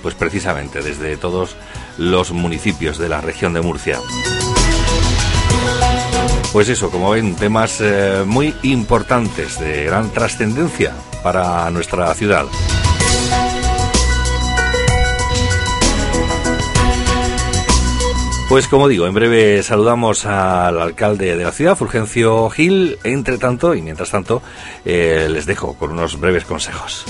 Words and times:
pues 0.00 0.14
precisamente 0.14 0.80
desde 0.80 1.18
todos 1.18 1.56
los 1.98 2.32
municipios 2.32 2.98
de 2.98 3.10
la 3.10 3.20
región 3.20 3.52
de 3.52 3.60
Murcia. 3.60 3.98
Pues 6.54 6.68
eso, 6.68 6.88
como 6.88 7.10
ven, 7.10 7.34
temas 7.34 7.80
eh, 7.80 8.22
muy 8.24 8.54
importantes, 8.62 9.58
de 9.58 9.86
gran 9.86 10.12
trascendencia 10.12 10.94
para 11.20 11.68
nuestra 11.72 12.14
ciudad. 12.14 12.44
Pues 18.48 18.68
como 18.68 18.86
digo, 18.86 19.08
en 19.08 19.14
breve 19.14 19.64
saludamos 19.64 20.26
al 20.26 20.80
alcalde 20.80 21.36
de 21.36 21.44
la 21.44 21.50
ciudad, 21.50 21.76
Fulgencio 21.76 22.48
Gil. 22.50 22.98
Entre 23.02 23.36
tanto, 23.38 23.74
y 23.74 23.82
mientras 23.82 24.12
tanto, 24.12 24.40
eh, 24.84 25.26
les 25.28 25.46
dejo 25.46 25.74
con 25.74 25.90
unos 25.90 26.20
breves 26.20 26.44
consejos. 26.44 27.04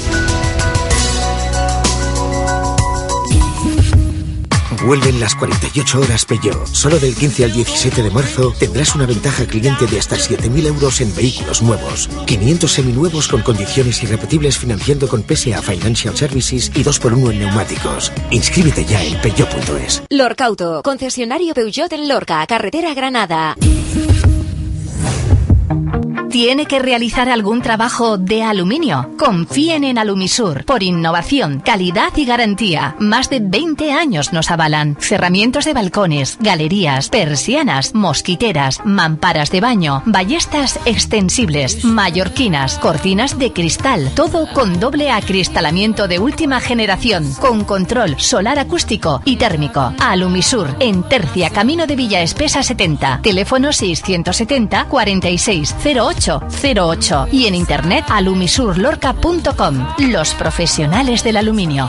Vuelven 4.87 5.19
las 5.19 5.34
48 5.34 6.00
horas 6.00 6.27
Peugeot. 6.27 6.67
Solo 6.67 6.99
del 6.99 7.15
15 7.15 7.45
al 7.45 7.53
17 7.53 8.03
de 8.03 8.11
marzo 8.11 8.53
tendrás 8.59 8.95
una 8.95 9.06
ventaja 9.06 9.47
cliente 9.47 9.87
de 9.87 9.99
hasta 9.99 10.17
7.000 10.17 10.67
euros 10.67 11.00
en 11.00 11.15
vehículos 11.15 11.62
nuevos. 11.62 12.09
500 12.27 12.71
seminuevos 12.71 13.28
con 13.28 13.41
condiciones 13.41 14.03
irrepetibles 14.03 14.59
financiando 14.59 15.09
con 15.09 15.23
PSA 15.23 15.62
Financial 15.62 16.15
Services 16.15 16.71
y 16.75 16.84
2x1 16.84 17.33
en 17.33 17.39
neumáticos. 17.39 18.12
Inscríbete 18.31 18.84
ya 18.84 19.03
en 19.03 19.19
peugeot.es. 19.23 20.03
Lorca 20.11 20.44
Auto, 20.44 20.83
concesionario 20.83 21.55
Peugeot 21.55 21.93
en 21.93 22.06
Lorca, 22.06 22.47
carretera 22.47 22.93
Granada. 22.93 23.56
¿Tiene 26.34 26.67
que 26.67 26.81
realizar 26.81 27.28
algún 27.28 27.62
trabajo 27.62 28.19
de 28.19 28.43
aluminio? 28.43 29.09
Confíen 29.17 29.84
en 29.84 29.99
Alumisur 29.99 30.65
por 30.65 30.83
innovación, 30.83 31.61
calidad 31.61 32.12
y 32.17 32.25
garantía. 32.25 32.97
Más 32.99 33.31
de 33.31 33.39
20 33.39 33.93
años 33.93 34.33
nos 34.33 34.50
avalan. 34.50 34.97
Cerramientos 34.99 35.65
de 35.65 35.75
balcones, 35.75 36.37
galerías, 36.41 37.09
persianas, 37.09 37.94
mosquiteras, 37.94 38.81
mamparas 38.84 39.53
de 39.53 39.61
baño, 39.61 40.03
ballestas 40.06 40.81
extensibles, 40.87 41.84
mallorquinas, 41.84 42.81
cortinas 42.81 43.39
de 43.39 43.53
cristal, 43.53 44.11
todo 44.17 44.49
con 44.53 44.81
doble 44.81 45.12
acristalamiento 45.12 46.09
de 46.09 46.19
última 46.19 46.59
generación, 46.59 47.33
con 47.34 47.62
control 47.62 48.19
solar 48.19 48.59
acústico 48.59 49.23
y 49.25 49.37
térmico. 49.37 49.94
Alumisur, 50.00 50.75
en 50.81 51.05
Tercia, 51.05 51.50
Camino 51.50 51.87
de 51.87 51.94
Villa 51.94 52.23
Espesa 52.23 52.65
70, 52.65 53.21
teléfono 53.23 53.73
670 53.73 54.87
4608 54.87 56.24
08 56.27 57.29
y 57.33 57.47
en 57.47 57.55
internet 57.55 58.05
alumisurlorca.com. 58.09 59.87
Los 59.99 60.35
profesionales 60.35 61.23
del 61.23 61.37
aluminio. 61.37 61.89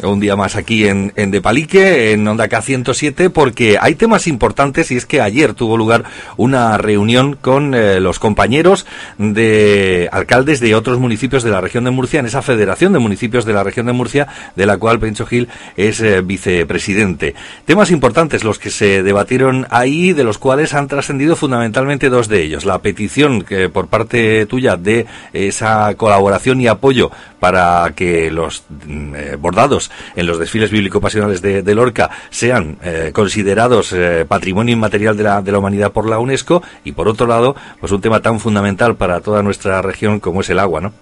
Un 0.02 0.18
día 0.18 0.34
más 0.34 0.56
aquí 0.56 0.86
en, 0.86 1.12
en 1.14 1.30
De 1.30 1.42
Palique, 1.42 2.12
en 2.12 2.26
Onda 2.26 2.48
K107, 2.48 3.30
porque 3.30 3.76
hay 3.78 3.96
temas 3.96 4.26
importantes 4.26 4.90
y 4.90 4.96
es 4.96 5.04
que 5.04 5.20
ayer 5.20 5.52
tuvo 5.52 5.76
lugar 5.76 6.04
una 6.38 6.78
reunión 6.78 7.36
con 7.36 7.74
eh, 7.74 8.00
los 8.00 8.18
compañeros 8.18 8.86
de 9.18 10.08
alcaldes 10.10 10.60
de 10.60 10.74
otros 10.74 10.98
municipios 10.98 11.42
de 11.42 11.50
la 11.50 11.60
región 11.60 11.84
de 11.84 11.90
Murcia, 11.90 12.20
en 12.20 12.26
esa 12.26 12.40
federación 12.40 12.94
de 12.94 12.98
municipios 12.98 13.44
de 13.44 13.52
la 13.52 13.62
región 13.62 13.84
de 13.84 13.92
Murcia, 13.92 14.26
de 14.56 14.64
la 14.64 14.78
cual 14.78 14.98
Pencho 14.98 15.26
Gil 15.26 15.48
es 15.76 16.00
eh, 16.00 16.22
vicepresidente. 16.22 17.34
Temas 17.66 17.90
importantes 17.90 18.42
los 18.42 18.58
que 18.58 18.70
se 18.70 19.02
debatieron 19.02 19.66
ahí, 19.68 20.14
de 20.14 20.24
los 20.24 20.38
cuales 20.38 20.72
han 20.72 20.88
trascendido 20.88 21.36
fundamentalmente 21.36 22.08
dos 22.08 22.28
de 22.28 22.42
ellos. 22.42 22.64
La 22.64 22.78
petición 22.78 23.42
que 23.42 23.68
por 23.68 23.88
parte 23.88 24.46
tuya 24.46 24.76
de 24.76 25.04
esa 25.34 25.94
colaboración 25.96 26.60
y 26.62 26.68
apoyo 26.68 27.10
para 27.40 27.92
que 27.94 28.30
los 28.30 28.64
Mm, 28.88 29.14
eh, 29.14 29.36
bordados 29.36 29.90
en 30.16 30.26
los 30.26 30.38
desfiles 30.38 30.70
bíblico-pasionales 30.70 31.42
de, 31.42 31.74
Lorca 31.74 32.10
sean 32.30 32.78
eh, 32.82 33.10
considerados 33.12 33.92
eh, 33.92 34.24
patrimonio 34.26 34.72
inmaterial 34.72 35.16
de 35.16 35.22
la, 35.24 35.42
de 35.42 35.52
la 35.52 35.58
humanidad 35.58 35.92
por 35.92 36.08
la 36.08 36.18
UNESCO 36.18 36.62
y 36.84 36.92
por 36.92 37.08
otro 37.08 37.26
lado, 37.26 37.54
pues 37.80 37.92
un 37.92 38.00
tema 38.00 38.20
tan 38.20 38.40
fundamental 38.40 38.96
para 38.96 39.20
toda 39.20 39.42
nuestra 39.42 39.82
región 39.82 40.20
como 40.20 40.40
es 40.40 40.50
el 40.50 40.58
agua, 40.58 40.80
¿no? 40.80 40.92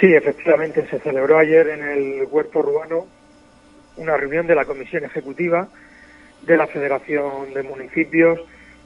Sí, 0.00 0.12
efectivamente, 0.12 0.86
se 0.90 0.98
celebró 0.98 1.38
ayer 1.38 1.68
en 1.68 1.84
el 1.84 2.24
huerto 2.30 2.58
urbano 2.58 3.06
una 3.96 4.16
reunión 4.16 4.46
de 4.46 4.54
la 4.54 4.64
Comisión 4.64 5.04
Ejecutiva 5.04 5.68
de 6.42 6.56
la 6.56 6.66
Federación 6.66 7.54
de 7.54 7.62
Municipios, 7.62 8.40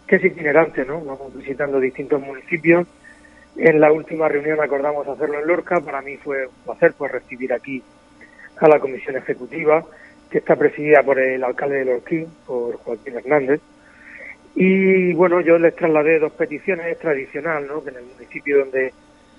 que 0.07 0.17
es 0.17 0.25
itinerante, 0.25 0.85
¿no? 0.85 1.01
Vamos 1.01 1.35
visitando 1.35 1.81
distintos 1.81 2.21
municipios 2.21 2.87
en 3.59 3.81
la 3.81 3.93
última 3.93 4.29
reunión 4.29 4.61
acordamos 4.61 5.07
hacerlo 5.07 5.41
en 5.41 5.47
Lorca. 5.47 5.81
Para 5.81 6.01
mí 6.01 6.17
fue 6.17 6.47
un 6.47 6.55
placer 6.65 6.95
pues, 6.97 7.13
recibir 7.13 7.53
aquí 7.53 7.83
a 8.61 8.69
la 8.69 8.79
comisión 8.79 9.17
ejecutiva, 9.17 9.85
que 10.31 10.39
está 10.39 10.57
presidida 10.57 11.03
por 11.03 11.19
el 11.19 11.43
alcalde 11.43 11.79
de 11.79 11.85
Lorquín, 11.85 12.27
por 12.47 12.77
Joaquín 12.77 13.17
Hernández. 13.17 13.61
Y 14.55 15.13
bueno, 15.15 15.41
yo 15.41 15.59
les 15.59 15.75
trasladé 15.75 16.19
dos 16.19 16.33
peticiones, 16.33 16.87
es 16.87 16.99
tradicional, 16.99 17.67
¿no? 17.67 17.83
que 17.83 17.91
en 17.91 17.97
el 17.97 18.05
municipio 18.05 18.59
donde 18.59 18.93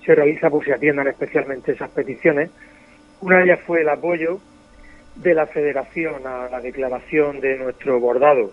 se 0.05 0.15
realiza 0.15 0.49
pues 0.49 0.65
se 0.65 0.73
atiendan 0.73 1.07
especialmente 1.07 1.71
esas 1.71 1.89
peticiones. 1.91 2.49
Una 3.21 3.37
de 3.37 3.43
ellas 3.45 3.59
fue 3.65 3.81
el 3.81 3.89
apoyo 3.89 4.39
de 5.15 5.33
la 5.33 5.47
Federación 5.47 6.25
a 6.25 6.47
la 6.49 6.61
declaración 6.61 7.41
de 7.41 7.57
nuestro 7.57 7.99
bordado 7.99 8.51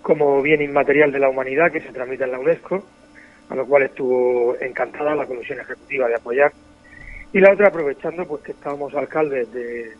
como 0.00 0.40
bien 0.40 0.62
inmaterial 0.62 1.10
de 1.10 1.18
la 1.18 1.28
humanidad 1.28 1.72
que 1.72 1.80
se 1.80 1.92
tramita 1.92 2.26
en 2.26 2.30
la 2.30 2.38
UNESCO 2.38 2.84
a 3.48 3.54
lo 3.54 3.66
cual 3.66 3.84
estuvo 3.84 4.56
encantada 4.60 5.14
la 5.14 5.26
Comisión 5.26 5.60
Ejecutiva 5.60 6.08
de 6.08 6.16
apoyar. 6.16 6.52
Y 7.32 7.40
la 7.40 7.52
otra 7.52 7.68
aprovechando 7.68 8.26
pues 8.26 8.42
que 8.42 8.52
estábamos 8.52 8.94
alcaldes 8.94 9.52
de, 9.52 9.92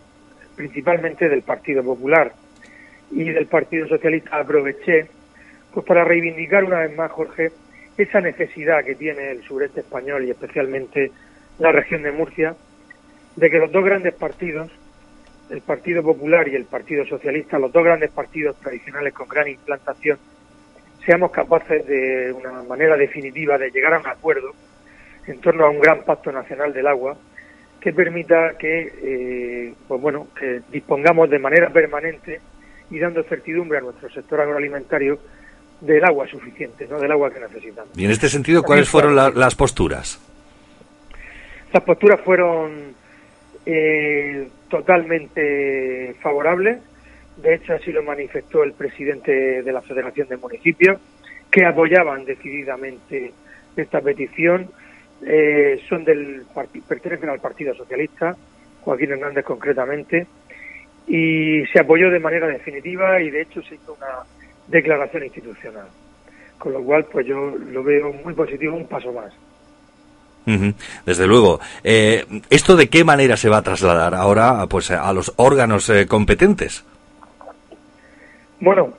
principalmente 0.54 1.28
del 1.28 1.42
Partido 1.42 1.82
Popular 1.82 2.32
y 3.10 3.30
del 3.30 3.46
Partido 3.46 3.86
Socialista, 3.86 4.36
aproveché 4.38 5.06
pues 5.72 5.84
para 5.86 6.04
reivindicar 6.04 6.64
una 6.64 6.80
vez 6.80 6.96
más, 6.96 7.10
Jorge, 7.10 7.52
esa 7.98 8.20
necesidad 8.20 8.84
que 8.84 8.94
tiene 8.94 9.30
el 9.30 9.42
sureste 9.42 9.80
español 9.80 10.24
y 10.24 10.30
especialmente 10.30 11.12
la 11.58 11.72
región 11.72 12.02
de 12.02 12.12
Murcia, 12.12 12.54
de 13.36 13.50
que 13.50 13.58
los 13.58 13.70
dos 13.70 13.84
grandes 13.84 14.14
partidos, 14.14 14.70
el 15.50 15.60
Partido 15.60 16.02
Popular 16.02 16.48
y 16.48 16.54
el 16.54 16.64
Partido 16.64 17.04
Socialista, 17.06 17.58
los 17.58 17.72
dos 17.72 17.84
grandes 17.84 18.10
partidos 18.10 18.56
tradicionales 18.56 19.12
con 19.12 19.28
gran 19.28 19.48
implantación 19.48 20.18
seamos 21.06 21.30
capaces 21.30 21.86
de 21.86 22.32
una 22.32 22.64
manera 22.64 22.96
definitiva 22.96 23.56
de 23.56 23.70
llegar 23.70 23.94
a 23.94 24.00
un 24.00 24.06
acuerdo 24.08 24.50
en 25.26 25.40
torno 25.40 25.64
a 25.64 25.70
un 25.70 25.80
gran 25.80 26.02
pacto 26.02 26.32
nacional 26.32 26.72
del 26.72 26.86
agua 26.88 27.16
que 27.80 27.92
permita 27.92 28.58
que, 28.58 28.92
eh, 29.02 29.74
pues 29.86 30.00
bueno, 30.00 30.26
que 30.38 30.62
dispongamos 30.70 31.30
de 31.30 31.38
manera 31.38 31.70
permanente 31.70 32.40
y 32.90 32.98
dando 32.98 33.22
certidumbre 33.22 33.78
a 33.78 33.82
nuestro 33.82 34.10
sector 34.10 34.40
agroalimentario 34.40 35.18
del 35.80 36.04
agua 36.04 36.26
suficiente, 36.26 36.86
no 36.88 36.98
del 36.98 37.12
agua 37.12 37.32
que 37.32 37.38
necesitamos. 37.38 37.96
Y 37.96 38.04
en 38.04 38.10
este 38.10 38.28
sentido, 38.28 38.64
¿cuáles 38.64 38.88
fueron 38.88 39.14
las 39.14 39.54
posturas? 39.54 40.18
Las 41.72 41.82
posturas 41.84 42.20
fueron 42.22 42.94
eh, 43.64 44.48
totalmente 44.68 46.14
favorables 46.20 46.78
de 47.36 47.54
hecho, 47.54 47.74
así 47.74 47.92
lo 47.92 48.02
manifestó 48.02 48.62
el 48.62 48.72
presidente 48.72 49.62
de 49.62 49.72
la 49.72 49.82
Federación 49.82 50.28
de 50.28 50.38
Municipios, 50.38 50.98
que 51.50 51.64
apoyaban 51.64 52.24
decididamente 52.24 53.32
esta 53.76 54.00
petición. 54.00 54.70
Eh, 55.24 55.80
son 55.88 56.04
del 56.04 56.44
pertenecen 56.88 57.28
al 57.28 57.40
Partido 57.40 57.74
Socialista, 57.74 58.36
Joaquín 58.82 59.12
Hernández 59.12 59.44
concretamente, 59.44 60.26
y 61.06 61.64
se 61.72 61.80
apoyó 61.80 62.10
de 62.10 62.18
manera 62.18 62.46
definitiva 62.46 63.20
y 63.20 63.30
de 63.30 63.42
hecho 63.42 63.62
se 63.62 63.74
hizo 63.74 63.94
una 63.94 64.24
declaración 64.66 65.24
institucional. 65.24 65.88
Con 66.58 66.72
lo 66.72 66.82
cual, 66.82 67.04
pues 67.04 67.26
yo 67.26 67.54
lo 67.54 67.82
veo 67.82 68.14
muy 68.24 68.32
positivo, 68.32 68.76
un 68.76 68.86
paso 68.86 69.12
más. 69.12 69.32
Desde 71.04 71.26
luego. 71.26 71.60
Eh, 71.82 72.24
¿Esto 72.50 72.76
de 72.76 72.88
qué 72.88 73.04
manera 73.04 73.36
se 73.36 73.48
va 73.48 73.58
a 73.58 73.62
trasladar 73.62 74.14
ahora 74.14 74.66
pues, 74.68 74.90
a 74.90 75.12
los 75.12 75.32
órganos 75.36 75.90
eh, 75.90 76.06
competentes? 76.06 76.84
Bueno, 78.60 78.94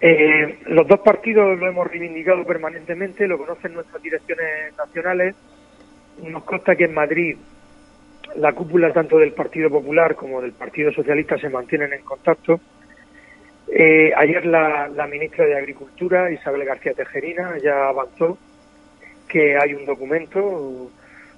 eh, 0.00 0.58
los 0.66 0.86
dos 0.86 1.00
partidos 1.00 1.58
lo 1.58 1.66
hemos 1.66 1.86
reivindicado 1.86 2.44
permanentemente, 2.44 3.26
lo 3.26 3.38
conocen 3.38 3.74
nuestras 3.74 4.02
direcciones 4.02 4.76
nacionales. 4.76 5.34
Nos 6.22 6.44
consta 6.44 6.76
que 6.76 6.84
en 6.84 6.94
Madrid 6.94 7.36
la 8.36 8.52
cúpula 8.52 8.92
tanto 8.92 9.18
del 9.18 9.32
Partido 9.32 9.70
Popular 9.70 10.14
como 10.14 10.40
del 10.40 10.52
Partido 10.52 10.92
Socialista 10.92 11.38
se 11.38 11.48
mantienen 11.48 11.92
en 11.92 12.02
contacto. 12.02 12.60
Eh, 13.68 14.12
ayer 14.16 14.44
la, 14.46 14.88
la, 14.88 15.06
ministra 15.06 15.46
de 15.46 15.56
Agricultura, 15.56 16.30
Isabel 16.30 16.64
García 16.64 16.92
Tejerina, 16.92 17.56
ya 17.58 17.88
avanzó 17.88 18.38
que 19.28 19.56
hay 19.56 19.74
un 19.74 19.86
documento 19.86 20.90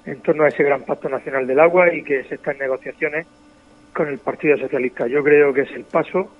en 0.04 0.20
torno 0.20 0.44
a 0.44 0.48
ese 0.48 0.64
gran 0.64 0.82
pacto 0.82 1.08
nacional 1.08 1.46
del 1.46 1.60
agua 1.60 1.92
y 1.94 2.02
que 2.02 2.24
se 2.24 2.34
está 2.34 2.52
en 2.52 2.58
negociaciones 2.58 3.26
con 3.92 4.08
el 4.08 4.18
Partido 4.18 4.56
Socialista. 4.56 5.06
Yo 5.06 5.22
creo 5.22 5.54
que 5.54 5.62
es 5.62 5.70
el 5.72 5.84
paso 5.84 6.30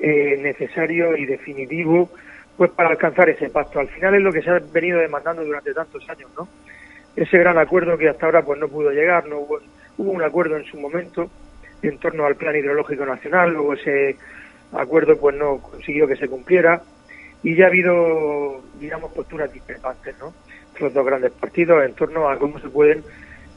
eh, 0.00 0.36
necesario 0.40 1.16
y 1.16 1.26
definitivo 1.26 2.10
pues 2.56 2.70
para 2.72 2.90
alcanzar 2.90 3.28
ese 3.28 3.50
pacto. 3.50 3.78
Al 3.78 3.88
final 3.88 4.16
es 4.16 4.22
lo 4.22 4.32
que 4.32 4.42
se 4.42 4.50
ha 4.50 4.58
venido 4.58 4.98
demandando 4.98 5.44
durante 5.44 5.72
tantos 5.72 6.08
años, 6.10 6.28
¿no? 6.36 6.48
Ese 7.14 7.38
gran 7.38 7.56
acuerdo 7.56 7.96
que 7.96 8.08
hasta 8.08 8.26
ahora 8.26 8.42
pues 8.42 8.58
no 8.58 8.68
pudo 8.68 8.90
llegar, 8.90 9.26
no 9.26 9.38
hubo, 9.38 9.60
hubo 9.96 10.10
un 10.10 10.22
acuerdo 10.22 10.56
en 10.56 10.64
su 10.64 10.78
momento 10.78 11.30
en 11.82 11.98
torno 11.98 12.24
al 12.24 12.34
plan 12.34 12.56
hidrológico 12.56 13.06
nacional, 13.06 13.52
luego 13.52 13.74
ese 13.74 14.16
acuerdo 14.72 15.16
pues 15.18 15.36
no 15.36 15.58
consiguió 15.58 16.06
que 16.08 16.16
se 16.16 16.28
cumpliera 16.28 16.82
y 17.42 17.54
ya 17.54 17.64
ha 17.64 17.68
habido 17.68 18.60
digamos 18.80 19.12
posturas 19.12 19.52
discrepantes, 19.52 20.16
¿no? 20.18 20.34
Los 20.80 20.92
dos 20.92 21.06
grandes 21.06 21.32
partidos 21.32 21.84
en 21.84 21.94
torno 21.94 22.28
a 22.28 22.38
cómo 22.38 22.58
se 22.58 22.68
pueden 22.68 23.02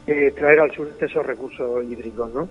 eh, 0.08 0.32
traer 0.36 0.60
al 0.60 0.72
sur 0.72 0.90
esos 1.00 1.26
recursos 1.26 1.84
hídricos, 1.86 2.34
¿no? 2.34 2.50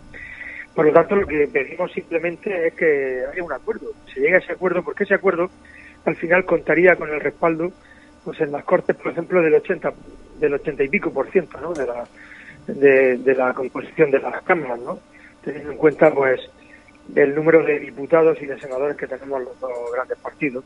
Por 0.74 0.86
lo 0.86 0.92
tanto, 0.92 1.16
lo 1.16 1.26
que 1.26 1.48
pedimos 1.48 1.92
simplemente 1.92 2.68
es 2.68 2.74
que 2.74 3.24
haya 3.30 3.42
un 3.42 3.52
acuerdo, 3.52 3.90
se 4.12 4.20
llegue 4.20 4.36
a 4.36 4.38
ese 4.38 4.52
acuerdo, 4.52 4.82
porque 4.82 5.04
ese 5.04 5.14
acuerdo 5.14 5.50
al 6.04 6.16
final 6.16 6.44
contaría 6.44 6.96
con 6.96 7.10
el 7.10 7.20
respaldo, 7.20 7.72
pues 8.24 8.40
en 8.40 8.52
las 8.52 8.64
Cortes, 8.64 8.96
por 8.96 9.12
ejemplo, 9.12 9.42
del 9.42 9.54
80, 9.54 9.92
del 10.38 10.54
80 10.54 10.84
y 10.84 10.88
pico 10.88 11.12
por 11.12 11.30
ciento, 11.30 11.60
¿no? 11.60 11.72
De 11.74 11.86
la, 11.86 12.06
de, 12.66 13.34
la 13.34 13.52
composición 13.52 14.10
de 14.10 14.20
las 14.20 14.42
cámaras, 14.42 14.78
¿no? 14.80 14.98
Teniendo 15.42 15.72
en 15.72 15.78
cuenta, 15.78 16.12
pues, 16.12 16.40
el 17.14 17.34
número 17.34 17.64
de 17.64 17.78
diputados 17.78 18.40
y 18.40 18.46
de 18.46 18.58
senadores 18.58 18.96
que 18.96 19.06
tenemos 19.06 19.42
los 19.42 19.58
dos 19.60 19.70
grandes 19.92 20.18
partidos. 20.18 20.64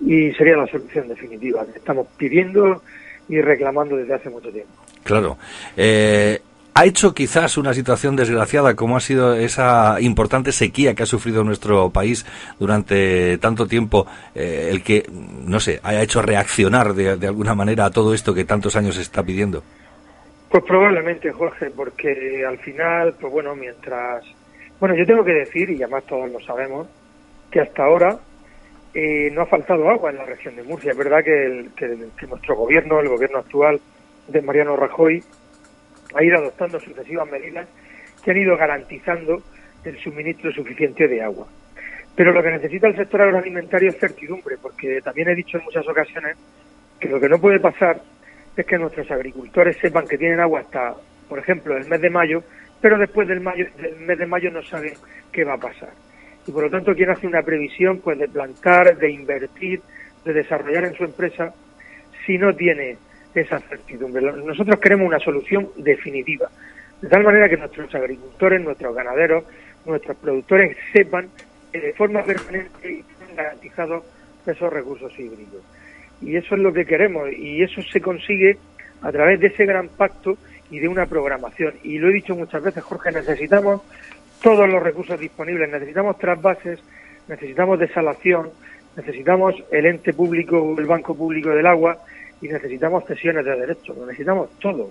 Y 0.00 0.32
sería 0.32 0.56
la 0.56 0.66
solución 0.66 1.08
definitiva 1.08 1.64
que 1.66 1.78
estamos 1.78 2.06
pidiendo 2.16 2.82
y 3.28 3.40
reclamando 3.40 3.96
desde 3.96 4.14
hace 4.14 4.30
mucho 4.30 4.50
tiempo. 4.50 4.72
Claro. 5.02 5.38
Eh, 5.76 6.40
ha 6.76 6.84
hecho 6.84 7.14
quizás 7.14 7.56
una 7.56 7.72
situación 7.72 8.16
desgraciada 8.16 8.76
como 8.76 8.98
ha 8.98 9.00
sido 9.00 9.32
esa 9.34 9.98
importante 9.98 10.52
sequía 10.52 10.94
que 10.94 11.04
ha 11.04 11.06
sufrido 11.06 11.42
nuestro 11.42 11.88
país 11.88 12.26
durante 12.58 13.38
tanto 13.38 13.66
tiempo, 13.66 14.06
eh, 14.34 14.68
el 14.70 14.82
que, 14.84 15.06
no 15.10 15.58
sé, 15.58 15.80
haya 15.82 16.02
hecho 16.02 16.20
reaccionar 16.20 16.92
de, 16.92 17.26
alguna 17.26 17.54
manera 17.54 17.86
a 17.86 17.90
todo 17.90 18.12
esto 18.12 18.34
que 18.34 18.44
tantos 18.44 18.76
años 18.76 18.96
se 18.96 19.00
está 19.00 19.22
pidiendo? 19.22 19.62
Pues 20.50 20.62
probablemente, 20.64 21.32
Jorge, 21.32 21.70
porque 21.70 22.44
al 22.46 22.58
final, 22.58 23.14
pues 23.18 23.32
bueno, 23.32 23.56
mientras... 23.56 24.22
Bueno, 24.78 24.94
yo 24.94 25.06
tengo 25.06 25.24
que 25.24 25.32
decir, 25.32 25.70
y 25.70 25.82
además 25.82 26.04
todos 26.04 26.30
lo 26.30 26.40
sabemos, 26.40 26.88
que 27.50 27.62
hasta 27.62 27.84
ahora 27.84 28.18
eh, 28.92 29.30
no 29.32 29.40
ha 29.40 29.46
faltado 29.46 29.88
agua 29.88 30.10
en 30.10 30.18
la 30.18 30.26
región 30.26 30.54
de 30.56 30.62
Murcia. 30.62 30.90
Es 30.90 30.98
verdad 30.98 31.24
que, 31.24 31.70
que 31.74 32.26
nuestro 32.26 32.54
gobierno, 32.54 33.00
el 33.00 33.08
gobierno 33.08 33.38
actual 33.38 33.80
de 34.28 34.42
Mariano 34.42 34.76
Rajoy, 34.76 35.24
ha 36.16 36.24
ido 36.24 36.38
adoptando 36.38 36.80
sucesivas 36.80 37.30
medidas 37.30 37.68
que 38.24 38.30
han 38.30 38.38
ido 38.38 38.56
garantizando 38.56 39.42
el 39.84 39.98
suministro 39.98 40.52
suficiente 40.52 41.06
de 41.06 41.22
agua. 41.22 41.46
Pero 42.16 42.32
lo 42.32 42.42
que 42.42 42.50
necesita 42.50 42.88
el 42.88 42.96
sector 42.96 43.22
agroalimentario 43.22 43.90
es 43.90 43.98
certidumbre, 43.98 44.56
porque 44.60 45.00
también 45.02 45.28
he 45.28 45.34
dicho 45.34 45.58
en 45.58 45.64
muchas 45.64 45.86
ocasiones 45.86 46.36
que 46.98 47.08
lo 47.08 47.20
que 47.20 47.28
no 47.28 47.38
puede 47.38 47.60
pasar 47.60 48.00
es 48.56 48.66
que 48.66 48.78
nuestros 48.78 49.10
agricultores 49.10 49.76
sepan 49.76 50.06
que 50.06 50.16
tienen 50.16 50.40
agua 50.40 50.60
hasta, 50.60 50.94
por 51.28 51.38
ejemplo, 51.38 51.76
el 51.76 51.86
mes 51.86 52.00
de 52.00 52.08
mayo, 52.08 52.42
pero 52.80 52.98
después 52.98 53.28
del, 53.28 53.40
mayo, 53.40 53.66
del 53.76 53.96
mes 53.96 54.18
de 54.18 54.26
mayo 54.26 54.50
no 54.50 54.62
saben 54.62 54.94
qué 55.30 55.44
va 55.44 55.54
a 55.54 55.58
pasar. 55.58 55.90
Y 56.46 56.52
por 56.52 56.64
lo 56.64 56.70
tanto 56.70 56.94
quieren 56.94 57.14
hacer 57.14 57.28
una 57.28 57.42
previsión 57.42 58.00
pues 58.00 58.18
de 58.18 58.28
plantar, 58.28 58.96
de 58.96 59.10
invertir, 59.10 59.82
de 60.24 60.32
desarrollar 60.32 60.84
en 60.84 60.94
su 60.94 61.04
empresa, 61.04 61.52
si 62.24 62.38
no 62.38 62.54
tiene 62.54 62.96
esa 63.40 63.58
certidumbre. 63.60 64.22
Nosotros 64.32 64.78
queremos 64.80 65.06
una 65.06 65.18
solución 65.18 65.68
definitiva, 65.76 66.48
de 67.00 67.08
tal 67.08 67.24
manera 67.24 67.48
que 67.48 67.56
nuestros 67.56 67.94
agricultores, 67.94 68.60
nuestros 68.62 68.94
ganaderos, 68.94 69.44
nuestros 69.84 70.16
productores 70.16 70.76
sepan 70.92 71.28
que 71.72 71.80
de 71.80 71.92
forma 71.92 72.22
permanente 72.24 72.90
y 72.90 73.04
garantizados 73.34 74.04
esos 74.46 74.72
recursos 74.72 75.12
híbridos. 75.18 75.62
Y 76.22 76.36
eso 76.36 76.54
es 76.54 76.60
lo 76.60 76.72
que 76.72 76.86
queremos 76.86 77.30
y 77.32 77.62
eso 77.62 77.82
se 77.82 78.00
consigue 78.00 78.58
a 79.02 79.12
través 79.12 79.40
de 79.40 79.48
ese 79.48 79.66
gran 79.66 79.88
pacto 79.88 80.38
y 80.70 80.78
de 80.78 80.88
una 80.88 81.06
programación. 81.06 81.74
Y 81.82 81.98
lo 81.98 82.08
he 82.08 82.14
dicho 82.14 82.34
muchas 82.34 82.62
veces, 82.62 82.82
Jorge, 82.82 83.12
necesitamos 83.12 83.82
todos 84.42 84.68
los 84.68 84.82
recursos 84.82 85.18
disponibles, 85.18 85.70
necesitamos 85.70 86.18
trasvases, 86.18 86.80
necesitamos 87.28 87.78
desalación, 87.78 88.50
necesitamos 88.96 89.54
el 89.70 89.86
ente 89.86 90.12
público, 90.12 90.74
el 90.78 90.86
banco 90.86 91.14
público 91.14 91.50
del 91.50 91.66
agua 91.66 91.98
y 92.40 92.48
necesitamos 92.48 93.04
cesiones 93.06 93.44
de 93.44 93.56
derechos, 93.56 93.96
lo 93.96 94.06
necesitamos 94.06 94.50
todo. 94.60 94.90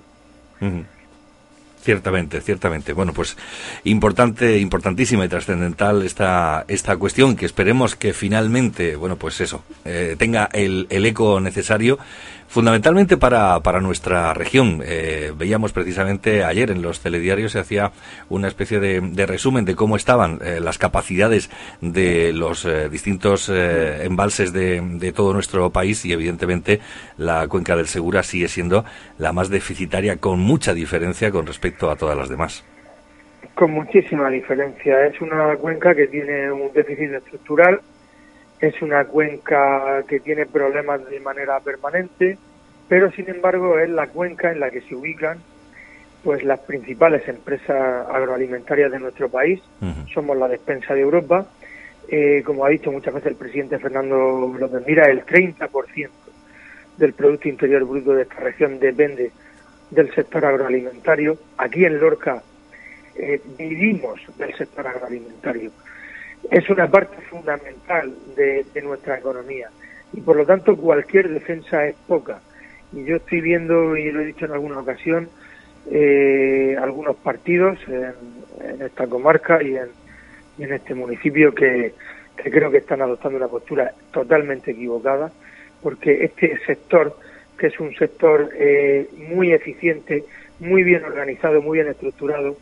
Ciertamente, 1.86 2.42
ciertamente. 2.42 2.94
Bueno, 2.94 3.14
pues 3.14 3.38
importante, 3.84 4.58
importantísima 4.58 5.26
y 5.26 5.28
trascendental 5.28 6.02
esta, 6.02 6.66
esta 6.68 6.98
cuestión 6.98 7.36
que 7.36 7.46
esperemos 7.46 7.96
que 7.96 8.12
finalmente, 8.12 8.96
bueno, 8.96 9.18
pues 9.18 9.40
eso, 9.40 9.64
eh, 9.86 10.16
tenga 10.18 10.50
el, 10.52 10.88
el 10.90 11.06
eco 11.06 11.40
necesario 11.40 12.00
fundamentalmente 12.56 13.18
para, 13.18 13.60
para 13.60 13.82
nuestra 13.82 14.34
región. 14.34 14.82
Eh, 14.86 15.34
veíamos 15.38 15.74
precisamente 15.74 16.46
ayer 16.46 16.72
en 16.72 16.82
los 16.82 17.02
telediarios 17.02 17.52
se 17.52 17.60
hacía 17.60 17.92
una 18.30 18.48
especie 18.48 18.80
de, 18.80 19.26
resumen 19.26 19.66
de 19.66 19.76
cómo 19.76 19.98
estaban 19.98 20.40
eh, 20.42 20.62
las 20.62 20.78
capacidades 20.78 21.50
de 21.82 22.32
los 22.32 22.64
eh, 22.64 22.88
distintos 22.88 23.50
embalses 23.50 24.54
de, 24.54 24.80
de, 24.80 25.12
todo 25.12 25.34
nuestro 25.34 25.70
país 25.72 26.06
y 26.06 26.14
evidentemente 26.14 26.80
la 27.18 27.46
cuenca 27.50 27.76
del 27.76 27.88
Segura 27.88 28.24
sigue 28.24 28.48
siendo 28.48 28.86
la 29.18 29.34
más 29.34 29.50
deficitaria 29.50 30.16
con 30.16 30.40
mucha 30.40 30.74
diferencia 30.74 31.32
con 31.32 31.46
respecto 31.46 31.92
a 31.92 31.98
todas 31.98 32.18
las 32.18 32.30
demás. 32.30 32.64
Con 33.54 33.72
muchísima 33.72 34.30
diferencia. 34.30 35.08
Es 35.08 35.20
una 35.20 35.58
cuenca 35.58 35.94
que 35.94 36.08
tiene 36.08 36.50
un 36.50 36.72
déficit 36.72 37.16
estructural 37.16 37.82
es 38.60 38.82
una 38.82 39.06
cuenca 39.06 40.04
que 40.08 40.20
tiene 40.20 40.46
problemas 40.46 41.06
de 41.10 41.20
manera 41.20 41.60
permanente, 41.60 42.38
pero 42.88 43.12
sin 43.12 43.30
embargo 43.30 43.80
es 43.80 43.90
la 43.90 44.08
cuenca 44.08 44.52
en 44.52 44.60
la 44.60 44.70
que 44.72 44.82
se 44.82 44.96
ubican 44.96 45.40
pues 46.24 46.44
las 46.44 46.60
principales 46.62 47.28
empresas 47.28 48.08
agroalimentarias 48.10 48.92
de 48.92 49.00
nuestro 49.00 49.30
país. 49.30 49.62
Somos 50.12 50.36
la 50.36 50.48
despensa 50.48 50.96
de 50.96 51.02
Europa. 51.02 51.46
Eh, 52.08 52.42
como 52.44 52.66
ha 52.66 52.70
dicho 52.70 52.92
muchas 52.92 53.14
veces 53.14 53.32
el 53.32 53.38
presidente 53.38 53.78
Fernando 53.78 54.52
López 54.60 54.82
Mira, 54.88 55.06
el 55.06 55.24
30% 55.24 56.10
del 56.98 57.14
Producto 57.14 57.48
Interior 57.48 57.84
Bruto 57.86 58.14
de 58.14 58.24
esta 58.24 58.36
región 58.36 58.80
depende 58.80 59.32
del 59.92 60.14
sector 60.16 60.46
agroalimentario. 60.46 61.38
Aquí 61.58 61.86
en 61.86 62.00
Lorca 62.00 62.42
eh, 63.16 63.40
vivimos 63.58 64.20
del 64.38 64.56
sector 64.56 64.88
agroalimentario 64.88 65.72
es 66.52 66.70
una 66.70 66.90
parte 66.90 67.18
fundamental 67.30 68.14
de, 68.36 68.66
nuestra 68.84 69.18
economía 69.18 69.70
y 70.14 70.22
por 70.22 70.36
lo 70.36 70.46
tanto 70.46 70.76
cualquier 70.78 71.30
defensa 71.30 71.86
es 71.86 71.96
poca. 72.08 72.40
Y 72.94 73.04
yo 73.04 73.18
estoy 73.18 73.42
viendo, 73.42 73.98
y 73.98 74.12
lo 74.12 74.22
he 74.22 74.26
dicho 74.26 74.46
en 74.46 74.52
alguna 74.52 74.80
ocasión, 74.80 75.28
eh, 75.92 76.76
algunos 76.80 77.16
partidos 77.18 77.80
en, 77.88 78.82
esta 78.82 79.08
comarca 79.08 79.62
y 79.62 79.76
en, 79.76 80.72
este 80.72 80.94
municipio 80.94 81.54
que, 81.54 81.94
creo 82.36 82.72
que 82.72 82.78
están 82.78 83.02
adoptando 83.02 83.38
una 83.38 83.48
postura 83.48 83.94
totalmente 84.12 84.72
equivocada, 84.72 85.32
porque 85.82 86.24
este 86.24 86.58
sector, 86.66 87.18
que 87.58 87.68
es 87.68 87.80
un 87.80 87.94
sector 87.96 88.52
eh, 88.56 89.10
muy 89.30 89.52
eficiente, 89.52 90.24
muy 90.60 90.84
bien 90.84 91.04
organizado, 91.04 91.62
muy 91.62 91.80
bien 91.80 91.90
estructurado, 91.90 92.56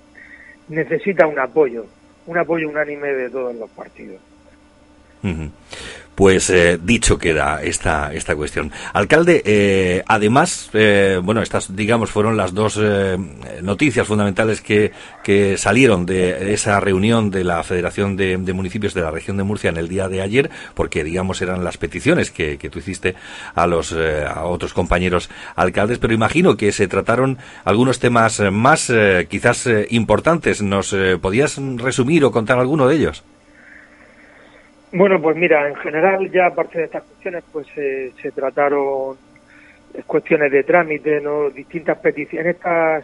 necesita 0.70 1.28
un 1.28 1.38
apoyo 1.38 1.86
un 2.26 2.38
apoyo 2.38 2.70
unánime 2.70 3.10
de 3.10 3.30
todos 3.30 3.56
los 3.56 3.70
partidos. 3.72 4.20
Pues 6.16 6.52
eh, 6.52 6.80
dicho 6.82 7.18
queda 7.18 7.64
esta, 7.64 8.14
esta 8.14 8.36
cuestión. 8.36 8.72
Alcalde, 8.94 9.42
eh, 9.46 10.04
además, 10.06 10.70
eh, 10.74 11.20
bueno, 11.24 11.42
estas, 11.42 11.76
digamos, 11.76 12.12
fueron 12.12 12.38
las 12.38 12.54
dos 12.54 12.80
noticias 13.62 14.08
fundamentales 14.08 14.62
que, 14.62 14.92
que 15.24 15.58
salieron 15.58 16.06
de 16.06 16.54
esa 16.54 16.80
reunión 16.80 17.32
de 17.32 17.44
la 17.44 17.64
Federación 17.64 18.16
de, 18.16 18.38
Municipios 18.54 18.94
de 18.94 19.02
la 19.02 19.10
Región 19.10 19.38
de 19.38 19.44
Murcia 19.44 19.72
en 19.72 19.78
el 19.78 19.88
día 19.88 20.08
de 20.08 20.22
ayer, 20.22 20.52
porque, 20.76 21.04
digamos, 21.04 21.42
eran 21.42 21.64
las 21.64 21.78
peticiones 21.78 22.30
que, 22.30 22.58
que 22.58 22.70
tú 22.70 22.80
hiciste 22.80 23.16
a 23.56 23.66
los 23.66 23.94
a 23.94 24.44
otros 24.44 24.74
compañeros 24.74 25.30
alcaldes, 25.56 25.98
pero 25.98 26.14
imagino 26.14 26.58
que 26.58 26.72
se 26.72 26.88
trataron 26.88 27.40
algunos 27.66 28.00
temas 28.00 28.40
más, 28.52 28.92
quizás 29.30 29.68
importantes. 29.90 30.62
¿Nos 30.62 30.96
podías 31.22 31.58
resumir 31.78 32.24
o 32.26 32.32
contar 32.32 32.60
alguno 32.60 32.88
de 32.88 32.96
ellos? 32.96 33.24
Bueno, 34.96 35.20
pues 35.20 35.36
mira, 35.36 35.68
en 35.68 35.76
general 35.76 36.30
ya 36.32 36.46
aparte 36.46 36.78
de 36.78 36.86
estas 36.86 37.02
cuestiones, 37.02 37.44
pues 37.52 37.66
se 37.76 38.32
trataron 38.32 39.18
cuestiones 40.06 40.52
de 40.52 40.64
trámite, 40.64 41.20
no 41.20 41.50
distintas 41.50 41.98
peticiones. 41.98 42.46
En 42.46 42.52
estas 42.52 43.04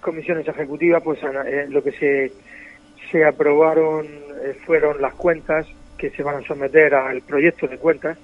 comisiones 0.00 0.46
ejecutivas, 0.46 1.02
pues 1.02 1.18
eh, 1.24 1.66
lo 1.68 1.82
que 1.82 1.90
se, 1.90 2.32
se 3.10 3.24
aprobaron 3.24 4.06
eh, 4.06 4.54
fueron 4.64 5.02
las 5.02 5.14
cuentas 5.14 5.66
que 5.98 6.10
se 6.10 6.22
van 6.22 6.36
a 6.36 6.46
someter 6.46 6.94
al 6.94 7.20
proyecto 7.22 7.66
de 7.66 7.78
cuentas 7.78 8.16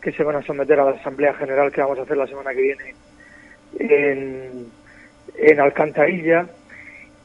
que 0.00 0.12
se 0.12 0.22
van 0.22 0.36
a 0.36 0.42
someter 0.42 0.80
a 0.80 0.84
la 0.84 0.90
Asamblea 0.92 1.34
General 1.34 1.70
que 1.70 1.82
vamos 1.82 1.98
a 1.98 2.02
hacer 2.02 2.16
la 2.16 2.26
semana 2.26 2.54
que 2.54 2.62
viene 2.62 2.94
en, 3.78 4.66
en 5.36 5.60
Alcantarilla 5.60 6.46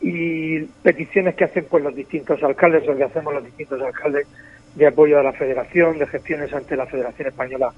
y 0.02 0.62
peticiones 0.84 1.36
que 1.36 1.44
hacen 1.46 1.68
pues 1.70 1.84
los 1.84 1.96
distintos 1.96 2.42
alcaldes 2.44 2.88
o 2.90 2.98
que 2.98 3.04
hacemos 3.04 3.34
los 3.34 3.46
distintos 3.46 3.82
alcaldes 3.82 4.28
de 4.75 4.88
apoyo 4.88 5.20
a 5.20 5.24
la 5.24 5.34
federación, 5.34 5.98
de 5.98 6.08
gestiones 6.08 6.54
ante 6.54 6.75
la 6.75 6.86
Federación 6.86 7.28
Española 7.28 7.74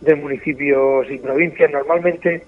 de 0.00 0.14
Municipios 0.14 1.10
y 1.10 1.18
Provincias. 1.18 1.70
Normalmente 1.70 2.42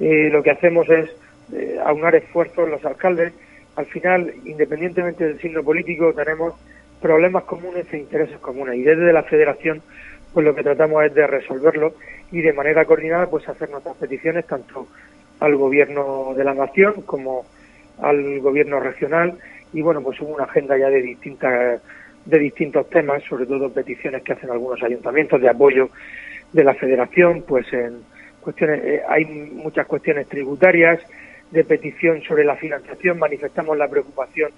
eh, 0.00 0.28
lo 0.30 0.42
que 0.42 0.50
hacemos 0.50 0.88
es 0.88 1.08
eh, 1.52 1.78
aunar 1.84 2.14
esfuerzos 2.14 2.68
los 2.68 2.84
alcaldes. 2.84 3.32
Al 3.76 3.86
final, 3.86 4.32
independientemente 4.44 5.24
del 5.24 5.40
signo 5.40 5.62
político, 5.62 6.12
tenemos 6.12 6.54
problemas 7.00 7.44
comunes 7.44 7.86
e 7.92 7.98
intereses 7.98 8.38
comunes. 8.38 8.76
Y 8.76 8.82
desde 8.82 9.12
la 9.12 9.22
Federación, 9.22 9.82
pues 10.32 10.44
lo 10.44 10.54
que 10.54 10.62
tratamos 10.62 11.04
es 11.04 11.14
de 11.14 11.26
resolverlo 11.26 11.94
y 12.32 12.40
de 12.40 12.52
manera 12.52 12.84
coordinada, 12.84 13.30
pues 13.30 13.48
hacer 13.48 13.70
nuestras 13.70 13.96
peticiones 13.96 14.46
tanto 14.46 14.88
al 15.40 15.56
Gobierno 15.56 16.34
de 16.36 16.44
la 16.44 16.54
Nación 16.54 17.02
como 17.02 17.46
al 18.02 18.40
Gobierno 18.40 18.80
regional. 18.80 19.38
Y 19.72 19.82
bueno, 19.82 20.02
pues 20.02 20.20
hubo 20.20 20.34
una 20.34 20.44
agenda 20.44 20.76
ya 20.76 20.90
de 20.90 21.02
distintas 21.02 21.80
de 22.28 22.38
distintos 22.38 22.90
temas, 22.90 23.22
sobre 23.24 23.46
todo 23.46 23.72
peticiones 23.72 24.22
que 24.22 24.34
hacen 24.34 24.50
algunos 24.50 24.82
ayuntamientos 24.82 25.40
de 25.40 25.48
apoyo 25.48 25.88
de 26.52 26.62
la 26.62 26.74
federación, 26.74 27.42
pues 27.48 27.72
en 27.72 28.02
cuestiones, 28.40 28.84
eh, 28.84 29.02
hay 29.08 29.24
muchas 29.24 29.86
cuestiones 29.86 30.28
tributarias, 30.28 31.00
de 31.50 31.64
petición 31.64 32.20
sobre 32.22 32.44
la 32.44 32.56
financiación, 32.56 33.18
manifestamos 33.18 33.78
la 33.78 33.88
preocupación 33.88 34.50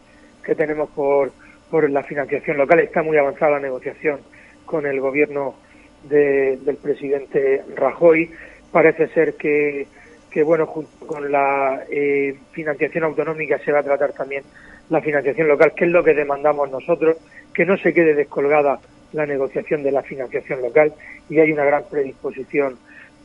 que 0.45 0.57
tenemos 0.57 0.91
por, 0.91 1.31
por 1.71 1.89
la 1.89 2.03
financiación 2.03 2.57
local, 2.57 2.81
está 2.81 3.05
muy 3.05 3.17
avanzada 3.17 3.53
la 3.53 3.61
negociación 3.61 4.19
con 4.67 4.85
el 4.87 5.01
gobierno 5.01 5.55
del 6.03 6.77
presidente 6.83 7.63
Rajoy, 7.77 8.31
parece 8.73 9.07
ser 9.09 9.35
que, 9.35 9.87
que 10.29 10.43
bueno, 10.43 10.67
junto 10.67 11.07
con 11.07 11.31
la 11.31 11.85
eh, 11.89 12.37
financiación 12.51 13.05
autonómica 13.05 13.59
se 13.59 13.71
va 13.71 13.79
a 13.79 13.85
tratar 13.85 14.13
también 14.13 14.43
la 14.91 15.01
financiación 15.01 15.49
local, 15.49 15.73
que 15.75 15.87
es 15.87 15.91
lo 15.91 16.05
que 16.05 16.15
demandamos 16.15 16.71
nosotros, 16.71 17.17
que 17.55 17.65
no 17.65 17.79
se 17.79 17.95
quede 17.95 18.15
descolgada 18.15 18.79
la 19.13 19.27
negociación 19.27 19.83
de 19.83 19.93
la 19.93 20.03
financiación 20.03 20.61
local 20.61 20.93
y 21.29 21.39
hay 21.39 21.53
una 21.53 21.65
gran 21.65 21.85
predisposición 21.91 22.77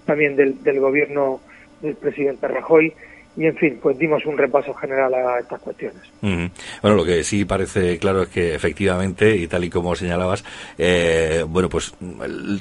también 0.06 0.36
del, 0.36 0.80
gobierno 0.80 1.42
del 1.82 1.96
presidente 1.96 2.48
Rajoy 2.48 2.94
y 3.38 3.48
en 3.48 3.56
fin, 3.58 3.80
pues 3.82 3.98
dimos 3.98 4.26
un 4.26 4.38
repaso 4.38 4.74
general 4.76 5.14
a 5.14 5.40
estas 5.40 5.60
cuestiones. 5.60 6.02
Bueno, 6.22 6.96
lo 6.96 7.04
que 7.04 7.22
sí 7.26 7.44
parece 7.44 7.98
claro 7.98 8.22
es 8.24 8.30
que 8.30 8.56
efectivamente, 8.56 9.36
y 9.36 9.48
tal 9.48 9.66
y 9.66 9.70
como 9.70 9.94
señalabas, 9.94 10.46
eh, 10.78 11.44
bueno, 11.46 11.68
pues 11.68 11.94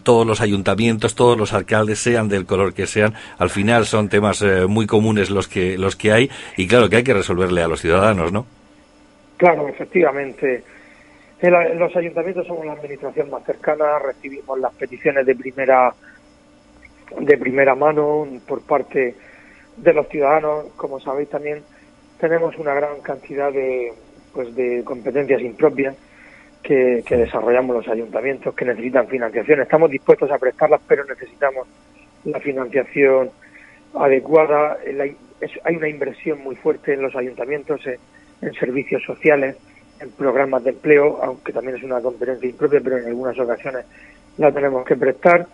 todos 0.03 0.27
los 0.27 0.41
ayuntamientos, 0.41 1.15
todos 1.15 1.39
los 1.39 1.53
alcaldes, 1.53 2.01
sean 2.01 2.29
del 2.29 2.45
color 2.45 2.75
que 2.75 2.89
sean, 2.89 3.15
al 3.39 3.51
final 3.51 3.87
son 3.87 4.09
temas 4.09 4.43
eh, 4.43 4.67
muy 4.67 4.87
comunes 4.87 5.31
los 5.31 5.47
que, 5.47 5.79
los 5.79 5.95
que 5.95 6.13
hay 6.13 6.31
y 6.57 6.67
claro 6.67 6.89
que 6.89 6.97
hay 6.97 7.05
que 7.05 7.15
resolverle 7.15 7.63
a 7.63 7.69
los 7.69 7.81
ciudadanos, 7.81 8.33
¿no? 8.33 8.45
Claro, 9.37 9.69
efectivamente 9.69 10.63
En, 11.41 11.79
los 11.79 11.95
ayuntamientos 11.97 12.47
somos 12.47 12.65
la 12.65 12.73
administración 12.73 13.29
más 13.31 13.45
cercana, 13.45 13.99
recibimos 13.99 14.59
las 14.59 14.73
peticiones 14.75 15.27
de 15.27 15.35
primera 15.35 15.93
de 17.19 17.37
primera 17.37 17.75
mano 17.75 18.27
por 18.47 18.63
parte 18.63 19.15
de 19.77 19.93
los 19.93 20.09
ciudadanos. 20.09 20.67
Como 20.77 21.01
sabéis 21.01 21.29
también 21.29 21.63
tenemos 22.19 22.57
una 22.57 22.75
gran 22.75 23.01
cantidad 23.03 23.53
de 23.53 23.93
pues 24.33 24.55
de 24.55 24.83
competencias 24.85 25.43
impropias 25.43 25.95
que, 26.63 27.05
desarrollamos 27.09 27.77
los 27.77 27.89
ayuntamientos 27.89 28.55
que 28.55 28.65
necesitan 28.65 29.07
financiación. 29.07 29.61
Estamos 29.61 29.91
dispuestos 29.91 30.31
a 30.31 30.39
prestarlas, 30.39 30.81
pero 30.89 31.05
necesitamos 31.05 31.69
la 32.25 32.41
financiación 32.41 33.31
adecuada. 33.95 34.79
hay 35.65 35.77
una 35.77 35.89
inversión 35.89 36.43
muy 36.43 36.57
fuerte 36.57 36.95
en 36.95 37.03
los 37.03 37.15
ayuntamientos 37.15 37.87
en 38.45 38.55
servicios 38.55 39.03
sociales 39.03 39.57
en 40.01 40.11
programas 40.11 40.63
de 40.65 40.71
empleo, 40.71 41.21
aunque 41.23 41.53
también 41.53 41.77
es 41.77 41.83
una 41.83 42.01
competencia 42.01 42.49
impropia, 42.49 42.81
pero 42.83 42.99
en 42.99 43.07
algunas 43.07 43.39
ocasiones 43.39 43.87
la 44.37 44.53
tenemos 44.53 44.85
que 44.85 44.97
prestar. 44.97 45.47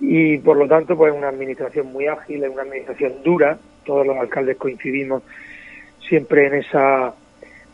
Y 0.00 0.38
por 0.38 0.56
lo 0.56 0.66
tanto, 0.66 0.96
pues 0.96 1.12
una 1.12 1.28
administración 1.28 1.92
muy 1.92 2.06
ágil, 2.06 2.44
es 2.44 2.50
una 2.50 2.62
administración 2.62 3.22
dura. 3.22 3.58
Todos 3.84 4.06
los 4.06 4.16
alcaldes 4.16 4.56
coincidimos 4.56 5.22
siempre 6.08 6.46
en 6.46 6.54
esa 6.54 7.14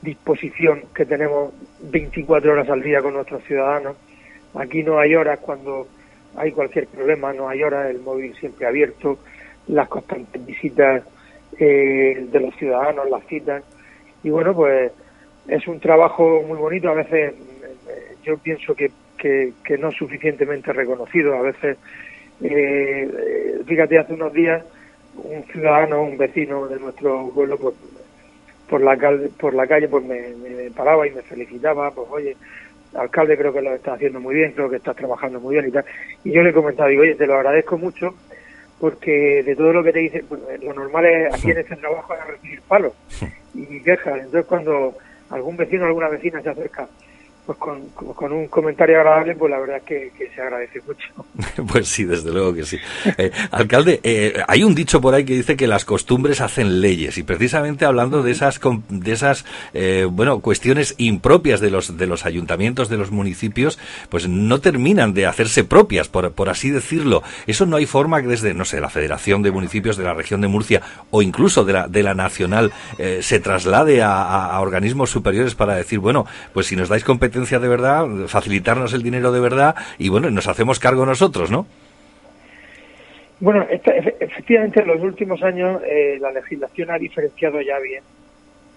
disposición 0.02 0.84
que 0.94 1.06
tenemos 1.06 1.52
24 1.80 2.52
horas 2.52 2.68
al 2.68 2.82
día 2.82 3.00
con 3.00 3.14
nuestros 3.14 3.42
ciudadanos. 3.44 3.96
Aquí 4.54 4.82
no 4.82 4.98
hay 4.98 5.14
horas 5.14 5.38
cuando 5.40 5.88
hay 6.36 6.52
cualquier 6.52 6.86
problema, 6.88 7.32
no 7.32 7.48
hay 7.48 7.62
horas, 7.62 7.90
el 7.90 8.00
móvil 8.00 8.34
siempre 8.36 8.66
abierto, 8.66 9.18
las 9.68 9.88
constantes 9.88 10.44
visitas 10.44 11.02
eh, 11.58 12.26
de 12.30 12.40
los 12.40 12.54
ciudadanos, 12.56 13.08
las 13.08 13.24
citas. 13.26 13.62
Y 14.24 14.30
bueno, 14.30 14.54
pues 14.54 14.90
es 15.46 15.68
un 15.68 15.78
trabajo 15.78 16.42
muy 16.42 16.58
bonito, 16.58 16.88
a 16.88 16.94
veces 16.94 17.34
yo 18.24 18.38
pienso 18.38 18.74
que, 18.74 18.90
que, 19.18 19.78
no 19.78 19.90
es 19.90 19.96
suficientemente 19.96 20.72
reconocido, 20.72 21.34
a 21.34 21.42
veces, 21.42 21.78
eh, 22.42 23.60
fíjate, 23.66 23.98
hace 23.98 24.14
unos 24.14 24.32
días 24.32 24.64
un 25.16 25.44
ciudadano, 25.44 26.02
un 26.02 26.18
vecino 26.18 26.66
de 26.66 26.80
nuestro 26.80 27.30
pueblo, 27.32 27.56
pues, 27.58 27.74
por 28.68 28.80
la 28.80 28.96
calle, 28.96 29.28
por 29.38 29.54
la 29.54 29.66
calle 29.66 29.88
pues 29.88 30.04
me, 30.04 30.70
paraba 30.74 31.06
y 31.06 31.12
me 31.12 31.22
felicitaba, 31.22 31.90
pues 31.92 32.08
oye, 32.10 32.36
alcalde 32.94 33.36
creo 33.36 33.52
que 33.52 33.60
lo 33.60 33.74
está 33.74 33.92
haciendo 33.94 34.20
muy 34.20 34.34
bien, 34.34 34.52
creo 34.52 34.70
que 34.70 34.76
estás 34.76 34.96
trabajando 34.96 35.38
muy 35.38 35.54
bien 35.54 35.68
y 35.68 35.70
tal. 35.70 35.84
Y 36.24 36.32
yo 36.32 36.42
le 36.42 36.50
he 36.50 36.54
comentado, 36.54 36.88
digo, 36.88 37.02
oye, 37.02 37.14
te 37.14 37.26
lo 37.26 37.34
agradezco 37.34 37.76
mucho 37.76 38.14
porque 38.78 39.42
de 39.42 39.56
todo 39.56 39.72
lo 39.72 39.82
que 39.82 39.92
te 39.92 40.00
dice, 40.00 40.24
pues, 40.28 40.40
lo 40.62 40.74
normal 40.74 41.06
es 41.06 41.34
aquí 41.34 41.50
en 41.50 41.58
este 41.58 41.76
trabajo 41.76 42.14
es 42.14 42.26
recibir 42.26 42.60
palos 42.62 42.92
y 43.54 43.80
quejas. 43.80 44.16
Entonces 44.16 44.46
cuando 44.46 44.94
algún 45.30 45.56
vecino 45.56 45.84
o 45.84 45.86
alguna 45.86 46.08
vecina 46.08 46.42
se 46.42 46.50
acerca 46.50 46.88
pues 47.46 47.58
con, 47.58 47.88
con, 47.90 48.32
un 48.32 48.48
comentario 48.48 48.98
agradable, 48.98 49.34
pues 49.36 49.50
la 49.50 49.58
verdad 49.58 49.76
es 49.76 49.82
que, 49.82 50.30
se 50.34 50.40
agradece 50.40 50.80
mucho. 50.86 51.66
pues 51.72 51.88
sí, 51.88 52.04
desde 52.04 52.32
luego 52.32 52.54
que 52.54 52.64
sí. 52.64 52.78
Eh, 53.18 53.30
alcalde, 53.50 54.00
eh, 54.02 54.42
hay 54.48 54.64
un 54.64 54.74
dicho 54.74 55.00
por 55.00 55.14
ahí 55.14 55.24
que 55.24 55.34
dice 55.34 55.56
que 55.56 55.66
las 55.66 55.84
costumbres 55.84 56.40
hacen 56.40 56.80
leyes 56.80 57.18
y 57.18 57.22
precisamente 57.22 57.84
hablando 57.84 58.22
de 58.22 58.32
esas 58.32 58.60
de 58.88 59.12
esas 59.12 59.44
eh, 59.74 60.06
bueno 60.10 60.40
cuestiones 60.40 60.94
impropias 60.96 61.60
de 61.60 61.70
los 61.70 61.98
de 61.98 62.06
los 62.06 62.24
ayuntamientos 62.24 62.88
de 62.88 62.96
los 62.96 63.10
municipios, 63.10 63.78
pues 64.08 64.26
no 64.26 64.60
terminan 64.60 65.12
de 65.12 65.26
hacerse 65.26 65.64
propias, 65.64 66.08
por, 66.08 66.32
por 66.32 66.48
así 66.48 66.70
decirlo. 66.70 67.22
Eso 67.46 67.66
no 67.66 67.76
hay 67.76 67.86
forma 67.86 68.22
que 68.22 68.28
desde 68.28 68.54
no 68.54 68.64
sé 68.64 68.80
la 68.80 68.88
Federación 68.88 69.42
de 69.42 69.50
Municipios 69.50 69.98
de 69.98 70.04
la 70.04 70.14
región 70.14 70.40
de 70.40 70.48
Murcia 70.48 70.80
o 71.10 71.20
incluso 71.20 71.64
de 71.64 71.72
la 71.74 71.88
de 71.88 72.02
la 72.02 72.14
nacional 72.14 72.72
se 73.20 73.40
traslade 73.40 74.02
a, 74.02 74.46
a 74.46 74.60
organismos 74.60 75.10
superiores 75.10 75.54
para 75.54 75.74
decir 75.74 75.98
bueno 75.98 76.26
pues 76.52 76.66
si 76.66 76.76
nos 76.76 76.88
dais 76.88 77.04
competencia 77.04 77.33
de 77.34 77.68
verdad, 77.68 78.06
facilitarnos 78.28 78.92
el 78.94 79.02
dinero 79.02 79.32
de 79.32 79.40
verdad 79.40 79.74
y 79.98 80.08
bueno, 80.08 80.30
nos 80.30 80.46
hacemos 80.48 80.78
cargo 80.78 81.04
nosotros, 81.04 81.50
¿no? 81.50 81.66
Bueno, 83.40 83.66
efectivamente 83.68 84.80
en 84.80 84.86
los 84.86 85.02
últimos 85.02 85.42
años 85.42 85.82
eh, 85.84 86.18
la 86.20 86.30
legislación 86.30 86.90
ha 86.90 86.98
diferenciado 86.98 87.60
ya 87.60 87.78
bien 87.80 88.02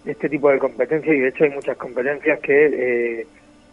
este 0.06 0.30
tipo 0.30 0.50
de 0.50 0.58
competencias 0.58 1.16
y 1.16 1.20
de 1.20 1.30
hecho 1.30 1.44
hay 1.44 1.52
muchas 1.52 1.78
competencias 1.78 2.40
que, 2.40 2.66
eh, 3.22 3.28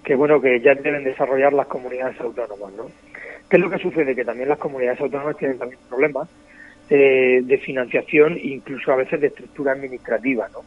que 0.05 0.15
bueno, 0.15 0.41
que 0.41 0.61
ya 0.61 0.75
deben 0.75 1.05
desarrollar 1.05 1.53
las 1.53 1.67
comunidades 1.67 2.21
autónomas, 2.21 2.73
¿no? 2.75 2.91
¿Qué 3.49 3.57
es 3.57 3.63
lo 3.63 3.71
que 3.71 3.79
sucede? 3.79 4.15
Que 4.15 4.25
también 4.25 4.49
las 4.49 4.59
comunidades 4.59 5.01
autónomas 5.01 5.37
tienen 5.37 5.59
también 5.59 5.81
problemas 5.89 6.29
eh, 6.91 7.41
de 7.43 7.59
financiación 7.59 8.39
incluso 8.41 8.93
a 8.93 8.97
veces 8.97 9.21
de 9.21 9.29
estructura 9.29 9.73
administrativa, 9.73 10.49
¿no? 10.53 10.61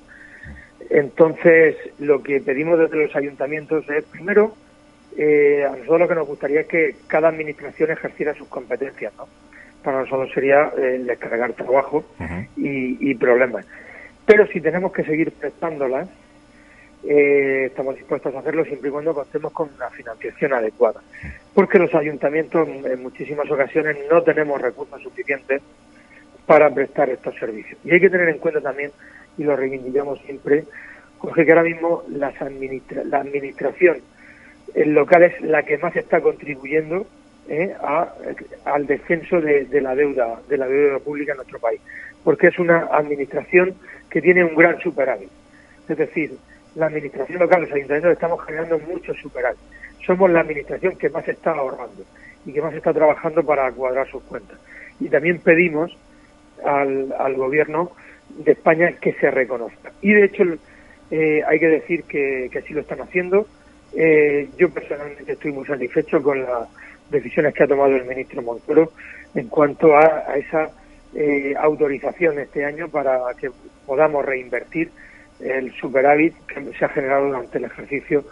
Entonces, 0.89 1.76
lo 2.00 2.23
que 2.23 2.39
pedimos 2.39 2.80
desde 2.80 3.04
los 3.04 3.15
ayuntamientos 3.15 3.89
es, 3.89 4.04
primero, 4.06 4.56
eh, 5.17 5.65
a 5.65 5.71
nosotros 5.71 6.02
lo 6.02 6.08
que 6.08 6.15
nos 6.15 6.28
gustaría 6.28 6.62
es 6.62 6.67
que 6.67 6.95
cada 7.08 7.30
administración 7.30 7.91
ejerciera 7.91 8.34
sus 8.36 8.47
competencias, 8.47 9.13
¿no? 9.17 9.28
Para 9.84 10.02
nosotros 10.02 10.32
sería 10.34 10.71
eh, 10.78 11.02
descargar 11.04 11.54
trabajo 11.54 12.06
y, 12.56 13.15
problemas. 13.15 13.65
Pero 14.26 14.45
si 14.47 14.60
tenemos 14.60 14.91
que 14.91 15.04
seguir 15.04 15.32
prestándolas, 15.32 16.10
eh, 17.04 17.65
estamos 17.67 17.95
dispuestos 17.95 18.36
a 18.36 18.39
hacerlo 18.39 18.65
siempre 18.65 18.89
y 18.89 18.91
cuando 18.91 19.13
contemos 19.13 19.54
con 19.54 19.69
una 19.76 19.89
financiación 19.89 20.54
adecuada. 20.54 21.02
Porque 21.54 21.80
los 21.80 21.93
ayuntamientos 21.95 22.67
en 22.67 23.02
muchísimas 23.02 23.50
ocasiones 23.50 23.97
no 24.12 24.21
tenemos 24.23 24.62
recursos 24.62 25.02
suficientes 25.02 25.62
para 26.45 26.69
prestar 26.69 27.10
estos 27.10 27.36
servicios. 27.36 27.80
Y 27.84 27.91
hay 27.91 28.00
que 28.00 28.10
tener 28.10 28.30
en 28.30 28.39
cuenta 28.39 28.62
también 28.62 28.91
y 29.38 29.43
lo 29.43 29.56
reivindicamos 29.56 30.19
siempre, 30.21 30.65
Jorge, 31.19 31.45
que 31.45 31.52
ahora 31.52 31.63
mismo 31.63 32.04
las 32.10 32.34
la 33.06 33.19
administración 33.19 33.97
local 34.76 35.23
es 35.23 35.41
la 35.41 35.63
que 35.63 35.78
más 35.78 35.95
está 35.95 36.21
contribuyendo 36.21 37.08
eh, 37.50 37.73
a, 37.82 38.13
al 38.65 38.86
descenso 38.86 39.39
de, 39.39 39.67
la 39.82 39.95
deuda 39.95 40.41
de 40.50 40.58
la 40.58 40.67
deuda 40.67 41.00
pública 41.00 41.32
en 41.32 41.38
nuestro 41.38 41.60
país, 41.60 41.80
porque 42.23 42.47
es 42.47 42.60
una 42.60 42.88
administración 42.91 43.76
que 44.10 44.21
tiene 44.21 44.43
un 44.43 44.56
gran 44.56 44.80
superávit. 44.80 45.30
Es 45.88 45.97
decir, 45.97 46.34
la 46.76 46.88
administración 46.88 47.39
local, 47.39 47.62
los 47.62 47.71
ayuntamientos 47.71 48.12
estamos 48.12 48.43
generando 48.45 48.80
mucho 48.80 49.13
superávit. 49.13 49.60
Somos 50.06 50.30
la 50.30 50.41
administración 50.41 50.97
que 50.97 51.10
más 51.10 51.28
está 51.28 51.52
ahorrando 51.52 52.04
y 52.45 52.54
que 52.54 52.62
más 52.62 52.73
está 52.73 52.93
trabajando 52.93 53.43
para 53.43 53.71
cuadrar 53.71 54.08
sus 54.10 54.23
cuentas. 54.23 54.58
Y 55.00 55.10
también 55.10 55.39
pedimos 55.39 55.97
al 56.63 57.36
gobierno 57.36 57.91
de 58.38 58.52
España 58.52 58.93
que 59.02 59.13
se 59.13 59.32
reconozca. 59.32 59.91
Y 60.02 60.13
de 60.13 60.26
hecho 60.26 60.43
eh, 61.12 61.41
hay 61.47 61.60
que 61.60 61.67
decir 61.67 62.04
que, 62.04 62.50
que 62.52 62.60
así 62.60 62.73
lo 62.73 62.82
están 62.82 63.02
haciendo. 63.02 63.47
Eh, 63.95 64.50
yo 64.58 64.69
personalmente 64.69 65.32
estoy 65.32 65.52
muy 65.52 65.65
satisfecho 65.65 66.21
con 66.21 66.41
las 66.41 66.67
decisiones 67.10 67.54
que 67.54 67.63
ha 67.63 67.67
tomado 67.67 67.95
el 67.95 68.06
ministro 68.06 68.41
Montoro 68.41 68.91
en 69.34 69.47
cuanto 69.47 69.95
a, 69.95 70.36
esa 70.36 70.69
eh, 71.15 71.54
autorización 71.58 72.39
este 72.39 72.65
año 72.65 72.89
para 72.89 73.19
que 73.39 73.50
podamos 73.86 74.26
reinvertir 74.26 74.91
el 75.39 75.71
superávit 75.73 76.34
que 76.47 76.73
se 76.78 76.86
ha 76.86 76.89
generado 76.89 77.28
durante 77.28 77.58
el 77.60 77.65
ejercicio 77.65 78.26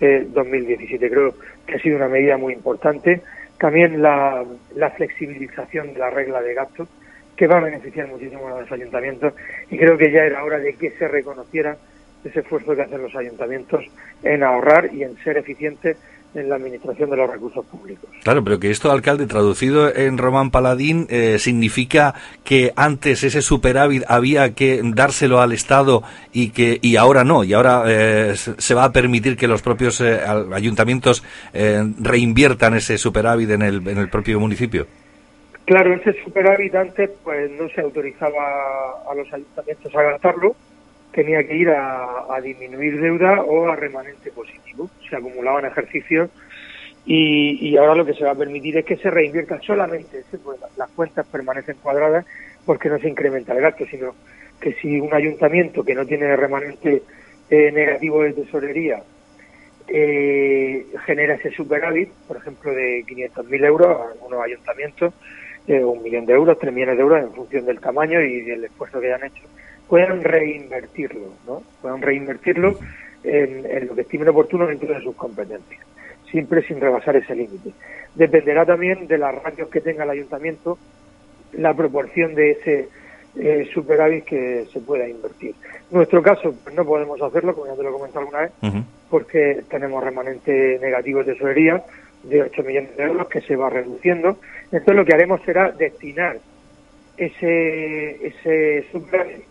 de 0.00 0.24
2017. 0.24 1.08
Creo 1.08 1.34
que 1.66 1.76
ha 1.76 1.78
sido 1.78 1.96
una 1.96 2.08
medida 2.08 2.36
muy 2.36 2.52
importante. 2.52 3.22
También 3.58 4.02
la, 4.02 4.44
la 4.74 4.90
flexibilización 4.90 5.94
de 5.94 6.00
la 6.00 6.10
regla 6.10 6.42
de 6.42 6.54
gastos 6.54 6.88
que 7.38 7.46
va 7.46 7.58
a 7.58 7.60
beneficiar 7.60 8.08
muchísimo 8.08 8.48
a 8.48 8.60
los 8.60 8.72
ayuntamientos 8.72 9.32
y 9.70 9.78
creo 9.78 9.96
que 9.96 10.10
ya 10.10 10.24
era 10.24 10.44
hora 10.44 10.58
de 10.58 10.74
que 10.74 10.90
se 10.90 11.06
reconociera 11.06 11.76
ese 12.24 12.40
esfuerzo 12.40 12.74
que 12.74 12.82
hacen 12.82 13.00
los 13.00 13.14
ayuntamientos 13.14 13.84
en 14.24 14.42
ahorrar 14.42 14.92
y 14.92 15.04
en 15.04 15.16
ser 15.18 15.38
eficientes 15.38 15.96
en 16.34 16.48
la 16.48 16.56
administración 16.56 17.08
de 17.08 17.16
los 17.16 17.30
recursos 17.30 17.64
públicos. 17.66 18.10
Claro, 18.22 18.44
pero 18.44 18.58
que 18.58 18.70
esto, 18.70 18.90
alcalde, 18.90 19.26
traducido 19.26 19.94
en 19.94 20.18
Román 20.18 20.50
Paladín, 20.50 21.06
eh, 21.08 21.38
significa 21.38 22.14
que 22.44 22.72
antes 22.76 23.24
ese 23.24 23.40
superávit 23.40 24.02
había 24.08 24.52
que 24.54 24.82
dárselo 24.82 25.40
al 25.40 25.52
Estado 25.52 26.02
y 26.32 26.50
que 26.50 26.78
y 26.82 26.96
ahora 26.96 27.24
no, 27.24 27.44
y 27.44 27.54
ahora 27.54 27.84
eh, 27.86 28.34
se 28.36 28.74
va 28.74 28.84
a 28.84 28.92
permitir 28.92 29.36
que 29.36 29.48
los 29.48 29.62
propios 29.62 30.00
eh, 30.00 30.20
ayuntamientos 30.52 31.24
reinviertan 31.52 32.74
ese 32.74 32.98
superávit 32.98 33.50
en 33.50 33.62
el, 33.62 33.88
en 33.88 33.98
el 33.98 34.10
propio 34.10 34.38
municipio. 34.38 34.86
Claro, 35.68 35.92
ese 35.92 36.14
superávit 36.24 36.74
antes 36.76 37.10
pues 37.22 37.50
no 37.50 37.68
se 37.68 37.82
autorizaba 37.82 39.02
a 39.06 39.14
los 39.14 39.30
ayuntamientos 39.30 39.94
a 39.94 40.02
gastarlo, 40.02 40.56
tenía 41.12 41.46
que 41.46 41.56
ir 41.56 41.68
a, 41.68 42.40
disminuir 42.42 42.98
deuda 42.98 43.42
o 43.42 43.68
a 43.68 43.76
remanente 43.76 44.30
positivo. 44.30 44.88
Se 45.10 45.16
acumulaban 45.16 45.66
ejercicios 45.66 46.30
y, 47.04 47.76
ahora 47.76 47.96
lo 47.96 48.06
que 48.06 48.14
se 48.14 48.24
va 48.24 48.30
a 48.30 48.34
permitir 48.34 48.78
es 48.78 48.86
que 48.86 48.96
se 48.96 49.10
reinvierta 49.10 49.60
solamente, 49.60 50.24
pues, 50.42 50.58
las 50.78 50.88
cuentas 50.92 51.26
permanecen 51.26 51.76
cuadradas 51.82 52.24
porque 52.64 52.88
no 52.88 52.98
se 52.98 53.10
incrementa 53.10 53.52
el 53.52 53.60
gasto, 53.60 53.84
sino 53.90 54.14
que 54.58 54.72
si 54.72 54.98
un 54.98 55.12
ayuntamiento 55.12 55.84
que 55.84 55.94
no 55.94 56.06
tiene 56.06 56.34
remanente 56.34 57.02
eh, 57.50 57.72
negativo 57.72 58.22
de 58.22 58.32
tesorería 58.32 59.02
eh, 59.86 60.86
genera 61.04 61.34
ese 61.34 61.50
superávit, 61.50 62.08
por 62.26 62.38
ejemplo, 62.38 62.72
de 62.72 63.04
500.000 63.06 63.64
euros, 63.66 64.12
algunos 64.12 64.42
ayuntamientos, 64.42 65.12
un 65.68 66.02
millón 66.02 66.24
de 66.26 66.32
euros, 66.32 66.58
tres 66.58 66.72
millones 66.72 66.96
de 66.96 67.02
euros 67.02 67.22
en 67.22 67.32
función 67.32 67.66
del 67.66 67.80
tamaño 67.80 68.20
y 68.20 68.40
del 68.42 68.64
esfuerzo 68.64 69.00
que 69.00 69.12
hayan 69.12 69.28
hecho, 69.28 69.44
puedan 69.88 70.22
reinvertirlo, 70.22 71.32
¿no? 71.46 71.62
Puedan 71.82 72.02
reinvertirlo 72.02 72.78
en, 73.22 73.86
lo 73.86 73.94
que 73.94 74.02
estimen 74.02 74.28
oportuno 74.28 74.66
dentro 74.66 74.94
de 74.94 75.00
sus 75.00 75.14
competencias, 75.14 75.80
siempre 76.30 76.62
sin 76.62 76.80
rebasar 76.80 77.16
ese 77.16 77.34
límite. 77.34 77.72
Dependerá 78.14 78.64
también 78.64 79.06
de 79.06 79.18
las 79.18 79.34
radios 79.42 79.68
que 79.68 79.80
tenga 79.80 80.04
el 80.04 80.10
ayuntamiento, 80.10 80.78
la 81.52 81.74
proporción 81.74 82.34
de 82.34 82.50
ese 82.52 82.88
eh, 83.36 83.68
superávit 83.72 84.24
que 84.24 84.66
se 84.72 84.80
pueda 84.80 85.08
invertir. 85.08 85.54
En 85.90 85.96
nuestro 85.96 86.22
caso, 86.22 86.54
pues 86.62 86.74
no 86.74 86.84
podemos 86.84 87.20
hacerlo, 87.20 87.54
como 87.54 87.66
ya 87.66 87.76
te 87.76 87.82
lo 87.82 87.90
he 87.90 87.92
comentado 87.92 88.20
alguna 88.20 88.40
vez, 88.40 88.52
porque 89.10 89.62
tenemos 89.70 90.02
remanente 90.02 90.78
negativo 90.80 91.22
de 91.22 91.32
tesorería 91.32 91.82
de 92.24 92.42
8 92.42 92.62
millones 92.62 92.96
de 92.96 93.04
euros 93.04 93.28
que 93.28 93.40
se 93.40 93.56
va 93.56 93.70
reduciendo. 93.70 94.38
Entonces 94.70 94.94
lo 94.94 95.04
que 95.04 95.14
haremos 95.14 95.40
será 95.42 95.70
destinar 95.70 96.38
ese, 97.16 98.26
ese 98.26 98.86
superávit 98.92 99.44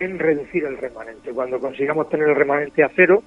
en 0.00 0.18
reducir 0.18 0.64
el 0.64 0.78
remanente. 0.78 1.32
Cuando 1.32 1.60
consigamos 1.60 2.08
tener 2.08 2.28
el 2.28 2.34
remanente 2.34 2.82
a 2.82 2.90
cero, 2.94 3.22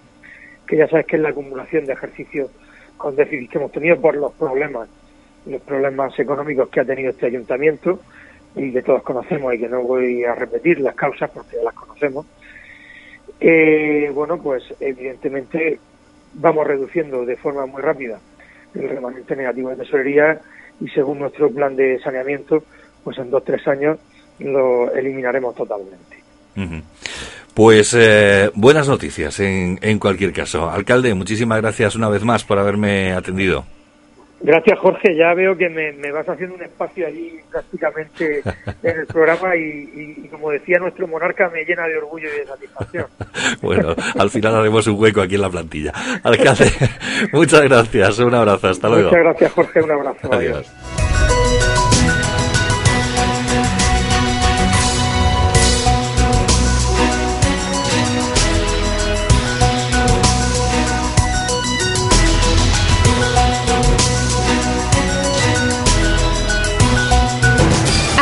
que 0.68 0.78
ya 0.78 0.88
sabes 0.88 1.06
que 1.06 1.16
es 1.16 1.22
la 1.22 1.30
acumulación 1.30 1.86
de 1.86 1.94
ejercicios 1.94 2.52
con 2.98 3.16
déficit 3.16 3.52
que 3.52 3.58
hemos 3.58 3.72
tenido 3.72 4.00
por 4.00 4.16
los 4.16 4.34
problemas, 4.34 4.90
los 5.46 5.62
problemas 5.62 6.18
económicos 6.20 6.70
que 6.70 6.82
ha 6.82 6.86
tenido 6.86 7.12
este 7.12 7.28
ayuntamiento 7.28 8.00
y 8.56 8.72
que 8.72 8.82
todos 8.82 9.04
conocemos 9.04 9.54
y 9.54 9.60
que 9.60 9.70
no 9.70 9.82
voy 9.84 10.24
a 10.24 10.34
repetir 10.34 10.80
las 10.80 10.96
causas 10.96 11.30
porque 11.30 11.58
ya 11.58 11.64
las 11.64 11.74
conocemos. 11.74 12.26
Eh, 13.40 14.10
bueno, 14.14 14.42
pues 14.42 14.64
evidentemente 14.80 15.80
vamos 16.34 16.66
reduciendo 16.66 17.26
de 17.26 17.36
forma 17.36 17.66
muy 17.66 17.82
rápida 17.82 18.20
el 18.74 18.90
remanente 18.90 19.36
negativo 19.36 19.70
de 19.70 19.78
tesorería 19.78 20.42
y 20.82 20.88
según 20.90 21.20
nuestro 21.20 21.50
plan 21.50 21.76
de 21.76 22.00
saneamiento, 22.00 22.64
pues 23.04 23.18
en 23.18 23.30
dos 23.30 23.44
tres 23.44 23.68
años 23.68 23.98
lo 24.40 24.94
eliminaremos 24.94 25.56
totalmente. 25.56 26.18
Pues 27.54 27.94
eh, 27.98 28.50
buenas 28.54 28.88
noticias 28.88 29.40
en, 29.40 29.80
en 29.82 30.00
cualquier 30.00 30.34
caso. 30.34 30.70
Alcalde, 30.70 31.14
muchísimas 31.14 31.62
gracias 31.62 31.96
una 31.96 32.10
vez 32.10 32.24
más 32.24 32.44
por 32.44 32.60
haberme 32.60 33.14
atendido. 33.14 33.66
Gracias, 34.46 34.78
Jorge. 34.78 35.16
Ya 35.18 35.34
veo 35.34 35.58
que 35.58 35.70
me, 35.70 36.12
vas 36.12 36.30
haciendo 36.30 36.56
un 36.56 36.62
espacio 36.62 37.08
allí 37.08 37.40
prácticamente 37.50 38.42
en 38.84 39.00
el 39.00 39.08
programa 39.08 39.56
y, 39.56 40.28
como 40.30 40.52
decía 40.52 40.78
nuestro 40.80 41.08
monarca, 41.08 41.50
me 41.50 41.64
llena 41.64 41.88
de 41.88 41.98
orgullo 41.98 42.30
y 42.30 42.40
de 42.40 42.46
satisfacción. 42.46 43.08
bueno, 43.64 43.96
al 44.20 44.30
final 44.30 44.56
haremos 44.56 44.86
un 44.86 45.00
hueco 45.00 45.22
aquí 45.22 45.36
en 45.36 45.42
la 45.42 45.50
plantilla. 45.50 45.92
Alcalde, 46.24 46.72
muchas 47.34 47.64
gracias. 47.64 48.20
Un 48.20 48.36
abrazo. 48.36 48.68
Hasta 48.68 48.88
luego. 48.88 49.10
Muchas 49.10 49.24
gracias, 49.24 49.52
Jorge. 49.54 49.82
Un 49.82 49.92
abrazo. 49.92 50.32
Adiós. 50.32 51.35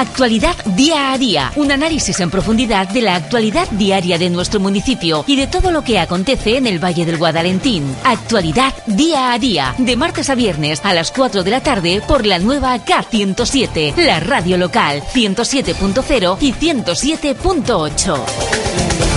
Actualidad 0.04 0.56
día 0.66 1.14
a 1.14 1.18
día. 1.18 1.54
Un 1.56 1.72
análisis 1.72 2.20
en 2.20 2.30
profundidad 2.30 2.90
de 2.90 3.02
la 3.02 3.16
actualidad 3.16 3.70
diaria 3.72 4.18
de 4.18 4.30
nuestro 4.30 4.60
municipio 4.60 5.24
y 5.26 5.38
de 5.38 5.48
todo 5.48 5.72
lo 5.72 5.82
que 5.82 5.98
acontece 5.98 6.58
en 6.58 6.68
el 6.68 6.84
Valle 6.84 7.06
del 7.06 7.18
Guadalentín. 7.18 7.86
Actualidad 8.04 8.74
día 8.86 9.32
a 9.32 9.40
día. 9.40 9.74
De 9.78 9.96
martes 9.96 10.30
a 10.30 10.36
viernes 10.36 10.84
a 10.84 10.94
las 10.94 11.10
4 11.10 11.44
de 11.44 11.52
la 11.52 11.64
tarde 11.64 12.02
por 12.06 12.26
la 12.26 12.38
nueva 12.38 12.78
K107. 12.80 13.96
La 13.96 14.20
radio 14.20 14.58
local 14.58 15.02
107.0 15.14 16.38
y 16.42 16.52
107.8. 16.52 19.13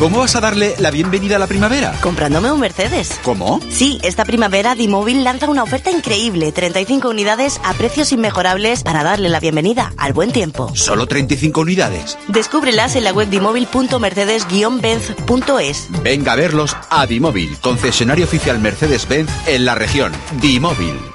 ¿Cómo 0.00 0.18
vas 0.20 0.34
a 0.34 0.40
darle 0.40 0.74
la 0.78 0.90
bienvenida 0.90 1.36
a 1.36 1.38
la 1.38 1.46
primavera? 1.46 1.92
Comprándome 2.00 2.50
un 2.50 2.58
Mercedes. 2.58 3.20
¿Cómo? 3.22 3.60
Sí, 3.68 4.00
esta 4.02 4.24
primavera 4.24 4.74
D-Mobile 4.74 5.22
lanza 5.22 5.50
una 5.50 5.62
oferta 5.62 5.90
increíble, 5.90 6.52
35 6.52 7.10
unidades 7.10 7.60
a 7.64 7.74
precios 7.74 8.10
inmejorables 8.10 8.82
para 8.82 9.04
darle 9.04 9.28
la 9.28 9.40
bienvenida 9.40 9.92
al 9.98 10.14
buen 10.14 10.32
tiempo. 10.32 10.74
¿Solo 10.74 11.06
35 11.06 11.60
unidades? 11.60 12.16
Descúbrelas 12.28 12.96
en 12.96 13.04
la 13.04 13.12
web 13.12 13.28
dimóvil.mercedes-benz.es. 13.28 15.88
Venga 16.02 16.32
a 16.32 16.36
verlos 16.36 16.74
a 16.88 17.06
D-Mobile, 17.06 17.58
concesionario 17.60 18.24
oficial 18.24 18.58
Mercedes-Benz 18.58 19.30
en 19.48 19.66
la 19.66 19.74
región. 19.74 20.12
D-Mobile. 20.40 21.09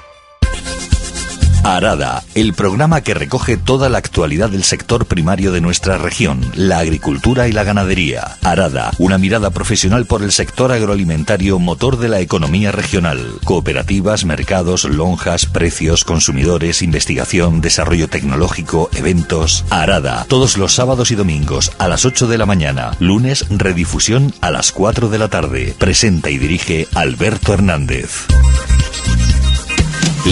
Arada, 1.66 2.22
el 2.36 2.54
programa 2.54 3.00
que 3.00 3.12
recoge 3.12 3.56
toda 3.56 3.88
la 3.88 3.98
actualidad 3.98 4.50
del 4.50 4.62
sector 4.62 5.06
primario 5.06 5.50
de 5.50 5.60
nuestra 5.60 5.98
región, 5.98 6.40
la 6.54 6.78
agricultura 6.78 7.48
y 7.48 7.52
la 7.52 7.64
ganadería. 7.64 8.36
Arada, 8.44 8.92
una 8.98 9.18
mirada 9.18 9.50
profesional 9.50 10.06
por 10.06 10.22
el 10.22 10.30
sector 10.30 10.70
agroalimentario 10.70 11.58
motor 11.58 11.98
de 11.98 12.08
la 12.08 12.20
economía 12.20 12.70
regional. 12.70 13.18
Cooperativas, 13.42 14.24
mercados, 14.24 14.84
lonjas, 14.84 15.46
precios, 15.46 16.04
consumidores, 16.04 16.82
investigación, 16.82 17.60
desarrollo 17.60 18.06
tecnológico, 18.06 18.88
eventos. 18.94 19.64
Arada, 19.68 20.24
todos 20.28 20.58
los 20.58 20.72
sábados 20.72 21.10
y 21.10 21.16
domingos 21.16 21.72
a 21.78 21.88
las 21.88 22.04
8 22.04 22.28
de 22.28 22.38
la 22.38 22.46
mañana. 22.46 22.92
Lunes, 23.00 23.44
redifusión 23.50 24.32
a 24.40 24.52
las 24.52 24.70
4 24.70 25.08
de 25.08 25.18
la 25.18 25.26
tarde. 25.26 25.74
Presenta 25.76 26.30
y 26.30 26.38
dirige 26.38 26.86
Alberto 26.94 27.54
Hernández. 27.54 28.28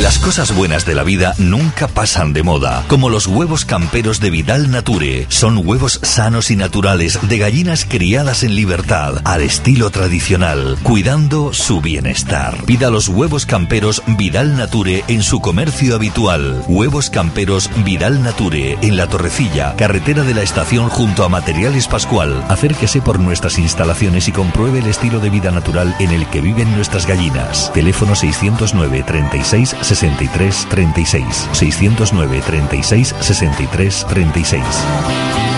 Las 0.03 0.19
cosas 0.19 0.53
buenas 0.53 0.85
de 0.87 0.97
la 0.97 1.05
vida 1.05 1.35
nunca 1.39 1.87
pasan 1.87 2.33
de 2.33 2.43
moda, 2.43 2.85
como 2.89 3.11
los 3.11 3.29
huevos 3.29 3.65
camperos 3.65 4.19
de 4.19 4.31
Vidal 4.31 4.73
Nature. 4.73 5.27
Son 5.29 5.63
huevos 5.65 6.01
sanos 6.03 6.51
y 6.51 6.57
naturales 6.57 7.21
de 7.23 7.39
gallinas 7.39 7.87
criadas 7.89 8.43
en 8.43 8.57
libertad, 8.57 9.23
al 9.25 9.43
estilo 9.43 9.91
tradicional, 9.91 10.77
cuidando 10.83 11.53
su 11.53 11.81
bienestar. 11.81 12.57
Pida 12.65 12.91
los 12.91 13.09
huevos 13.09 13.47
camperos 13.47 14.03
Vidal 14.19 14.57
Nature 14.57 15.05
en 15.07 15.23
su 15.23 15.41
comercio 15.41 15.95
habitual. 15.95 16.65
Huevos 16.67 17.09
camperos 17.09 17.71
Vidal 17.85 18.21
Nature 18.21 18.77
en 18.83 18.97
la 18.97 19.07
Torrecilla, 19.07 19.77
carretera 19.77 20.25
de 20.25 20.35
la 20.35 20.43
estación 20.43 20.89
junto 20.89 21.23
a 21.23 21.29
Materiales 21.29 21.87
Pascual. 21.87 22.45
Acérquese 22.49 23.01
por 23.01 23.21
nuestras 23.21 23.61
instalaciones 23.61 24.27
y 24.27 24.33
compruebe 24.33 24.81
el 24.81 24.89
estilo 24.89 25.21
de 25.21 25.31
vida 25.31 25.53
natural 25.53 25.95
en 26.01 26.11
el 26.11 26.27
que 26.31 26.41
viven 26.41 26.75
nuestras 26.75 27.07
gallinas. 27.07 27.73
Teléfono 27.73 28.17
609 28.17 29.05
36 29.07 29.84
63 29.85 30.67
36 30.71 31.49
609 31.53 32.43
36 32.43 33.15
63 33.21 34.05
36 34.09 35.54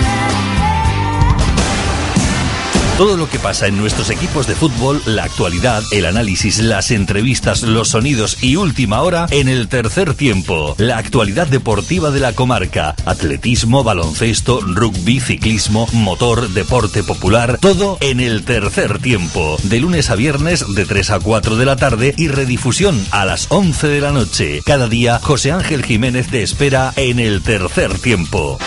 Todo 2.97 3.15
lo 3.15 3.29
que 3.29 3.37
pasa 3.37 3.67
en 3.67 3.77
nuestros 3.77 4.09
equipos 4.09 4.47
de 4.47 4.55
fútbol, 4.55 5.03
la 5.05 5.25
actualidad, 5.25 5.83
el 5.91 6.07
análisis, 6.07 6.57
las 6.57 6.89
entrevistas, 6.89 7.61
los 7.61 7.89
sonidos 7.89 8.41
y 8.41 8.55
última 8.55 9.03
hora 9.03 9.27
en 9.29 9.49
el 9.49 9.67
tercer 9.67 10.15
tiempo. 10.15 10.73
La 10.79 10.97
actualidad 10.97 11.45
deportiva 11.45 12.09
de 12.09 12.21
la 12.21 12.33
comarca. 12.33 12.95
Atletismo, 13.05 13.83
baloncesto, 13.83 14.61
rugby, 14.61 15.19
ciclismo, 15.19 15.87
motor, 15.93 16.49
deporte 16.49 17.03
popular, 17.03 17.59
todo 17.61 17.99
en 18.01 18.19
el 18.19 18.43
tercer 18.45 18.97
tiempo. 18.97 19.57
De 19.61 19.79
lunes 19.79 20.09
a 20.09 20.15
viernes 20.15 20.65
de 20.73 20.85
3 20.85 21.11
a 21.11 21.19
4 21.19 21.55
de 21.55 21.65
la 21.65 21.75
tarde 21.75 22.15
y 22.17 22.29
redifusión 22.29 22.99
a 23.11 23.25
las 23.25 23.45
11 23.49 23.89
de 23.89 24.01
la 24.01 24.11
noche. 24.11 24.63
Cada 24.65 24.87
día 24.87 25.19
José 25.21 25.51
Ángel 25.51 25.85
Jiménez 25.85 26.29
te 26.31 26.41
espera 26.41 26.93
en 26.95 27.19
el 27.19 27.43
tercer 27.43 27.99
tiempo. 27.99 28.57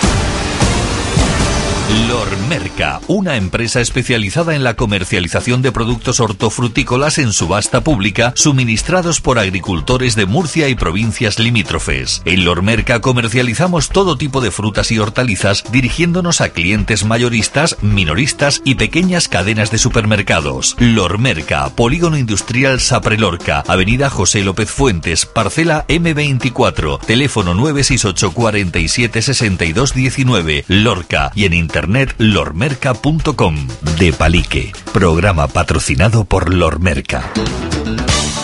Lormerca, 1.90 3.00
una 3.08 3.36
empresa 3.36 3.80
especializada 3.80 4.54
en 4.54 4.62
la 4.62 4.74
comercialización 4.74 5.60
de 5.60 5.72
productos 5.72 6.20
hortofrutícolas 6.20 7.18
en 7.18 7.32
subasta 7.32 7.82
pública 7.82 8.32
suministrados 8.36 9.20
por 9.20 9.40
agricultores 9.40 10.14
de 10.14 10.26
Murcia 10.26 10.68
y 10.68 10.76
provincias 10.76 11.40
limítrofes. 11.40 12.22
En 12.24 12.44
Lormerca 12.44 13.00
comercializamos 13.00 13.88
todo 13.88 14.16
tipo 14.16 14.40
de 14.40 14.52
frutas 14.52 14.92
y 14.92 15.00
hortalizas 15.00 15.64
dirigiéndonos 15.72 16.40
a 16.40 16.50
clientes 16.50 17.04
mayoristas, 17.04 17.76
minoristas 17.82 18.62
y 18.64 18.76
pequeñas 18.76 19.26
cadenas 19.26 19.72
de 19.72 19.78
supermercados. 19.78 20.76
Lormerca, 20.78 21.70
Polígono 21.70 22.18
Industrial 22.18 22.78
Saprelorca, 22.78 23.64
Avenida 23.66 24.10
José 24.10 24.44
López 24.44 24.70
Fuentes, 24.70 25.26
Parcela 25.26 25.86
M24, 25.88 27.00
teléfono 27.00 27.54
968 27.54 28.32
47 28.32 29.22
62 29.22 29.94
19, 29.94 30.64
Lorca 30.68 31.32
y 31.34 31.46
en 31.46 31.54
internet 31.54 31.79
internet 31.80 32.14
lormerca.com. 32.18 33.56
De 33.98 34.12
Palique, 34.12 34.70
programa 34.92 35.48
patrocinado 35.48 36.26
por 36.26 36.52
Lormerca. 36.52 37.32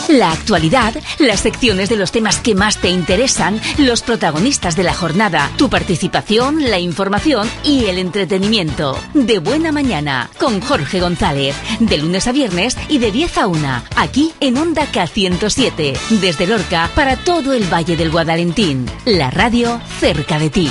La 0.09 0.33
actualidad, 0.33 0.95
las 1.19 1.41
secciones 1.41 1.91
de 1.91 1.97
los 1.97 2.13
temas 2.13 2.39
que 2.39 2.55
más 2.55 2.79
te 2.79 2.89
interesan, 2.89 3.61
los 3.77 4.01
protagonistas 4.01 4.75
de 4.75 4.85
la 4.85 4.95
jornada, 4.95 5.51
tu 5.59 5.69
participación, 5.69 6.71
la 6.71 6.79
información 6.79 7.47
y 7.63 7.87
el 7.87 7.99
entretenimiento. 7.99 8.99
De 9.13 9.39
buena 9.39 9.71
mañana, 9.71 10.31
con 10.39 10.63
Jorge 10.63 11.01
González, 11.01 11.57
de 11.81 11.99
lunes 11.99 12.27
a 12.29 12.33
viernes 12.33 12.79
y 12.89 12.99
de 12.99 13.13
10 13.13 13.37
a 13.37 13.47
1, 13.49 13.83
aquí 13.97 14.33
en 14.41 14.57
Onda 14.57 14.87
K107, 14.91 15.99
desde 16.21 16.47
Lorca 16.47 16.89
para 16.95 17.17
todo 17.17 17.53
el 17.53 17.65
Valle 17.71 17.97
del 17.97 18.11
Guadalentín. 18.11 18.87
La 19.05 19.31
radio 19.31 19.79
cerca 20.01 20.39
de 20.39 20.49
ti. 20.49 20.71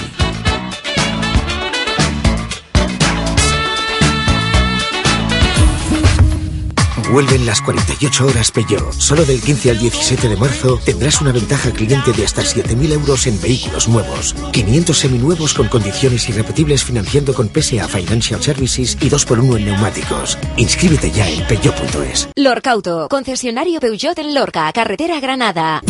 Vuelven 7.12 7.46
las 7.46 7.62
48 7.62 8.26
horas 8.26 8.52
Peugeot. 8.52 8.92
Solo 8.94 9.26
del 9.26 9.42
15 9.42 9.72
al 9.72 9.80
17 9.80 10.28
de 10.28 10.36
marzo 10.36 10.80
tendrás 10.84 11.22
una 11.22 11.32
ventaja 11.32 11.72
cliente 11.72 12.12
de 12.12 12.26
hasta 12.26 12.42
7.000 12.42 12.94
euros 12.94 13.28
en 13.28 13.40
vehículos 13.40 13.88
nuevos. 13.88 14.36
500 14.52 14.98
seminuevos 14.98 15.54
con 15.54 15.68
condiciones 15.68 16.28
irrepetibles 16.30 16.84
financiando 16.84 17.34
con 17.34 17.50
PSA 17.50 17.88
Financial 17.88 18.42
Services 18.42 18.98
y 19.02 19.10
2x1 19.10 19.58
en 19.58 19.66
neumáticos. 19.66 20.38
Inscríbete 20.58 21.12
ya 21.12 21.30
en 21.30 21.46
peugeot.es. 21.48 22.30
Lorca 22.36 22.72
Auto, 22.72 23.08
concesionario 23.10 23.80
Peugeot 23.80 24.18
en 24.20 24.34
Lorca, 24.34 24.72
carretera 24.74 25.20
Granada. 25.20 25.82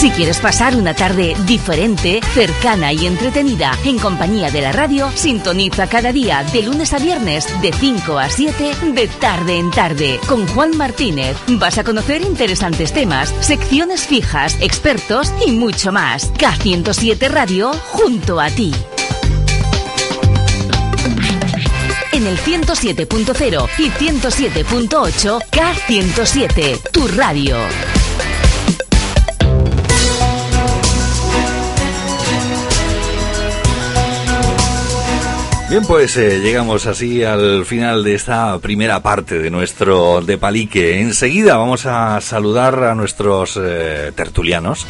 Si 0.00 0.10
quieres 0.10 0.38
pasar 0.38 0.76
una 0.76 0.94
tarde 0.94 1.36
diferente, 1.44 2.22
cercana 2.32 2.90
y 2.90 3.04
entretenida 3.04 3.72
en 3.84 3.98
compañía 3.98 4.50
de 4.50 4.62
la 4.62 4.72
radio, 4.72 5.10
sintoniza 5.14 5.88
cada 5.88 6.10
día 6.10 6.42
de 6.42 6.62
lunes 6.62 6.94
a 6.94 6.98
viernes 6.98 7.46
de 7.60 7.70
5 7.70 8.18
a 8.18 8.30
7 8.30 8.76
de 8.94 9.08
tarde 9.08 9.58
en 9.58 9.70
tarde 9.70 10.18
con 10.26 10.46
Juan 10.46 10.74
Martínez. 10.78 11.36
Vas 11.48 11.76
a 11.76 11.84
conocer 11.84 12.22
interesantes 12.22 12.94
temas, 12.94 13.28
secciones 13.40 14.06
fijas, 14.06 14.56
expertos 14.62 15.34
y 15.46 15.50
mucho 15.50 15.92
más. 15.92 16.32
K107 16.32 17.28
Radio 17.28 17.70
junto 17.88 18.40
a 18.40 18.48
ti. 18.48 18.72
En 22.12 22.26
el 22.26 22.38
107.0 22.38 23.68
y 23.76 23.90
107.8 23.90 25.40
K107, 25.50 26.90
tu 26.90 27.06
radio. 27.06 27.58
Bien, 35.70 35.84
pues 35.84 36.16
eh, 36.16 36.40
llegamos 36.40 36.86
así 36.86 37.22
al 37.22 37.64
final 37.64 38.02
de 38.02 38.16
esta 38.16 38.58
primera 38.58 39.04
parte 39.04 39.38
de 39.38 39.50
nuestro 39.52 40.20
de 40.20 40.36
Palique. 40.36 41.00
Enseguida 41.00 41.58
vamos 41.58 41.86
a 41.86 42.20
saludar 42.20 42.82
a 42.82 42.96
nuestros 42.96 43.56
eh, 43.56 44.10
tertulianos 44.16 44.84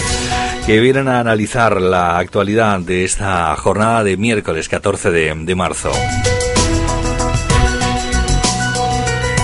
que 0.65 0.81
vienen 0.81 1.09
a 1.09 1.21
analizar 1.21 1.83
la 1.83 2.17
actualidad 2.17 2.81
de 2.81 3.05
esta 3.05 3.55
jornada 3.57 4.05
de 4.05 4.17
miércoles 4.17 4.71
14 4.71 5.11
de, 5.11 5.35
de 5.35 5.55
marzo. 5.55 5.93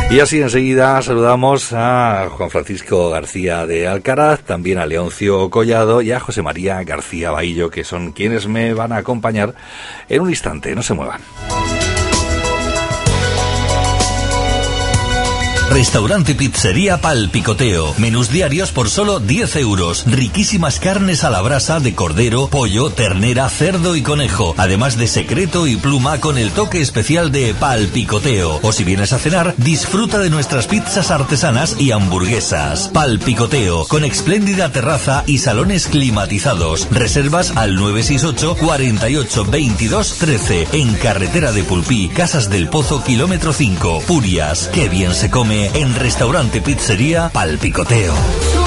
Y 0.09 0.21
así 0.21 0.40
enseguida 0.40 1.03
saludamos 1.03 1.73
a 1.73 2.29
Juan 2.31 2.49
Francisco 2.49 3.11
García 3.11 3.66
de 3.66 3.88
Alcaraz, 3.88 4.40
también 4.40 4.79
a 4.79 4.87
Leoncio 4.87 5.51
Collado 5.51 6.01
y 6.01 6.12
a 6.12 6.21
José 6.21 6.42
María 6.42 6.83
García 6.85 7.33
Bahillo, 7.33 7.71
que 7.71 7.83
son 7.83 8.12
quienes 8.12 8.47
me 8.47 8.73
van 8.73 8.92
a 8.92 8.99
acompañar 8.99 9.55
en 10.09 10.23
un 10.23 10.31
instante. 10.31 10.75
No 10.77 10.83
se 10.83 10.95
muevan. 10.95 11.21
Restaurante 15.70 16.35
Pizzería 16.35 17.00
Pal 17.00 17.29
Picoteo. 17.31 17.92
Menús 17.98 18.31
diarios 18.31 18.72
por 18.72 18.88
solo 18.88 19.20
10 19.20 19.57
euros. 19.57 20.05
Riquísimas 20.07 20.79
carnes 20.81 21.24
a 21.24 21.31
la 21.31 21.42
brasa 21.42 21.81
de 21.81 21.94
cordero, 21.94 22.48
pollo, 22.48 22.90
ternera, 22.90 23.48
cerdo 23.50 23.96
y 23.96 24.02
conejo. 24.02 24.55
Además 24.57 24.96
de 24.96 25.07
secreto 25.09 25.66
y 25.66 25.76
pluma 25.76 26.18
con 26.20 26.38
el 26.38 26.52
toque 26.52 26.81
especial 26.81 27.31
de 27.33 27.52
Pal 27.52 27.88
Picoteo. 27.88 28.61
O 28.62 28.72
si 28.72 28.85
vienes 28.85 29.12
a 29.12 29.18
cenar, 29.18 29.55
disfruta 29.59 30.18
de 30.18 30.31
nuestras 30.31 30.66
pizzas 30.66 31.11
artesanas 31.11 31.76
y 31.79 31.90
hamburguesas. 31.90 32.88
Pal 32.94 33.18
Picoteo, 33.18 33.87
con 33.87 34.05
espléndida 34.05 34.70
terraza 34.72 35.24
y 35.26 35.38
salones 35.38 35.88
climatizados. 35.88 36.88
Reservas 36.90 37.52
al 37.57 37.74
968 37.74 38.57
48 38.57 39.44
22 39.44 40.14
13 40.18 40.68
en 40.72 40.94
carretera 40.94 41.52
de 41.52 41.64
Pulpí, 41.64 42.09
Casas 42.09 42.48
del 42.48 42.68
Pozo, 42.68 43.02
kilómetro 43.05 43.52
5. 43.52 44.05
Purias. 44.07 44.70
Qué 44.72 44.88
bien 44.88 45.12
se 45.12 45.29
come 45.29 45.56
en 45.64 45.95
Restaurante 45.95 46.61
Pizzería 46.61 47.31
Palpicoteo. 47.33 48.65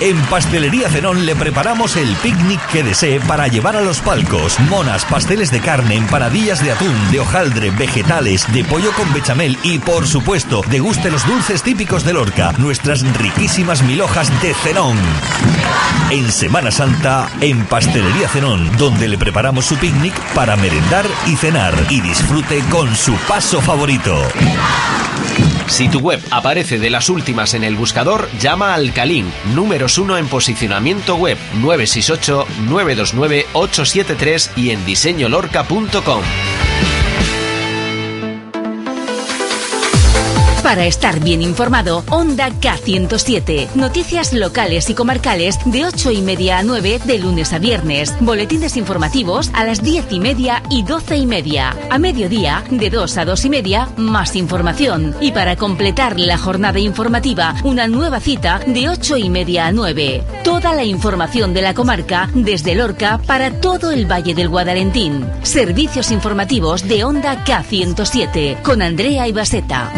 En 0.00 0.16
Pastelería 0.26 0.88
Zenón 0.88 1.26
le 1.26 1.34
preparamos 1.34 1.96
el 1.96 2.14
picnic 2.16 2.64
que 2.68 2.84
desee 2.84 3.18
para 3.18 3.48
llevar 3.48 3.74
a 3.74 3.80
los 3.80 4.00
palcos. 4.00 4.58
Monas, 4.60 5.04
pasteles 5.04 5.50
de 5.50 5.60
carne, 5.60 5.96
empanadillas 5.96 6.62
de 6.62 6.70
atún, 6.70 6.94
de 7.10 7.18
hojaldre, 7.18 7.70
vegetales, 7.70 8.46
de 8.52 8.62
pollo 8.62 8.92
con 8.92 9.12
bechamel 9.12 9.58
y, 9.64 9.80
por 9.80 10.06
supuesto, 10.06 10.62
deguste 10.70 11.10
los 11.10 11.26
dulces 11.26 11.64
típicos 11.64 12.04
de 12.04 12.12
Lorca, 12.12 12.52
nuestras 12.58 13.02
riquísimas 13.18 13.82
mil 13.82 14.00
hojas 14.00 14.30
de 14.40 14.54
Zenón. 14.54 14.96
En 16.10 16.30
Semana 16.30 16.70
Santa, 16.70 17.28
en 17.40 17.64
Pastelería 17.64 18.28
Zenón, 18.28 18.70
donde 18.76 19.08
le 19.08 19.18
preparamos 19.18 19.64
su 19.66 19.76
picnic 19.78 20.14
para 20.32 20.56
merendar 20.56 21.06
y 21.26 21.34
cenar 21.34 21.74
y 21.90 22.00
disfrute 22.00 22.62
con 22.70 22.94
su 22.94 23.14
paso 23.26 23.60
favorito. 23.60 24.16
Si 25.68 25.88
tu 25.88 26.00
web 26.00 26.20
aparece 26.30 26.78
de 26.78 26.90
las 26.90 27.10
últimas 27.10 27.54
en 27.54 27.62
el 27.62 27.76
buscador, 27.76 28.28
llama 28.40 28.74
al 28.74 28.92
Calín, 28.92 29.30
números 29.54 29.98
1 29.98 30.18
en 30.18 30.26
posicionamiento 30.26 31.14
web 31.16 31.38
968-929-873 31.60 34.50
y 34.56 34.70
en 34.70 34.84
diseñolorca.com. 34.84 36.22
Para 40.68 40.84
estar 40.84 41.20
bien 41.20 41.40
informado, 41.40 42.04
Onda 42.10 42.50
K107. 42.50 43.72
Noticias 43.74 44.34
locales 44.34 44.90
y 44.90 44.94
comarcales 44.94 45.58
de 45.64 45.86
8 45.86 46.10
y 46.10 46.20
media 46.20 46.58
a 46.58 46.62
9 46.62 47.00
de 47.06 47.18
lunes 47.18 47.54
a 47.54 47.58
viernes. 47.58 48.14
Boletines 48.20 48.76
informativos 48.76 49.50
a 49.54 49.64
las 49.64 49.82
10 49.82 50.12
y 50.12 50.20
media 50.20 50.62
y 50.68 50.82
12 50.82 51.16
y 51.16 51.24
media. 51.24 51.74
A 51.88 51.98
mediodía, 51.98 52.64
de 52.70 52.90
2 52.90 53.16
a 53.16 53.24
2 53.24 53.46
y 53.46 53.48
media, 53.48 53.88
más 53.96 54.36
información. 54.36 55.16
Y 55.22 55.32
para 55.32 55.56
completar 55.56 56.20
la 56.20 56.36
jornada 56.36 56.78
informativa, 56.78 57.54
una 57.64 57.88
nueva 57.88 58.20
cita 58.20 58.60
de 58.66 58.90
8 58.90 59.16
y 59.16 59.30
media 59.30 59.68
a 59.68 59.72
9. 59.72 60.22
Toda 60.44 60.74
la 60.74 60.84
información 60.84 61.54
de 61.54 61.62
la 61.62 61.72
comarca 61.72 62.28
desde 62.34 62.74
Lorca 62.74 63.22
para 63.26 63.58
todo 63.58 63.90
el 63.90 64.04
Valle 64.04 64.34
del 64.34 64.50
Guadalentín. 64.50 65.26
Servicios 65.44 66.10
informativos 66.10 66.86
de 66.86 67.04
Onda 67.04 67.42
K107 67.42 68.60
con 68.60 68.82
Andrea 68.82 69.26
Ibaseta. 69.26 69.90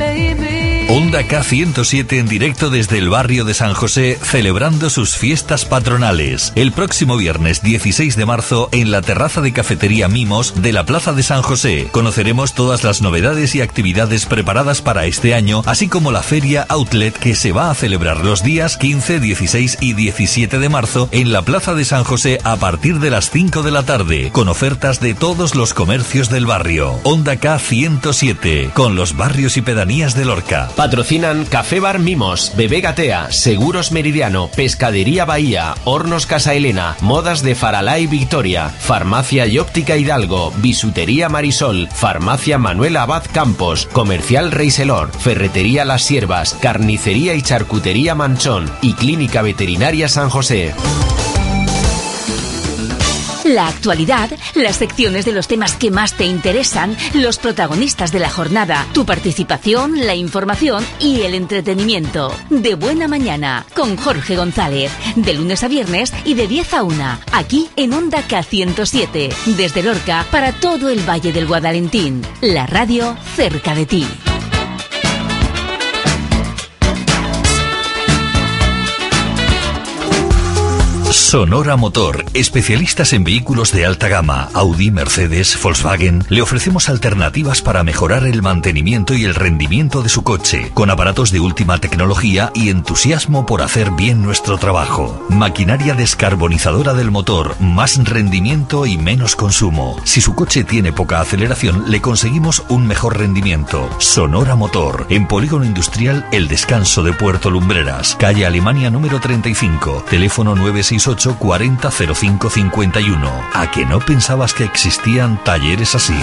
baby. 0.00 0.69
Onda 0.92 1.22
K107 1.22 2.18
en 2.18 2.26
directo 2.26 2.68
desde 2.68 2.98
el 2.98 3.08
barrio 3.10 3.44
de 3.44 3.54
San 3.54 3.74
José, 3.74 4.18
celebrando 4.20 4.90
sus 4.90 5.16
fiestas 5.16 5.64
patronales. 5.64 6.52
El 6.56 6.72
próximo 6.72 7.16
viernes 7.16 7.62
16 7.62 8.16
de 8.16 8.26
marzo, 8.26 8.68
en 8.72 8.90
la 8.90 9.00
terraza 9.00 9.40
de 9.40 9.52
cafetería 9.52 10.08
Mimos 10.08 10.60
de 10.60 10.72
la 10.72 10.84
Plaza 10.86 11.12
de 11.12 11.22
San 11.22 11.42
José, 11.42 11.86
conoceremos 11.92 12.54
todas 12.54 12.82
las 12.82 13.02
novedades 13.02 13.54
y 13.54 13.60
actividades 13.60 14.26
preparadas 14.26 14.82
para 14.82 15.06
este 15.06 15.32
año, 15.32 15.62
así 15.64 15.86
como 15.86 16.10
la 16.10 16.24
feria 16.24 16.66
Outlet 16.68 17.16
que 17.16 17.36
se 17.36 17.52
va 17.52 17.70
a 17.70 17.74
celebrar 17.76 18.24
los 18.24 18.42
días 18.42 18.76
15, 18.76 19.20
16 19.20 19.78
y 19.80 19.92
17 19.92 20.58
de 20.58 20.68
marzo 20.68 21.08
en 21.12 21.30
la 21.30 21.42
Plaza 21.42 21.74
de 21.74 21.84
San 21.84 22.02
José 22.02 22.40
a 22.42 22.56
partir 22.56 22.98
de 22.98 23.10
las 23.10 23.30
5 23.30 23.62
de 23.62 23.70
la 23.70 23.84
tarde, 23.84 24.30
con 24.32 24.48
ofertas 24.48 24.98
de 24.98 25.14
todos 25.14 25.54
los 25.54 25.72
comercios 25.72 26.30
del 26.30 26.46
barrio. 26.46 26.98
Onda 27.04 27.36
K107, 27.36 28.72
con 28.72 28.96
los 28.96 29.16
barrios 29.16 29.56
y 29.56 29.62
pedanías 29.62 30.16
de 30.16 30.24
Lorca. 30.24 30.68
Patrocinan 30.80 31.44
Café 31.44 31.78
Bar 31.78 31.98
Mimos, 31.98 32.52
Bebé 32.56 32.80
Gatea, 32.80 33.30
Seguros 33.32 33.92
Meridiano, 33.92 34.48
Pescadería 34.48 35.26
Bahía, 35.26 35.74
Hornos 35.84 36.24
Casa 36.24 36.54
Elena, 36.54 36.96
Modas 37.02 37.42
de 37.42 37.54
Faralá 37.54 37.96
Victoria, 37.96 38.70
Farmacia 38.70 39.46
y 39.46 39.58
Óptica 39.58 39.98
Hidalgo, 39.98 40.54
Bisutería 40.56 41.28
Marisol, 41.28 41.90
Farmacia 41.92 42.56
Manuel 42.56 42.96
Abad 42.96 43.24
Campos, 43.30 43.90
Comercial 43.92 44.52
Reiselor, 44.52 45.12
Ferretería 45.12 45.84
Las 45.84 46.00
Siervas, 46.00 46.54
Carnicería 46.54 47.34
y 47.34 47.42
Charcutería 47.42 48.14
Manchón 48.14 48.64
y 48.80 48.94
Clínica 48.94 49.42
Veterinaria 49.42 50.08
San 50.08 50.30
José. 50.30 50.72
La 53.50 53.66
actualidad, 53.66 54.30
las 54.54 54.76
secciones 54.76 55.24
de 55.24 55.32
los 55.32 55.48
temas 55.48 55.74
que 55.74 55.90
más 55.90 56.14
te 56.14 56.24
interesan, 56.24 56.96
los 57.14 57.38
protagonistas 57.38 58.12
de 58.12 58.20
la 58.20 58.30
jornada, 58.30 58.86
tu 58.92 59.04
participación, 59.04 60.06
la 60.06 60.14
información 60.14 60.86
y 61.00 61.22
el 61.22 61.34
entretenimiento. 61.34 62.32
De 62.48 62.76
buena 62.76 63.08
mañana, 63.08 63.66
con 63.74 63.96
Jorge 63.96 64.36
González, 64.36 64.92
de 65.16 65.34
lunes 65.34 65.64
a 65.64 65.68
viernes 65.68 66.12
y 66.24 66.34
de 66.34 66.46
10 66.46 66.74
a 66.74 66.82
1, 66.84 67.18
aquí 67.32 67.68
en 67.74 67.92
Onda 67.92 68.22
K107, 68.22 69.34
desde 69.56 69.82
Lorca 69.82 70.24
para 70.30 70.52
todo 70.52 70.88
el 70.88 71.00
Valle 71.00 71.32
del 71.32 71.48
Guadalentín. 71.48 72.22
La 72.42 72.68
radio 72.68 73.16
cerca 73.34 73.74
de 73.74 73.86
ti. 73.86 74.06
Sonora 81.30 81.76
Motor, 81.76 82.24
especialistas 82.34 83.12
en 83.12 83.22
vehículos 83.22 83.70
de 83.70 83.86
alta 83.86 84.08
gama, 84.08 84.48
Audi, 84.52 84.90
Mercedes, 84.90 85.56
Volkswagen, 85.62 86.24
le 86.28 86.42
ofrecemos 86.42 86.88
alternativas 86.88 87.62
para 87.62 87.84
mejorar 87.84 88.24
el 88.24 88.42
mantenimiento 88.42 89.14
y 89.14 89.26
el 89.26 89.36
rendimiento 89.36 90.02
de 90.02 90.08
su 90.08 90.24
coche, 90.24 90.72
con 90.74 90.90
aparatos 90.90 91.30
de 91.30 91.38
última 91.38 91.78
tecnología 91.78 92.50
y 92.52 92.70
entusiasmo 92.70 93.46
por 93.46 93.62
hacer 93.62 93.92
bien 93.92 94.22
nuestro 94.22 94.58
trabajo. 94.58 95.24
Maquinaria 95.28 95.94
descarbonizadora 95.94 96.94
del 96.94 97.12
motor, 97.12 97.54
más 97.60 98.04
rendimiento 98.04 98.84
y 98.84 98.98
menos 98.98 99.36
consumo. 99.36 100.00
Si 100.02 100.20
su 100.20 100.34
coche 100.34 100.64
tiene 100.64 100.92
poca 100.92 101.20
aceleración, 101.20 101.84
le 101.92 102.00
conseguimos 102.00 102.64
un 102.68 102.88
mejor 102.88 103.18
rendimiento. 103.18 103.88
Sonora 104.00 104.56
Motor, 104.56 105.06
en 105.10 105.28
Polígono 105.28 105.64
Industrial 105.64 106.26
El 106.32 106.48
Descanso 106.48 107.04
de 107.04 107.12
Puerto 107.12 107.50
Lumbreras, 107.50 108.16
calle 108.18 108.46
Alemania 108.46 108.90
número 108.90 109.20
35, 109.20 110.06
teléfono 110.10 110.56
968 110.56 111.19
40 111.28 111.90
05 111.90 112.48
51. 112.48 113.30
¿A 113.52 113.70
que 113.70 113.84
no 113.84 114.00
pensabas 114.00 114.54
que 114.54 114.64
existían 114.64 115.42
talleres 115.44 115.94
así? 115.94 116.16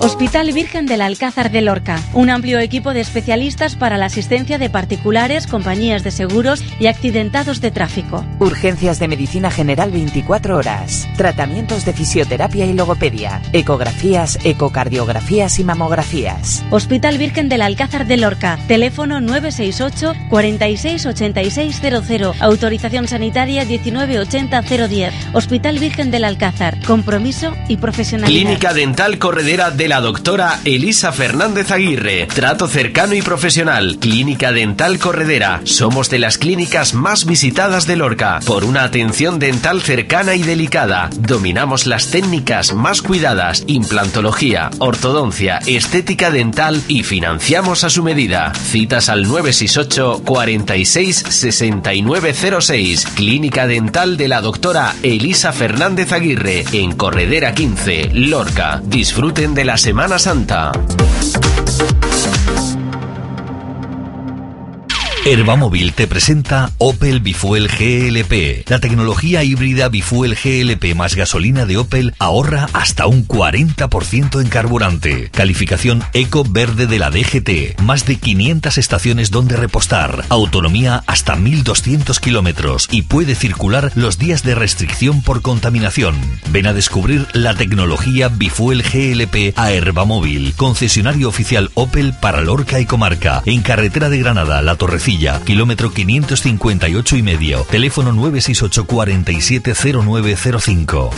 Hospital 0.00 0.52
Virgen 0.52 0.86
del 0.86 1.00
Alcázar 1.00 1.50
de 1.50 1.60
Lorca, 1.60 2.00
un 2.14 2.30
amplio 2.30 2.60
equipo 2.60 2.94
de 2.94 3.00
especialistas 3.00 3.74
para 3.74 3.98
la 3.98 4.06
asistencia 4.06 4.56
de 4.56 4.70
particulares, 4.70 5.48
compañías 5.48 6.04
de 6.04 6.12
seguros 6.12 6.62
y 6.78 6.86
accidentados 6.86 7.60
de 7.60 7.72
tráfico. 7.72 8.24
Urgencias 8.38 9.00
de 9.00 9.08
medicina 9.08 9.50
general 9.50 9.90
24 9.90 10.56
horas, 10.56 11.08
tratamientos 11.16 11.84
de 11.84 11.94
fisioterapia 11.94 12.64
y 12.66 12.74
logopedia, 12.74 13.42
ecografías, 13.52 14.38
ecocardiografías 14.44 15.58
y 15.58 15.64
mamografías. 15.64 16.64
Hospital 16.70 17.18
Virgen 17.18 17.48
del 17.48 17.62
Alcázar 17.62 18.06
de 18.06 18.18
Lorca, 18.18 18.56
teléfono 18.68 19.20
968 19.20 20.14
468600, 20.30 22.40
autorización 22.40 23.08
sanitaria 23.08 23.64
1980010. 23.64 25.12
Hospital 25.32 25.80
Virgen 25.80 26.12
del 26.12 26.22
Alcázar, 26.22 26.80
compromiso 26.84 27.52
y 27.66 27.78
profesionalidad. 27.78 28.40
Clínica 28.40 28.72
Dental 28.72 29.18
Corredera 29.18 29.72
de 29.72 29.87
la 29.88 30.00
doctora 30.02 30.60
Elisa 30.66 31.12
Fernández 31.12 31.70
Aguirre. 31.70 32.26
Trato 32.26 32.68
cercano 32.68 33.14
y 33.14 33.22
profesional. 33.22 33.96
Clínica 33.98 34.52
Dental 34.52 34.98
Corredera. 34.98 35.62
Somos 35.64 36.10
de 36.10 36.18
las 36.18 36.36
clínicas 36.36 36.92
más 36.92 37.24
visitadas 37.24 37.86
de 37.86 37.96
Lorca. 37.96 38.40
Por 38.44 38.64
una 38.64 38.84
atención 38.84 39.38
dental 39.38 39.80
cercana 39.80 40.34
y 40.34 40.42
delicada. 40.42 41.08
Dominamos 41.18 41.86
las 41.86 42.08
técnicas 42.08 42.74
más 42.74 43.00
cuidadas. 43.00 43.64
Implantología, 43.66 44.68
ortodoncia, 44.78 45.58
estética 45.66 46.30
dental 46.30 46.82
y 46.86 47.02
financiamos 47.02 47.82
a 47.82 47.90
su 47.90 48.02
medida. 48.02 48.52
Citas 48.54 49.08
al 49.08 49.22
968 49.22 50.22
46 50.24 51.24
6906. 51.28 53.06
Clínica 53.14 53.66
Dental 53.66 54.18
de 54.18 54.28
la 54.28 54.42
doctora 54.42 54.94
Elisa 55.02 55.52
Fernández 55.52 56.12
Aguirre. 56.12 56.64
En 56.72 56.92
Corredera 56.92 57.54
15, 57.54 58.10
Lorca. 58.12 58.82
Disfruten 58.84 59.54
de 59.54 59.64
la 59.64 59.77
Semana 59.78 60.18
Santa. 60.18 60.72
Herbamóvil 65.30 65.92
te 65.92 66.06
presenta 66.06 66.70
Opel 66.78 67.20
Bifuel 67.20 67.68
GLP. 67.68 68.66
La 68.70 68.78
tecnología 68.78 69.44
híbrida 69.44 69.90
Bifuel 69.90 70.34
GLP 70.42 70.94
más 70.96 71.16
gasolina 71.16 71.66
de 71.66 71.76
Opel 71.76 72.14
ahorra 72.18 72.66
hasta 72.72 73.06
un 73.06 73.28
40% 73.28 74.40
en 74.40 74.48
carburante. 74.48 75.28
Calificación 75.30 76.02
Eco 76.14 76.44
Verde 76.48 76.86
de 76.86 76.98
la 76.98 77.10
DGT. 77.10 77.78
Más 77.82 78.06
de 78.06 78.16
500 78.16 78.78
estaciones 78.78 79.30
donde 79.30 79.58
repostar. 79.58 80.24
Autonomía 80.30 81.04
hasta 81.06 81.36
1200 81.36 82.20
kilómetros 82.20 82.88
y 82.90 83.02
puede 83.02 83.34
circular 83.34 83.92
los 83.96 84.18
días 84.18 84.42
de 84.44 84.54
restricción 84.54 85.20
por 85.20 85.42
contaminación. 85.42 86.16
Ven 86.52 86.66
a 86.66 86.72
descubrir 86.72 87.26
la 87.34 87.54
tecnología 87.54 88.28
Bifuel 88.28 88.82
GLP 88.82 89.52
a 89.58 89.72
Herbamóvil. 89.72 90.54
Concesionario 90.56 91.28
oficial 91.28 91.70
Opel 91.74 92.14
para 92.14 92.40
Lorca 92.40 92.80
y 92.80 92.86
Comarca. 92.86 93.42
En 93.44 93.60
carretera 93.60 94.08
de 94.08 94.20
Granada, 94.20 94.62
La 94.62 94.76
Torrecilla 94.76 95.17
kilómetro 95.44 95.90
558 95.90 97.16
y 97.16 97.22
medio. 97.22 97.64
Teléfono 97.64 98.12
968 98.12 98.86
470905. 98.86 101.10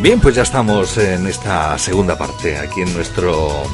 Bien, 0.00 0.20
pues 0.20 0.34
ya 0.34 0.42
estamos 0.42 0.98
en 0.98 1.26
esta 1.26 1.78
segunda 1.78 2.18
parte, 2.18 2.58
aquí 2.58 2.82
en 2.82 2.92
nuestro 2.92 3.64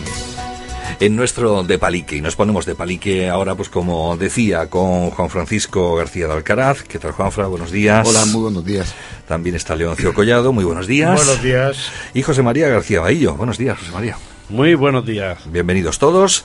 en 1.00 1.16
nuestro 1.16 1.64
de 1.64 1.78
palique. 1.78 2.16
Y 2.16 2.20
nos 2.20 2.36
ponemos 2.36 2.66
de 2.66 2.74
palique 2.74 3.28
ahora, 3.28 3.54
pues 3.54 3.68
como 3.68 4.16
decía, 4.16 4.68
con 4.68 5.10
Juan 5.10 5.30
Francisco 5.30 5.96
García 5.96 6.28
de 6.28 6.34
Alcaraz. 6.34 6.82
¿Qué 6.82 6.98
tal, 6.98 7.12
Juanfra? 7.12 7.46
Buenos 7.46 7.72
días. 7.72 8.06
Hola, 8.06 8.26
muy 8.26 8.42
buenos 8.42 8.64
días. 8.64 8.94
También 9.26 9.56
está 9.56 9.74
Leoncio 9.74 10.14
Collado. 10.14 10.52
Muy 10.52 10.64
buenos 10.64 10.86
días. 10.86 11.16
Buenos 11.16 11.42
días. 11.42 11.90
Y 12.14 12.22
José 12.22 12.42
María 12.42 12.68
García 12.68 13.00
Bahillo. 13.00 13.34
Buenos 13.34 13.58
días, 13.58 13.78
José 13.78 13.90
María. 13.90 14.16
Muy 14.50 14.74
buenos 14.74 15.06
días. 15.06 15.38
Bienvenidos 15.50 15.98
todos. 15.98 16.44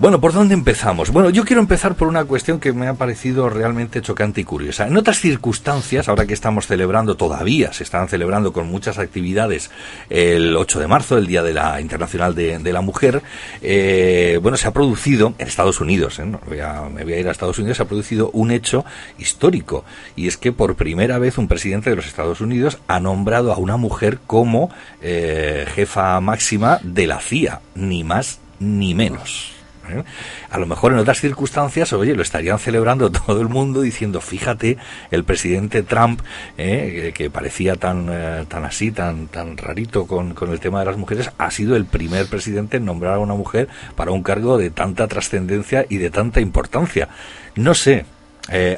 Bueno, 0.00 0.20
¿por 0.20 0.32
dónde 0.32 0.54
empezamos? 0.54 1.10
Bueno, 1.10 1.28
yo 1.30 1.44
quiero 1.44 1.60
empezar 1.60 1.96
por 1.96 2.06
una 2.06 2.24
cuestión 2.24 2.60
que 2.60 2.72
me 2.72 2.86
ha 2.86 2.94
parecido 2.94 3.50
realmente 3.50 4.00
chocante 4.00 4.40
y 4.40 4.44
curiosa. 4.44 4.86
En 4.86 4.96
otras 4.96 5.18
circunstancias, 5.18 6.08
ahora 6.08 6.24
que 6.24 6.34
estamos 6.34 6.68
celebrando, 6.68 7.16
todavía 7.16 7.72
se 7.72 7.82
están 7.82 8.08
celebrando 8.08 8.52
con 8.52 8.68
muchas 8.68 9.00
actividades 9.00 9.72
el 10.08 10.56
8 10.56 10.78
de 10.78 10.86
marzo, 10.86 11.18
el 11.18 11.26
Día 11.26 11.42
de 11.42 11.52
la 11.52 11.80
Internacional 11.80 12.36
de, 12.36 12.72
la 12.72 12.80
Mujer, 12.80 13.22
eh, 13.60 14.38
bueno, 14.40 14.56
se 14.56 14.68
ha 14.68 14.72
producido 14.72 15.34
en 15.36 15.48
Estados 15.48 15.80
Unidos, 15.80 16.20
¿eh? 16.20 16.26
me 16.26 17.02
voy 17.02 17.12
a 17.14 17.18
ir 17.18 17.26
a 17.26 17.32
Estados 17.32 17.58
Unidos, 17.58 17.78
se 17.78 17.82
ha 17.82 17.86
producido 17.86 18.30
un 18.32 18.52
hecho 18.52 18.84
histórico, 19.18 19.84
y 20.14 20.28
es 20.28 20.36
que 20.36 20.52
por 20.52 20.76
primera 20.76 21.18
vez 21.18 21.38
un 21.38 21.48
presidente 21.48 21.90
de 21.90 21.96
los 21.96 22.06
Estados 22.06 22.40
Unidos 22.40 22.78
ha 22.86 23.00
nombrado 23.00 23.52
a 23.52 23.56
una 23.56 23.76
mujer 23.76 24.20
como 24.28 24.70
eh, 25.02 25.66
jefa 25.74 26.20
máxima 26.20 26.78
de 26.84 27.08
la 27.08 27.18
CIA, 27.18 27.62
ni 27.74 28.04
más 28.04 28.38
ni 28.60 28.94
menos. 28.94 29.57
¿Eh? 29.90 30.04
A 30.50 30.58
lo 30.58 30.66
mejor 30.66 30.92
en 30.92 30.98
otras 30.98 31.20
circunstancias, 31.20 31.92
oye, 31.92 32.14
lo 32.14 32.22
estarían 32.22 32.58
celebrando 32.58 33.10
todo 33.26 33.40
el 33.40 33.48
mundo 33.48 33.80
diciendo, 33.80 34.20
fíjate, 34.20 34.78
el 35.10 35.24
presidente 35.24 35.82
Trump, 35.82 36.20
¿eh? 36.56 37.12
que, 37.14 37.30
parecía 37.30 37.76
tan, 37.76 38.08
eh, 38.10 38.44
tan 38.48 38.64
así, 38.64 38.90
tan, 38.90 39.28
tan 39.28 39.56
rarito 39.56 40.06
con, 40.06 40.34
con, 40.34 40.50
el 40.50 40.60
tema 40.60 40.80
de 40.80 40.86
las 40.86 40.96
mujeres, 40.96 41.30
ha 41.38 41.50
sido 41.50 41.76
el 41.76 41.84
primer 41.84 42.26
presidente 42.26 42.78
en 42.78 42.84
nombrar 42.84 43.14
a 43.14 43.18
una 43.18 43.34
mujer 43.34 43.68
para 43.96 44.10
un 44.10 44.22
cargo 44.22 44.58
de 44.58 44.70
tanta 44.70 45.06
trascendencia 45.08 45.86
y 45.88 45.98
de 45.98 46.10
tanta 46.10 46.40
importancia. 46.40 47.08
No 47.54 47.74
sé, 47.74 48.06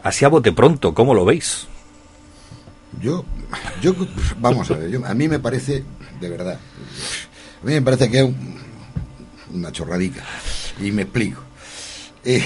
así 0.03 0.25
a 0.25 0.29
bote 0.29 0.53
pronto, 0.53 0.95
¿cómo 0.95 1.15
lo 1.15 1.25
veis? 1.25 1.69
Yo, 3.01 3.25
yo, 3.81 3.95
vamos 4.39 4.71
a 4.71 4.77
ver, 4.77 5.01
a 5.05 5.15
mí 5.15 5.29
me 5.29 5.39
parece, 5.39 5.85
de 6.21 6.29
verdad, 6.29 6.59
a 7.63 7.67
mí 7.67 7.73
me 7.73 7.83
parece 7.83 8.11
que 8.11 8.21
es 8.21 8.31
una 9.53 9.73
chorradica. 9.73 10.25
Y 10.81 10.93
me 10.93 11.03
explico. 11.03 11.43
Eh, 12.25 12.43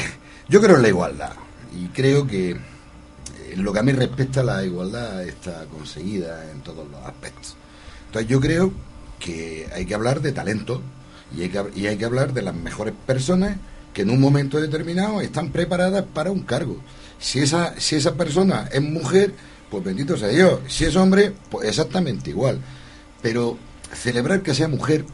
yo 0.49 0.61
creo 0.61 0.77
en 0.77 0.83
la 0.83 0.89
igualdad 0.89 1.33
y 1.77 1.87
creo 1.89 2.27
que 2.27 2.51
en 2.51 2.59
eh, 2.59 3.57
lo 3.57 3.73
que 3.73 3.79
a 3.79 3.83
mí 3.83 3.93
respecta 3.93 4.43
la 4.43 4.65
igualdad 4.65 5.23
está 5.25 5.65
conseguida 5.67 6.51
en 6.51 6.61
todos 6.61 6.89
los 6.91 7.01
aspectos. 7.05 7.57
Entonces 8.07 8.29
yo 8.29 8.41
creo 8.41 8.73
que 9.19 9.69
hay 9.73 9.87
que 9.87 9.95
hablar 9.95 10.21
de 10.21 10.33
talento 10.33 10.83
y 11.37 11.43
hay 11.43 11.49
que, 11.49 11.65
y 11.75 11.87
hay 11.87 11.97
que 11.97 12.05
hablar 12.05 12.33
de 12.33 12.43
las 12.43 12.55
mejores 12.55 12.95
personas 13.07 13.57
que 13.93 14.03
en 14.03 14.11
un 14.11 14.21
momento 14.21 14.61
determinado 14.61 15.21
están 15.21 15.51
preparadas 15.51 16.05
para 16.13 16.31
un 16.31 16.43
cargo. 16.43 16.77
Si 17.19 17.39
esa, 17.39 17.79
si 17.81 17.97
esa 17.97 18.15
persona 18.15 18.69
es 18.73 18.83
mujer, 18.83 19.33
pues 19.71 19.85
bendito 19.85 20.17
sea 20.17 20.29
Dios. 20.29 20.61
Si 20.69 20.85
es 20.85 20.97
hombre, 20.97 21.33
pues 21.51 21.69
exactamente 21.69 22.31
igual. 22.31 22.61
Pero 23.23 23.57
celebrar 23.93 24.43
que 24.43 24.55
sea 24.55 24.69
mujer 24.69 25.05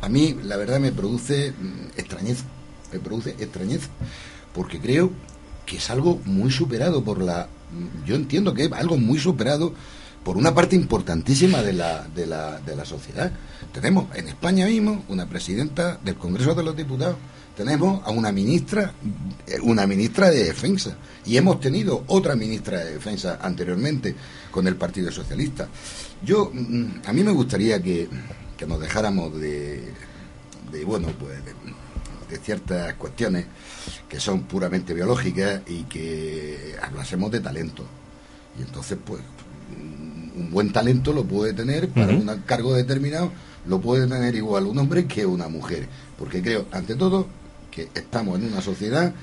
a 0.00 0.08
mí 0.08 0.36
la 0.42 0.56
verdad 0.56 0.80
me 0.80 0.92
produce 0.92 1.52
mm, 1.52 1.98
extrañeza, 1.98 2.44
me 2.92 2.98
produce 2.98 3.30
extrañeza, 3.38 3.88
porque 4.54 4.80
creo 4.80 5.10
que 5.66 5.76
es 5.76 5.90
algo 5.90 6.20
muy 6.24 6.50
superado 6.50 7.02
por 7.04 7.22
la... 7.22 7.48
Mm, 7.72 8.04
yo 8.06 8.16
entiendo 8.16 8.54
que 8.54 8.64
es 8.64 8.72
algo 8.72 8.96
muy 8.96 9.18
superado 9.18 9.72
por 10.24 10.36
una 10.36 10.54
parte 10.54 10.76
importantísima 10.76 11.62
de 11.62 11.72
la, 11.72 12.06
de 12.14 12.26
la, 12.26 12.60
de 12.60 12.76
la 12.76 12.84
sociedad. 12.84 13.32
Tenemos 13.72 14.14
en 14.16 14.28
España 14.28 14.66
mismo 14.66 15.04
una 15.08 15.26
presidenta 15.28 15.98
del 16.04 16.16
Congreso 16.16 16.54
de 16.54 16.62
los 16.62 16.76
Diputados, 16.76 17.16
tenemos 17.56 18.06
a 18.06 18.10
una 18.10 18.30
ministra, 18.30 18.92
eh, 19.46 19.58
una 19.62 19.86
ministra 19.86 20.30
de 20.30 20.44
Defensa, 20.44 20.96
y 21.26 21.36
hemos 21.36 21.58
tenido 21.60 22.04
otra 22.06 22.36
ministra 22.36 22.78
de 22.78 22.94
Defensa 22.94 23.40
anteriormente 23.42 24.14
con 24.50 24.68
el 24.68 24.76
Partido 24.76 25.10
Socialista. 25.10 25.68
Yo, 26.22 26.50
mm, 26.52 27.02
a 27.04 27.12
mí 27.12 27.24
me 27.24 27.32
gustaría 27.32 27.82
que, 27.82 28.08
que 28.58 28.66
nos 28.66 28.80
dejáramos 28.80 29.40
de, 29.40 29.82
de 30.70 30.84
bueno, 30.84 31.08
pues 31.18 31.38
de, 31.44 32.36
ciertas 32.42 32.92
cuestiones 32.94 33.46
que 34.06 34.20
son 34.20 34.42
puramente 34.42 34.92
biológicas 34.92 35.62
y 35.66 35.84
que 35.84 36.76
hablásemos 36.82 37.30
de 37.30 37.40
talento. 37.40 37.84
Y 38.58 38.62
entonces, 38.62 38.98
pues, 39.02 39.22
un 40.36 40.50
buen 40.50 40.70
talento 40.70 41.14
lo 41.14 41.24
puede 41.24 41.54
tener 41.54 41.88
para 41.88 42.12
un 42.12 42.26
cargo 42.44 42.74
determinado, 42.74 43.32
lo 43.66 43.80
puede 43.80 44.06
tener 44.06 44.34
igual 44.34 44.66
un 44.66 44.76
hombre 44.78 45.06
que 45.06 45.24
una 45.24 45.48
mujer. 45.48 45.88
Porque 46.18 46.42
creo, 46.42 46.66
ante 46.70 46.96
todo, 46.96 47.28
que 47.70 47.88
estamos 47.94 48.38
en 48.38 48.52
una 48.52 48.60
sociedad 48.60 49.14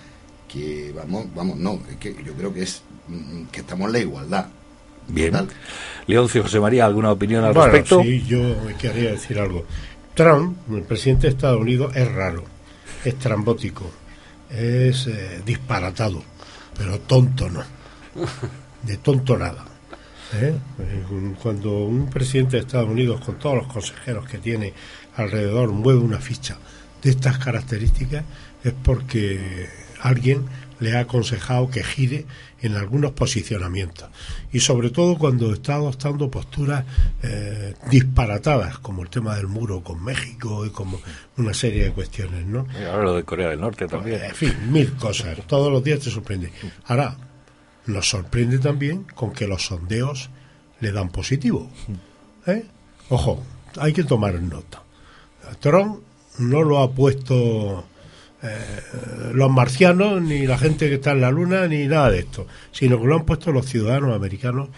que, 0.47 0.91
vamos, 0.95 1.27
vamos, 1.35 1.57
no, 1.57 1.79
es 1.89 1.97
que 1.97 2.15
yo 2.23 2.33
creo 2.33 2.53
que 2.53 2.63
es 2.63 2.81
mm, 3.07 3.45
que 3.51 3.59
estamos 3.59 3.87
en 3.87 3.93
la 3.93 3.99
igualdad. 3.99 4.47
Bien. 5.07 5.47
Leoncio 6.07 6.43
José 6.43 6.59
María, 6.59 6.85
¿alguna 6.85 7.11
opinión 7.11 7.43
al 7.43 7.53
bueno, 7.53 7.71
respecto? 7.71 8.01
Sí, 8.01 8.23
yo 8.27 8.55
quería 8.77 9.11
decir 9.11 9.39
algo. 9.39 9.65
Trump, 10.13 10.57
el 10.71 10.83
presidente 10.83 11.27
de 11.27 11.33
Estados 11.33 11.59
Unidos, 11.59 11.95
es 11.95 12.11
raro, 12.11 12.43
es 13.03 13.17
trambótico, 13.17 13.91
es 14.49 15.07
eh, 15.07 15.41
disparatado, 15.45 16.23
pero 16.77 16.99
tonto 17.01 17.49
no. 17.49 17.63
De 18.83 18.97
tonto 18.97 19.37
nada. 19.37 19.65
¿eh? 20.33 20.55
Cuando 21.41 21.85
un 21.85 22.09
presidente 22.09 22.57
de 22.57 22.61
Estados 22.63 22.89
Unidos, 22.89 23.19
con 23.21 23.37
todos 23.39 23.57
los 23.57 23.67
consejeros 23.67 24.27
que 24.27 24.37
tiene 24.37 24.73
alrededor, 25.15 25.71
mueve 25.71 25.99
una 25.99 26.19
ficha 26.19 26.57
de 27.01 27.09
estas 27.09 27.37
características, 27.37 28.23
es 28.63 28.73
porque 28.83 29.67
alguien 30.01 30.45
le 30.79 30.95
ha 30.95 31.01
aconsejado 31.01 31.69
que 31.69 31.83
gire 31.83 32.25
en 32.65 32.75
algunos 32.75 33.11
posicionamientos. 33.11 34.09
Y 34.51 34.59
sobre 34.59 34.89
todo 34.89 35.17
cuando 35.17 35.53
está 35.53 35.75
adoptando 35.75 36.29
posturas 36.29 36.85
eh, 37.23 37.73
disparatadas 37.89 38.79
como 38.79 39.03
el 39.03 39.09
tema 39.09 39.35
del 39.35 39.47
muro 39.47 39.83
con 39.83 40.03
México 40.03 40.65
y 40.65 40.69
como 40.69 40.99
una 41.37 41.53
serie 41.53 41.85
de 41.85 41.91
cuestiones 41.91 42.45
¿no? 42.45 42.67
Y 42.79 42.83
ahora 42.83 43.03
lo 43.03 43.15
de 43.15 43.23
Corea 43.23 43.49
del 43.49 43.61
Norte 43.61 43.87
también. 43.87 44.23
En 44.23 44.35
fin, 44.35 44.53
mil 44.71 44.93
cosas. 44.93 45.37
Todos 45.47 45.71
los 45.71 45.83
días 45.83 45.99
te 45.99 46.09
sorprende. 46.09 46.51
Ahora 46.85 47.17
nos 47.87 48.09
sorprende 48.09 48.59
también 48.59 49.03
con 49.15 49.31
que 49.31 49.47
los 49.47 49.65
sondeos 49.65 50.29
le 50.79 50.91
dan 50.91 51.09
positivo 51.09 51.69
¿eh? 52.47 52.65
ojo, 53.09 53.43
hay 53.77 53.93
que 53.93 54.03
tomar 54.03 54.41
nota. 54.41 54.81
Trump 55.59 56.01
no 56.39 56.63
lo 56.63 56.79
ha 56.79 56.91
puesto 56.91 57.85
eh, 58.43 58.57
los 59.33 59.49
marcianos, 59.51 60.21
ni 60.21 60.45
la 60.45 60.57
gente 60.57 60.87
que 60.89 60.95
está 60.95 61.11
en 61.11 61.21
la 61.21 61.31
luna, 61.31 61.67
ni 61.67 61.87
nada 61.87 62.11
de 62.11 62.19
esto, 62.19 62.47
sino 62.71 62.99
que 62.99 63.07
lo 63.07 63.15
han 63.15 63.25
puesto 63.25 63.51
los 63.51 63.65
ciudadanos 63.65 64.15
americanos 64.15 64.69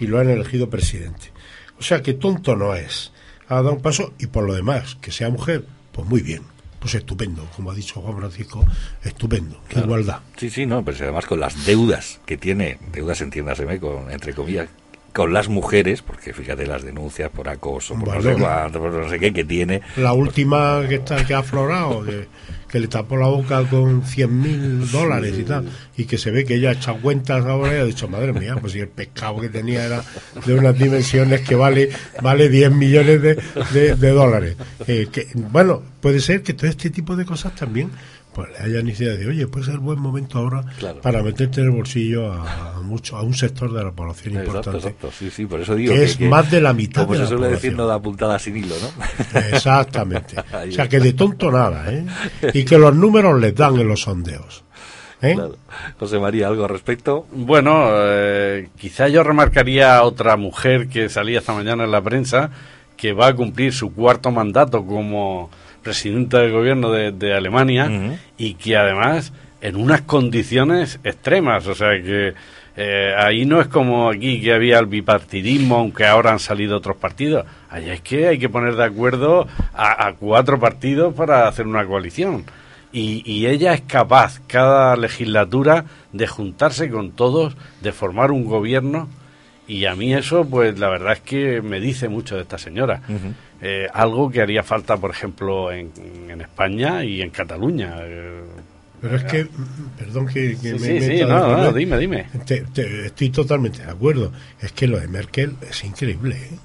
y 0.00 0.06
lo 0.06 0.18
han 0.18 0.28
elegido 0.28 0.70
presidente. 0.70 1.32
O 1.78 1.82
sea 1.82 2.02
que 2.02 2.14
tonto 2.14 2.56
no 2.56 2.74
es. 2.74 3.12
Ha 3.48 3.56
dado 3.56 3.72
un 3.72 3.82
paso 3.82 4.12
y 4.18 4.26
por 4.26 4.44
lo 4.44 4.54
demás, 4.54 4.96
que 5.00 5.10
sea 5.12 5.28
mujer, 5.30 5.64
pues 5.92 6.06
muy 6.08 6.20
bien. 6.22 6.42
Pues 6.78 6.94
estupendo, 6.94 7.48
como 7.56 7.70
ha 7.70 7.74
dicho 7.74 8.00
Juan 8.00 8.16
Francisco, 8.18 8.64
estupendo, 9.02 9.60
Claro. 9.68 9.86
igualdad. 9.86 10.20
Sí, 10.36 10.50
sí, 10.50 10.66
no, 10.66 10.84
pero 10.84 10.96
además 11.00 11.26
con 11.26 11.40
las 11.40 11.64
deudas 11.66 12.20
que 12.26 12.36
tiene, 12.36 12.78
deudas 12.92 13.20
entiéndaseme, 13.22 13.80
con, 13.80 14.10
entre 14.10 14.34
comillas, 14.34 14.68
con 15.16 15.32
las 15.32 15.48
mujeres, 15.48 16.02
porque 16.02 16.34
fíjate 16.34 16.66
las 16.66 16.82
denuncias 16.84 17.30
por 17.30 17.48
acoso, 17.48 17.94
por 17.98 18.16
no 18.16 18.20
sé 18.22 18.32
Bueno. 18.32 18.44
cuánto, 18.44 18.80
por 18.80 18.92
no 18.92 19.08
sé 19.08 19.18
qué 19.18 19.32
que 19.32 19.44
tiene. 19.44 19.80
La 19.96 20.12
última 20.12 20.82
que 20.86 20.96
está 20.96 21.24
que 21.24 21.32
ha 21.32 21.38
aflorado, 21.38 22.04
que, 22.04 22.28
que 22.68 22.78
le 22.80 22.86
tapó 22.88 23.16
la 23.16 23.28
boca 23.28 23.62
con 23.64 24.02
100 24.04 24.40
mil 24.42 24.90
dólares 24.90 25.34
y 25.38 25.44
tal, 25.44 25.66
y 25.96 26.04
que 26.04 26.18
se 26.18 26.30
ve 26.30 26.44
que 26.44 26.56
ella 26.56 26.68
ha 26.68 26.72
echado 26.72 26.98
cuentas 27.00 27.46
ahora 27.46 27.74
y 27.74 27.80
ha 27.80 27.84
dicho, 27.84 28.08
madre 28.08 28.34
mía, 28.34 28.56
pues 28.60 28.74
si 28.74 28.80
el 28.80 28.88
pescado 28.88 29.40
que 29.40 29.48
tenía 29.48 29.86
era 29.86 30.04
de 30.44 30.52
unas 30.54 30.78
dimensiones 30.78 31.40
que 31.40 31.54
vale 31.54 31.88
vale 32.20 32.50
10 32.50 32.72
millones 32.72 33.22
de, 33.22 33.34
de- 33.72 33.94
de 33.96 34.10
dólares. 34.10 34.56
Eh, 34.86 35.08
que, 35.10 35.28
bueno, 35.34 35.82
puede 36.02 36.20
ser 36.20 36.42
que 36.42 36.52
todo 36.52 36.68
este 36.68 36.90
tipo 36.90 37.16
de 37.16 37.24
cosas 37.24 37.54
también 37.54 37.90
pues 38.36 38.50
le 38.50 38.58
hayan 38.58 38.86
idea 38.86 39.16
de, 39.16 39.26
oye, 39.26 39.46
puede 39.46 39.64
ser 39.64 39.78
buen 39.78 39.98
momento 39.98 40.38
ahora 40.38 40.62
Claro. 40.78 41.00
para 41.00 41.22
meterte 41.22 41.62
en 41.62 41.68
el 41.68 41.72
bolsillo 41.72 42.30
a, 42.30 42.76
a 42.76 42.80
mucho 42.82 43.16
a 43.16 43.22
un 43.22 43.32
sector 43.32 43.72
de 43.72 43.82
la 43.82 43.92
población 43.92 44.34
Exacto, 44.34 44.50
importante. 44.50 44.78
exacto, 44.78 45.10
sí, 45.18 45.30
sí, 45.30 45.46
por 45.46 45.60
eso 45.62 45.74
digo 45.74 45.94
Que 45.94 46.00
que, 46.00 46.04
es 46.04 46.16
que- 46.18 46.28
más 46.28 46.50
de 46.50 46.60
la 46.60 46.74
mitad 46.74 47.02
Como 47.06 47.14
de 47.14 47.18
se 47.26 47.32
la 47.32 47.38
suele 47.38 47.48
decir, 47.54 47.74
no 47.74 47.86
da 47.86 47.98
puntada 47.98 48.38
sin 48.38 48.58
hilo, 48.58 48.74
¿no? 48.80 49.40
Exactamente. 49.40 50.36
O 50.68 50.72
sea, 50.72 50.86
que 50.88 51.00
de 51.00 51.14
tonto 51.14 51.50
nada, 51.50 51.90
¿eh? 51.90 52.04
Y 52.52 52.64
que 52.66 52.76
los 52.78 52.94
números 52.94 53.40
les 53.40 53.54
dan 53.54 53.78
en 53.80 53.88
los 53.88 54.02
sondeos. 54.02 54.64
¿eh? 55.22 55.32
Claro. 55.34 55.56
José 55.98 56.18
María, 56.18 56.48
¿algo 56.48 56.64
al 56.64 56.68
respecto? 56.70 57.26
Bueno, 57.32 57.88
eh, 57.92 58.68
quizá 58.76 59.08
yo 59.08 59.22
remarcaría 59.22 59.96
a 59.96 60.02
otra 60.02 60.36
mujer 60.36 60.88
que 60.88 61.08
salía 61.08 61.38
esta 61.38 61.54
mañana 61.54 61.84
en 61.84 61.90
la 61.90 62.02
prensa 62.02 62.50
que 62.98 63.12
va 63.14 63.28
a 63.28 63.34
cumplir 63.34 63.72
su 63.72 63.94
cuarto 63.94 64.30
mandato 64.30 64.84
como 64.84 65.50
presidenta 65.86 66.40
del 66.40 66.50
gobierno 66.50 66.90
de, 66.90 67.12
de 67.12 67.32
Alemania 67.32 67.88
y 68.36 68.54
que 68.54 68.76
además 68.76 69.32
en 69.60 69.76
unas 69.76 70.02
condiciones 70.02 70.98
extremas, 71.04 71.66
o 71.68 71.76
sea 71.76 71.90
que 72.02 72.34
eh, 72.76 73.14
ahí 73.16 73.46
no 73.46 73.60
es 73.60 73.68
como 73.68 74.10
aquí 74.10 74.40
que 74.42 74.52
había 74.52 74.80
el 74.80 74.86
bipartidismo, 74.86 75.76
aunque 75.76 76.04
ahora 76.04 76.32
han 76.32 76.40
salido 76.40 76.76
otros 76.76 76.96
partidos. 76.96 77.46
Allá 77.70 77.94
es 77.94 78.00
que 78.00 78.26
hay 78.26 78.38
que 78.38 78.48
poner 78.48 78.74
de 78.74 78.84
acuerdo 78.84 79.46
a, 79.72 80.08
a 80.08 80.14
cuatro 80.14 80.58
partidos 80.58 81.14
para 81.14 81.46
hacer 81.46 81.66
una 81.66 81.86
coalición. 81.86 82.44
Y, 82.92 83.22
y 83.24 83.46
ella 83.46 83.72
es 83.74 83.82
capaz, 83.82 84.40
cada 84.46 84.96
legislatura, 84.96 85.84
de 86.12 86.26
juntarse 86.26 86.90
con 86.90 87.12
todos, 87.12 87.56
de 87.80 87.92
formar 87.92 88.32
un 88.32 88.44
gobierno. 88.44 89.08
Y 89.68 89.86
a 89.86 89.94
mí 89.94 90.14
eso, 90.14 90.44
pues 90.44 90.78
la 90.78 90.88
verdad 90.88 91.14
es 91.14 91.20
que 91.20 91.62
me 91.62 91.80
dice 91.80 92.08
mucho 92.08 92.36
de 92.36 92.42
esta 92.42 92.58
señora. 92.58 93.00
Eh, 93.60 93.86
algo 93.92 94.30
que 94.30 94.42
haría 94.42 94.62
falta, 94.62 94.96
por 94.96 95.10
ejemplo, 95.10 95.72
en, 95.72 95.90
en 96.28 96.40
España 96.40 97.02
y 97.04 97.22
en 97.22 97.30
Cataluña. 97.30 97.94
Eh, 98.02 98.42
Pero 99.00 99.16
es 99.16 99.24
que, 99.24 99.46
perdón 99.98 100.26
que, 100.26 100.56
que 100.60 100.78
Sí, 100.78 100.84
me 100.92 101.00
sí, 101.00 101.18
sí, 101.18 101.24
no, 101.24 101.72
dime, 101.72 101.98
dime. 101.98 102.26
Te- 102.46 102.62
te- 102.62 103.06
estoy 103.06 103.30
totalmente 103.30 103.82
de 103.84 103.90
acuerdo. 103.90 104.32
Es 104.60 104.72
que 104.72 104.86
lo 104.86 104.98
de 105.00 105.08
Merkel 105.08 105.54
es 105.68 105.84
increíble. 105.84 106.36
¿eh? 106.36 106.58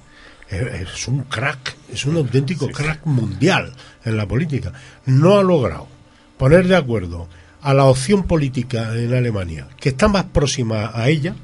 Es, 0.82 0.90
es 0.92 1.08
un 1.08 1.22
crack, 1.24 1.76
es 1.90 2.04
un 2.04 2.16
auténtico 2.16 2.68
crack 2.68 3.06
mundial 3.06 3.72
en 4.04 4.16
la 4.18 4.26
política. 4.26 4.72
No 5.06 5.38
ha 5.38 5.42
logrado 5.42 5.88
poner 6.36 6.68
de 6.68 6.76
acuerdo 6.76 7.26
a 7.62 7.72
la 7.72 7.84
opción 7.84 8.24
política 8.24 8.94
en 8.96 9.14
Alemania, 9.14 9.68
que 9.80 9.90
está 9.90 10.08
más 10.08 10.24
próxima 10.24 10.90
a 10.92 11.08
ella 11.08 11.34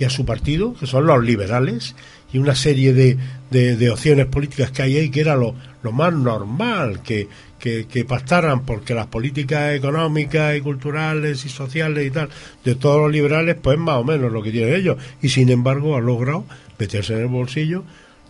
y 0.00 0.04
a 0.04 0.10
su 0.10 0.24
partido, 0.24 0.72
que 0.72 0.86
son 0.86 1.06
los 1.06 1.22
liberales, 1.22 1.94
y 2.32 2.38
una 2.38 2.54
serie 2.54 2.94
de, 2.94 3.90
opciones 3.90 4.26
políticas 4.26 4.70
que 4.70 4.82
hay 4.82 4.96
ahí, 4.96 5.10
que 5.10 5.20
era 5.20 5.36
lo, 5.36 5.54
más 5.92 6.14
normal, 6.14 7.02
que, 7.02 7.28
que, 7.58 7.86
que 7.86 8.06
pactaran, 8.06 8.64
porque 8.64 8.94
las 8.94 9.08
políticas 9.08 9.74
económicas 9.74 10.56
y 10.56 10.62
culturales 10.62 11.44
y 11.44 11.50
sociales 11.50 12.06
y 12.06 12.10
tal, 12.10 12.30
de 12.64 12.74
todos 12.76 12.98
los 13.02 13.12
liberales, 13.12 13.56
pues 13.60 13.76
más 13.78 13.98
o 13.98 14.04
menos 14.04 14.32
lo 14.32 14.42
que 14.42 14.50
tienen 14.50 14.74
ellos. 14.74 14.96
Y 15.20 15.28
sin 15.28 15.50
embargo 15.50 15.94
ha 15.94 16.00
logrado 16.00 16.46
meterse 16.78 17.12
en 17.12 17.20
el 17.20 17.26
bolsillo 17.26 17.84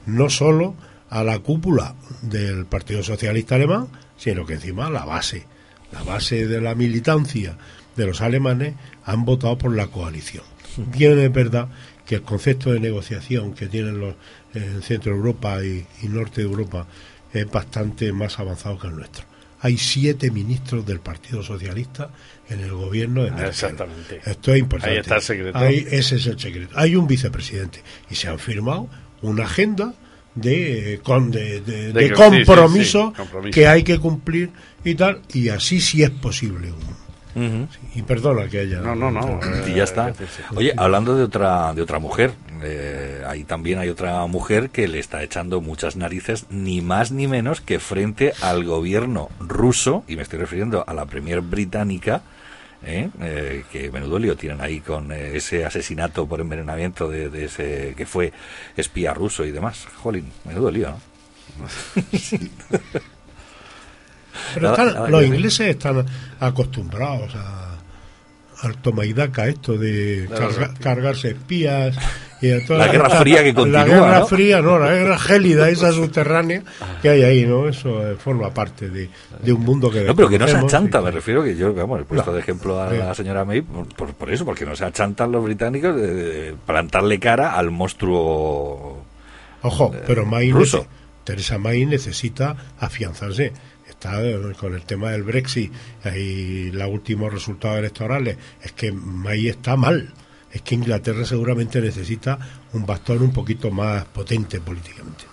no 0.07 0.29
solo 0.29 0.75
a 1.09 1.23
la 1.23 1.39
cúpula 1.39 1.95
del 2.23 2.67
Partido 2.67 3.05
Socialista 3.05 3.55
Alemán, 3.55 3.87
sino 4.17 4.45
que 4.45 4.55
encima 4.55 4.91
la 4.91 5.05
base, 5.05 5.47
la 5.93 6.03
base 6.03 6.49
de 6.49 6.61
la 6.61 6.75
militancia 6.75 7.57
de 7.95 8.07
los 8.07 8.21
alemanes 8.21 8.75
han 9.05 9.25
votado 9.25 9.57
por 9.57 9.77
la 9.77 9.87
coalición. 9.87 10.50
Bien 10.77 11.19
es 11.19 11.33
verdad 11.33 11.69
que 12.07 12.17
el 12.17 12.23
concepto 12.23 12.73
de 12.73 12.81
negociación 12.81 13.55
que 13.55 13.67
tienen 13.67 13.99
los 14.01 14.15
en 14.55 14.83
Centro 14.83 15.13
Europa 15.15 15.63
y, 15.65 15.87
y 16.03 16.09
Norte 16.09 16.41
de 16.43 16.47
Europa 16.49 16.87
es 17.33 17.49
bastante 17.51 18.13
más 18.13 18.39
avanzado 18.39 18.79
que 18.79 18.89
el 18.89 18.97
nuestro. 18.97 19.25
Hay 19.61 19.77
siete 19.77 20.31
ministros 20.31 20.87
del 20.87 21.01
Partido 21.01 21.43
Socialista 21.43 22.11
en 22.49 22.61
el 22.61 22.73
gobierno 22.73 23.23
de 23.25 23.31
Merkel. 23.31 23.49
Exactamente. 23.51 24.21
Esto 24.25 24.53
es 24.55 24.59
importante. 24.61 24.95
Ahí 24.95 25.01
está 25.01 25.17
el 25.17 25.23
secreto. 25.23 25.59
Ahí- 25.59 25.87
ese 25.91 26.17
es 26.17 26.27
el 26.27 26.41
secreto. 26.41 26.73
Hay 26.77 26.97
un 26.97 27.07
vicepresidente 27.07 27.83
y 28.11 28.15
se 28.15 28.29
han 28.29 28.39
firmado 28.39 28.89
una 29.23 29.45
agenda 29.45 29.95
de, 30.35 30.95
eh, 30.95 30.99
con, 31.01 31.31
de, 31.31 31.61
de- 31.61 31.93
De 31.93 31.93
de 31.93 32.09
que- 32.09 32.15
compromiso, 32.15 33.09
sí, 33.09 33.11
sí, 33.11 33.17
compromiso. 33.17 33.55
que 33.55 33.67
hay 33.69 33.83
que 33.83 33.99
cumplir 33.99 34.51
y 34.85 34.95
tal, 34.95 35.21
y 35.35 35.49
así 35.51 35.81
sí 35.81 36.03
es 36.03 36.11
posible. 36.11 36.73
Sí, 37.35 37.69
Y 37.95 38.03
perdona 38.03 38.49
que 38.49 38.61
haya. 38.61 38.81
No, 38.81 38.95
no, 38.95 39.11
no. 39.11 39.41
Y 39.67 39.75
ya 39.75 39.85
está. 39.85 40.13
Oye, 40.55 40.73
hablando 40.77 41.15
de 41.17 41.25
otra 41.25 41.73
de 41.75 41.83
otra 41.83 41.99
mujer, 41.99 42.33
eh, 42.63 43.23
ahí 43.27 43.45
también 43.45 43.79
hay 43.79 43.89
otra 43.89 44.27
mujer 44.27 44.71
que 44.71 44.89
le 44.89 44.99
está 44.99 45.23
echando 45.23 45.61
muchas 45.61 45.97
narices, 45.97 46.47
ni 46.51 46.81
más 46.81 47.13
ni 47.13 47.27
menos 47.27 47.61
que 47.61 47.79
frente 47.79 48.33
al 48.43 48.65
gobierno 48.65 49.29
ruso, 49.39 50.05
y 50.09 50.17
me 50.17 50.23
estoy 50.23 50.39
refiriendo 50.39 50.85
a 50.87 50.95
la 50.95 51.07
premier 51.07 51.41
británica, 51.41 52.23
¿eh? 52.85 53.11
Eh, 53.21 53.65
que 53.71 53.91
menudo 53.91 54.19
lío 54.19 54.37
tienen 54.37 54.61
ahí 54.61 54.81
con 54.81 55.13
eh, 55.13 55.37
ese 55.37 55.65
asesinato 55.65 56.27
por 56.27 56.41
envenenamiento 56.41 57.09
de, 57.09 57.31
de 57.31 57.45
ese 57.45 57.95
que 57.97 58.07
fue 58.07 58.33
espía 58.77 59.15
ruso 59.15 59.45
y 59.45 59.51
demás. 59.51 59.87
Jolín, 60.03 60.31
menudo 60.45 60.71
lío, 60.71 60.91
¿no? 60.91 60.99
Pero 64.55 64.71
están- 64.71 65.11
los 65.11 65.25
ingleses 65.25 65.69
están 65.69 66.05
acostumbrados 66.41 67.35
a, 67.35 67.79
al 68.63 68.77
toma 68.79 69.05
y 69.07 69.13
daca 69.13 69.47
esto 69.49 69.77
de 69.79 70.29
carga- 70.29 70.75
cargarse 70.79 71.29
espías 71.31 71.97
y 72.43 72.51
a 72.53 72.65
toda 72.67 72.79
La 72.87 72.89
Guerra 72.93 73.11
Fría 73.11 73.43
que 73.43 73.53
continúa, 73.55 73.81
La 73.81 73.87
guerra 73.87 74.19
¿no? 74.21 74.27
fría, 74.27 74.61
no, 74.63 74.79
la 74.79 74.93
guerra 74.95 75.19
gélida, 75.19 75.69
esa 75.71 75.93
subterránea 75.93 76.63
que 77.03 77.09
hay 77.11 77.23
ahí, 77.23 77.47
¿no? 77.47 77.69
Eso 77.69 78.07
eh, 78.11 78.17
forma 78.17 78.53
parte 78.53 78.89
de, 78.91 79.09
de 79.43 79.53
un 79.53 79.63
mundo 79.63 79.91
que 79.91 80.03
No, 80.05 80.15
pero 80.17 80.29
que 80.29 80.39
no 80.39 80.47
se 80.49 80.57
achanta, 80.57 81.01
me 81.03 81.11
refiero 81.11 81.43
que 81.43 81.55
yo, 81.57 81.73
vamos, 81.75 82.01
he 82.01 82.05
puesto 82.05 82.31
No. 82.31 82.35
de 82.35 82.41
ejemplo 82.41 82.81
a 82.81 82.91
la 82.93 83.15
señora 83.15 83.45
May 83.45 83.61
por, 83.63 83.87
por- 83.95 84.15
por 84.15 84.31
eso, 84.31 84.45
porque 84.45 84.65
no 84.67 84.75
se 84.77 84.85
achantan 84.85 85.33
los 85.33 85.43
británicos 85.45 85.97
de, 85.97 86.15
de 86.15 86.55
plantarle 86.67 87.19
cara 87.19 87.57
al 87.57 87.71
monstruo 87.71 89.05
Ojo, 89.63 89.95
pero 90.07 90.25
May 90.25 90.51
ruso. 90.53 90.87
Teresa 91.25 91.59
May 91.59 91.85
necesita 91.85 92.57
afianzarse. 92.79 93.53
Eh, 94.03 94.55
con 94.59 94.75
el 94.75 94.83
tema 94.83 95.11
del 95.11 95.25
Brexit 95.25 95.71
y 96.17 96.71
los 96.71 96.89
últimos 96.89 97.33
resultados 97.33 97.79
electorales. 97.79 98.39
Es 98.63 98.73
que 98.73 98.93
May 98.93 99.49
está 99.49 99.77
mal. 99.77 100.13
Es 100.51 100.63
que 100.63 100.75
Inglaterra 100.75 101.25
seguramente 101.25 101.81
necesita 101.81 102.39
un 102.73 102.87
bastón 102.87 103.23
un 103.23 103.33
poquito 103.33 103.71
más 103.71 104.05
potente 104.07 104.61
políticamente. 104.61 105.30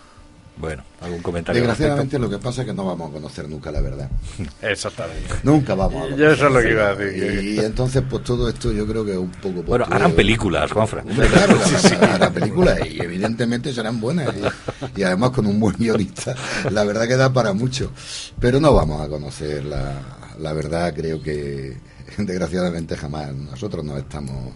Bueno, 0.59 0.83
algún 1.01 1.21
comentario. 1.21 1.61
Desgraciadamente 1.61 2.17
lo 2.17 2.29
que 2.29 2.39
pasa 2.39 2.61
es 2.61 2.67
que 2.67 2.73
no 2.73 2.85
vamos 2.85 3.09
a 3.09 3.13
conocer 3.13 3.47
nunca 3.47 3.71
la 3.71 3.81
verdad. 3.81 4.09
Exactamente. 4.61 5.35
Nunca 5.43 5.75
vamos 5.75 6.11
a 6.11 6.15
Yo 6.15 6.31
eso 6.31 6.47
es 6.47 6.53
lo 6.53 6.61
que 6.61 6.71
iba 6.71 6.89
a 6.89 6.95
decir. 6.95 7.43
Y 7.43 7.59
entonces, 7.59 8.03
pues 8.09 8.23
todo 8.23 8.49
esto 8.49 8.71
yo 8.71 8.87
creo 8.87 9.05
que 9.05 9.11
es 9.11 9.17
un 9.17 9.29
poco... 9.29 9.61
Bueno, 9.63 9.85
harán 9.89 10.13
películas, 10.13 10.71
Juanfran. 10.71 11.05
Claro, 11.05 11.59
harán, 11.83 12.09
harán 12.09 12.33
películas 12.33 12.79
y 12.89 13.01
evidentemente 13.01 13.71
serán 13.71 13.99
buenas. 13.99 14.33
Y, 14.35 15.01
y 15.01 15.03
además 15.03 15.31
con 15.31 15.45
un 15.45 15.59
buen 15.59 15.75
guionista, 15.77 16.35
la 16.71 16.83
verdad 16.83 17.07
que 17.07 17.15
da 17.15 17.31
para 17.31 17.53
mucho. 17.53 17.91
Pero 18.39 18.59
no 18.59 18.73
vamos 18.73 18.99
a 19.01 19.07
conocer 19.07 19.63
la, 19.63 20.17
la 20.39 20.53
verdad, 20.53 20.93
creo 20.95 21.21
que 21.21 21.77
desgraciadamente 22.17 22.97
jamás 22.97 23.33
nosotros 23.33 23.85
no 23.85 23.97
estamos... 23.97 24.53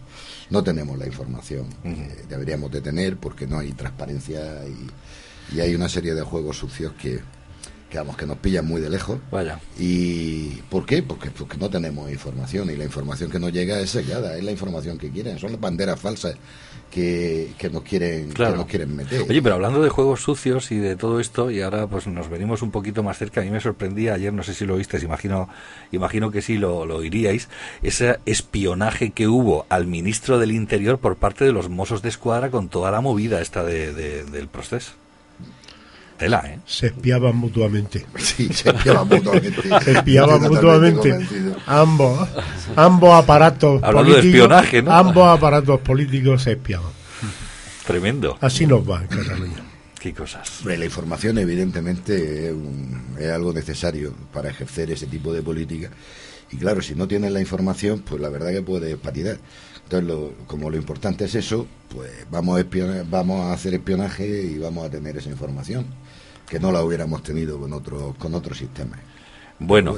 No 0.49 0.61
tenemos 0.61 0.99
la 0.99 1.05
información 1.05 1.65
que 1.81 2.25
deberíamos 2.27 2.69
de 2.71 2.81
tener 2.81 3.15
porque 3.15 3.47
no 3.47 3.59
hay 3.59 3.71
transparencia 3.71 4.41
y, 4.67 4.85
y 5.51 5.59
hay 5.61 5.75
una 5.75 5.89
serie 5.89 6.13
de 6.13 6.21
juegos 6.21 6.57
sucios 6.57 6.93
que, 7.01 7.19
que 7.89 7.97
vamos 7.97 8.15
que 8.17 8.25
nos 8.25 8.37
pillan 8.37 8.65
muy 8.65 8.79
de 8.81 8.89
lejos 8.89 9.19
Vaya. 9.31 9.59
y 9.77 10.47
¿por 10.69 10.85
qué? 10.85 11.03
Porque, 11.03 11.29
porque 11.29 11.57
no 11.57 11.69
tenemos 11.69 12.09
información 12.11 12.69
y 12.69 12.75
la 12.77 12.85
información 12.85 13.29
que 13.29 13.39
nos 13.39 13.51
llega 13.51 13.79
es 13.79 13.89
sellada, 13.89 14.37
es 14.37 14.43
la 14.43 14.51
información 14.51 14.97
que 14.97 15.09
quieren, 15.09 15.37
son 15.39 15.51
las 15.51 15.59
banderas 15.59 15.99
falsas 15.99 16.35
que, 16.89 17.53
que 17.57 17.69
nos 17.69 17.83
quieren 17.83 18.29
Claro. 18.31 18.51
que 18.53 18.57
nos 18.59 18.67
quieren 18.67 18.95
meter. 18.95 19.21
Oye, 19.29 19.41
pero 19.41 19.55
hablando 19.55 19.81
de 19.81 19.89
juegos 19.89 20.21
sucios 20.21 20.71
y 20.71 20.77
de 20.77 20.95
todo 20.97 21.19
esto, 21.21 21.49
y 21.49 21.61
ahora 21.61 21.87
pues 21.87 22.05
nos 22.07 22.29
venimos 22.29 22.61
un 22.61 22.71
poquito 22.71 23.01
más 23.01 23.17
cerca, 23.17 23.39
a 23.41 23.43
mí 23.45 23.49
me 23.49 23.61
sorprendía 23.61 24.13
ayer, 24.13 24.33
no 24.33 24.43
sé 24.43 24.53
si 24.53 24.65
lo 24.65 24.75
visteis, 24.75 25.03
imagino, 25.03 25.47
imagino 25.93 26.31
que 26.31 26.41
sí 26.41 26.57
lo, 26.57 26.85
lo 26.85 26.97
oiríais, 26.97 27.47
ese 27.81 28.19
espionaje 28.25 29.11
que 29.11 29.27
hubo 29.29 29.65
al 29.69 29.87
ministro 29.87 30.37
del 30.37 30.51
Interior 30.51 30.97
por 30.99 31.15
parte 31.15 31.45
de 31.45 31.53
los 31.53 31.69
Mossos 31.69 32.01
de 32.01 32.09
Escuadra 32.09 32.51
con 32.51 32.67
toda 32.67 32.91
la 32.91 32.99
movida 33.01 33.39
esta 33.41 33.63
de, 33.63 33.93
de- 33.93 34.23
del 34.25 34.47
proceso. 34.49 34.91
Tela, 36.21 36.43
¿eh? 36.45 36.59
Se 36.65 36.87
espiaban 36.87 37.35
mutuamente. 37.35 38.05
Sí, 38.17 38.47
se 38.53 38.69
espiaban 38.69 39.07
mutuamente. 39.09 39.61
Se 39.83 39.91
espiaban 39.91 40.41
mutuamente. 40.41 40.61
totalmente 40.61 41.09
convencido. 41.09 41.55
Ambos, 41.65 42.29
ambos 42.75 43.13
aparatos 43.23 43.81
Hablando 43.83 44.11
de 44.11 44.17
políticos. 44.19 44.25
espionaje, 44.45 44.81
¿no? 44.83 44.91
Ambos 44.93 45.27
aparatos 45.37 45.79
políticos 45.81 46.43
se 46.43 46.51
espiaban. 46.53 46.91
Tremendo. 47.85 48.37
Así 48.39 48.65
nos 48.65 48.87
va 48.89 49.01
en 49.01 49.07
Cataluña. 49.07 49.57
Qué 49.99 50.13
cosas. 50.13 50.59
Hombre, 50.59 50.77
la 50.77 50.85
información 50.85 51.37
evidentemente 51.37 52.47
es, 52.47 52.53
un- 52.53 53.15
es 53.19 53.29
algo 53.31 53.53
necesario 53.53 54.13
para 54.33 54.49
ejercer 54.49 54.91
ese 54.91 55.07
tipo 55.07 55.33
de 55.33 55.41
política 55.41 55.89
y 56.51 56.57
claro, 56.57 56.81
si 56.81 56.95
no 56.95 57.07
tienes 57.07 57.31
la 57.31 57.39
información, 57.39 57.99
pues 58.07 58.21
la 58.21 58.29
verdad 58.29 58.51
que 58.51 58.61
puedes 58.61 58.95
patinar. 58.97 59.37
Entonces, 59.91 60.07
lo- 60.07 60.31
como 60.47 60.69
lo 60.69 60.77
importante 60.77 61.25
es 61.25 61.35
eso, 61.35 61.67
pues 61.93 62.25
vamos 62.31 62.57
a, 62.57 62.61
espiona- 62.61 63.03
vamos 63.09 63.41
a 63.47 63.53
hacer 63.53 63.73
espionaje 63.73 64.25
y 64.43 64.57
vamos 64.57 64.85
a 64.85 64.89
tener 64.89 65.17
esa 65.17 65.29
información 65.29 65.85
que 66.47 66.59
no 66.61 66.71
la 66.71 66.81
hubiéramos 66.81 67.21
tenido 67.23 67.59
con 67.59 67.73
otros 67.73 68.15
con 68.15 68.33
otros 68.33 68.57
sistemas. 68.57 68.99
Bueno, 69.59 69.97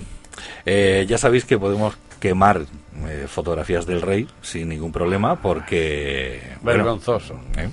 eh, 0.65 1.05
ya 1.07 1.19
sabéis 1.19 1.45
que 1.45 1.59
podemos 1.59 1.95
quemar 2.19 2.65
eh, 3.07 3.25
fotografías 3.27 3.85
del 3.85 4.01
rey 4.01 4.27
sin 4.41 4.69
ningún 4.69 4.91
problema 4.91 5.39
porque... 5.39 6.41
bueno, 6.63 6.79
Vergonzoso. 6.85 7.39
¿eh? 7.57 7.69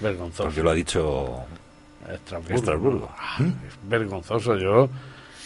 Vergonzoso. 0.00 0.42
Porque 0.44 0.62
lo 0.62 0.70
ha 0.70 0.74
dicho 0.74 1.44
Estrasburgo. 2.12 2.54
Estrasburgo. 2.56 3.10
Ah, 3.18 3.38
es 3.40 3.88
vergonzoso. 3.88 4.58
Yo 4.58 4.90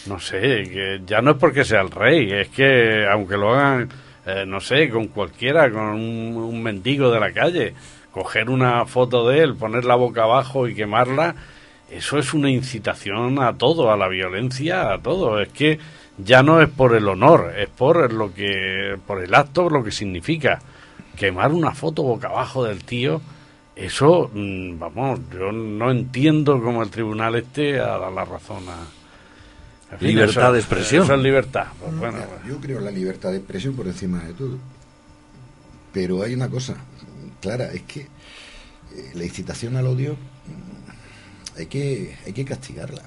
no 0.07 0.19
sé, 0.19 0.39
que 0.63 1.01
ya 1.05 1.21
no 1.21 1.31
es 1.31 1.37
porque 1.37 1.63
sea 1.63 1.79
el 1.79 1.91
rey, 1.91 2.29
es 2.29 2.49
que 2.49 3.05
aunque 3.09 3.37
lo 3.37 3.53
hagan, 3.53 3.87
eh, 4.25 4.45
no 4.45 4.59
sé, 4.59 4.89
con 4.89 5.07
cualquiera, 5.07 5.71
con 5.71 5.81
un, 5.81 6.63
mendigo 6.63 7.11
de 7.11 7.19
la 7.19 7.31
calle, 7.31 7.73
coger 8.11 8.49
una 8.49 8.85
foto 8.85 9.27
de 9.27 9.39
él, 9.39 9.55
ponerla 9.55 9.95
boca 9.95 10.23
abajo 10.23 10.67
y 10.67 10.75
quemarla, 10.75 11.35
eso 11.89 12.17
es 12.19 12.33
una 12.33 12.49
incitación 12.49 13.41
a 13.41 13.57
todo, 13.57 13.91
a 13.91 13.97
la 13.97 14.07
violencia, 14.07 14.93
a 14.93 14.99
todo. 14.99 15.39
Es 15.39 15.49
que 15.49 15.79
ya 16.17 16.43
no 16.43 16.61
es 16.61 16.69
por 16.69 16.95
el 16.95 17.07
honor, 17.07 17.53
es 17.57 17.69
por 17.69 18.13
lo 18.13 18.33
que, 18.33 18.97
por 19.07 19.23
el 19.23 19.33
acto, 19.33 19.69
lo 19.69 19.83
que 19.83 19.91
significa. 19.91 20.59
Quemar 21.17 21.51
una 21.51 21.71
foto 21.71 22.03
boca 22.03 22.27
abajo 22.27 22.63
del 22.63 22.83
tío, 22.83 23.21
eso, 23.75 24.29
mm, 24.33 24.77
vamos, 24.77 25.21
yo 25.33 25.51
no 25.51 25.89
entiendo 25.89 26.61
cómo 26.61 26.83
el 26.83 26.89
tribunal 26.89 27.35
este 27.35 27.79
ha 27.79 27.97
dado 27.97 28.11
la 28.11 28.25
razón 28.25 28.63
a... 28.67 28.98
en 29.91 29.97
fin, 29.99 30.07
Libertad 30.09 30.43
eso- 30.45 30.53
de 30.53 30.59
expresión. 30.59 31.03
Eso 31.03 31.13
es 31.15 31.21
libertad. 31.21 31.67
Pues 31.79 31.95
bueno, 31.97 32.17
yo 32.47 32.59
creo 32.59 32.79
en 32.79 32.85
la 32.85 32.91
libertad 32.91 33.31
de 33.31 33.37
expresión 33.37 33.75
por 33.75 33.87
encima 33.87 34.19
de 34.23 34.33
todo. 34.33 34.57
Pero 35.93 36.21
hay 36.23 36.33
una 36.33 36.47
cosa 36.49 36.75
clara, 37.41 37.71
es 37.73 37.81
que 37.83 38.01
eh, 38.01 39.11
la 39.15 39.23
incitación 39.23 39.75
al 39.75 39.87
odio 39.87 40.15
hay 41.57 41.65
que, 41.65 42.15
hay 42.25 42.33
que 42.33 42.45
castigarla. 42.45 43.01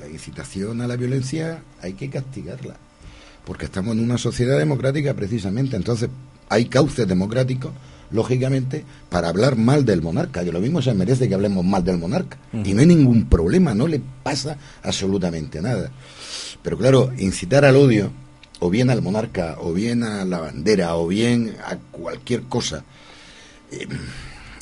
La 0.00 0.08
incitación 0.08 0.80
a 0.80 0.86
la 0.86 0.96
violencia 0.96 1.62
hay 1.82 1.92
que 1.94 2.08
castigarla. 2.08 2.76
Porque 3.44 3.64
estamos 3.66 3.96
en 3.96 4.02
una 4.04 4.18
sociedad 4.18 4.58
democrática 4.58 5.14
precisamente. 5.14 5.76
Entonces 5.76 6.08
hay 6.48 6.66
cauces 6.66 7.06
democráticos, 7.06 7.72
lógicamente, 8.10 8.84
para 9.08 9.28
hablar 9.28 9.56
mal 9.56 9.84
del 9.84 10.02
monarca. 10.02 10.44
Que 10.44 10.52
lo 10.52 10.60
mismo 10.60 10.82
se 10.82 10.94
merece 10.94 11.28
que 11.28 11.34
hablemos 11.34 11.64
mal 11.64 11.84
del 11.84 11.98
monarca. 11.98 12.38
Y 12.52 12.74
no 12.74 12.80
hay 12.80 12.86
ningún 12.86 13.28
problema, 13.28 13.74
no 13.74 13.86
le 13.86 14.00
pasa 14.22 14.56
absolutamente 14.82 15.60
nada. 15.60 15.90
Pero 16.62 16.76
claro, 16.76 17.12
incitar 17.18 17.64
al 17.64 17.76
odio, 17.76 18.10
o 18.60 18.70
bien 18.70 18.90
al 18.90 19.02
monarca, 19.02 19.56
o 19.60 19.72
bien 19.72 20.02
a 20.02 20.24
la 20.24 20.38
bandera, 20.38 20.96
o 20.96 21.08
bien 21.08 21.56
a 21.64 21.76
cualquier 21.76 22.42
cosa, 22.42 22.84
eh, 23.70 23.86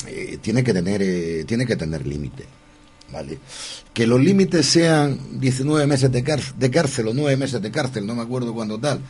eh, 0.07 0.39
tiene 0.41 0.63
que 0.63 0.73
tener, 0.73 1.03
eh, 1.03 1.45
tiene 1.47 1.67
que 1.67 1.77
tener 1.77 2.07
límite. 2.07 2.47
¿Vale? 3.11 3.39
Que 3.95 4.07
los 4.07 4.21
límites 4.21 4.67
sean 4.67 5.41
19 5.41 5.87
meses 5.87 6.13
de, 6.13 6.23
cárcel, 6.23 6.55
de 6.59 6.71
cárcel 6.71 7.09
o 7.09 7.15
9 7.15 7.39
meses 7.39 7.63
de 7.63 7.71
cárcel, 7.71 8.07
no 8.07 8.15
me 8.15 8.21
acuerdo 8.21 8.53
cuándo 8.53 8.79
tal, 8.79 9.01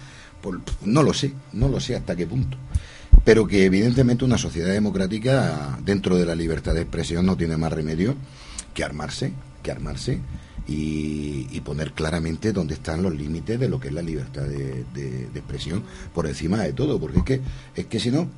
pues, 0.40 0.60
no 0.84 1.02
lo 1.02 1.12
sé, 1.12 1.32
no 1.52 1.68
lo 1.68 1.80
sé 1.80 1.96
hasta 1.96 2.14
qué 2.14 2.24
punto. 2.24 2.56
Pero 3.24 3.46
que 3.46 3.64
evidentemente 3.64 4.24
una 4.24 4.38
sociedad 4.38 4.72
democrática, 4.72 5.78
dentro 5.84 6.16
de 6.16 6.26
la 6.26 6.34
libertad 6.34 6.74
de 6.74 6.82
expresión, 6.82 7.26
no 7.26 7.36
tiene 7.36 7.56
más 7.56 7.72
remedio 7.72 8.14
que 8.74 8.84
armarse, 8.84 9.32
que 9.62 9.70
armarse 9.70 10.20
y, 10.66 11.60
poner 11.60 11.92
claramente 11.92 12.52
dónde 12.52 12.74
están 12.74 13.02
los 13.02 13.14
límites 13.14 13.60
de 13.60 13.68
lo 13.68 13.78
que 13.78 13.88
es 13.88 13.94
la 13.94 14.00
libertad 14.00 14.42
de, 14.42 15.28
expresión 15.34 15.82
por 16.14 16.26
encima 16.26 16.62
de 16.62 16.72
todo, 16.72 16.98
porque 16.98 17.18
es 17.18 17.24
que, 17.24 17.40
es 17.74 17.86
que 17.86 18.00
si 18.00 18.10
no, 18.10 18.28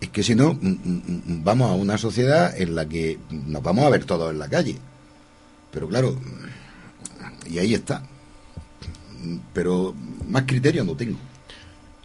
es 0.00 0.08
que 0.08 0.22
si 0.22 0.34
no, 0.34 0.54
mm, 0.54 0.66
mm, 0.66 1.02
mm, 1.26 1.44
vamos 1.44 1.70
a 1.70 1.74
una 1.74 1.96
sociedad 1.96 2.58
en 2.60 2.74
la 2.74 2.86
que 2.88 3.18
nos 3.30 3.62
vamos 3.62 3.84
a 3.84 3.90
ver 3.90 4.04
todos 4.04 4.32
en 4.32 4.38
la 4.38 4.48
calle. 4.48 4.76
Pero 5.70 5.88
claro, 5.88 6.18
y 7.48 7.58
ahí 7.58 7.74
está. 7.74 8.02
Pero 9.52 9.94
más 10.28 10.44
criterio 10.44 10.84
no 10.84 10.96
tengo. 10.96 11.18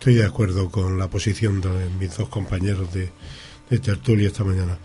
Estoy 0.02 0.16
de 0.16 0.26
acuerdo 0.26 0.72
con 0.72 0.98
la 0.98 1.12
posición 1.12 1.62
de 1.62 1.70
mis 2.00 2.18
dos 2.18 2.28
compañeros 2.28 2.92
de, 2.92 3.12
de 3.70 3.78
tertulia 3.78 4.30
esta 4.30 4.44
mañana. 4.44 4.80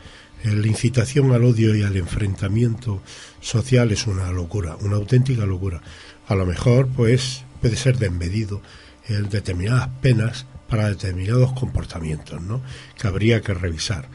La 0.44 0.66
incitación 0.66 1.32
al 1.32 1.42
odio 1.42 1.74
y 1.74 1.82
al 1.82 1.96
enfrentamiento 1.96 3.00
social 3.40 3.90
es 3.92 4.06
una 4.06 4.30
locura, 4.30 4.76
una 4.82 4.96
auténtica 4.96 5.46
locura. 5.46 5.80
A 6.28 6.34
lo 6.34 6.44
mejor, 6.44 6.88
pues, 6.88 7.46
puede 7.62 7.76
ser 7.76 7.96
desmedido 7.96 8.60
en 9.08 9.30
determinadas 9.30 9.88
penas 10.02 10.44
para 10.68 10.90
determinados 10.90 11.54
comportamientos, 11.54 12.42
¿no? 12.42 12.60
Que 12.98 13.08
habría 13.08 13.40
que 13.40 13.54
revisar 13.54 14.10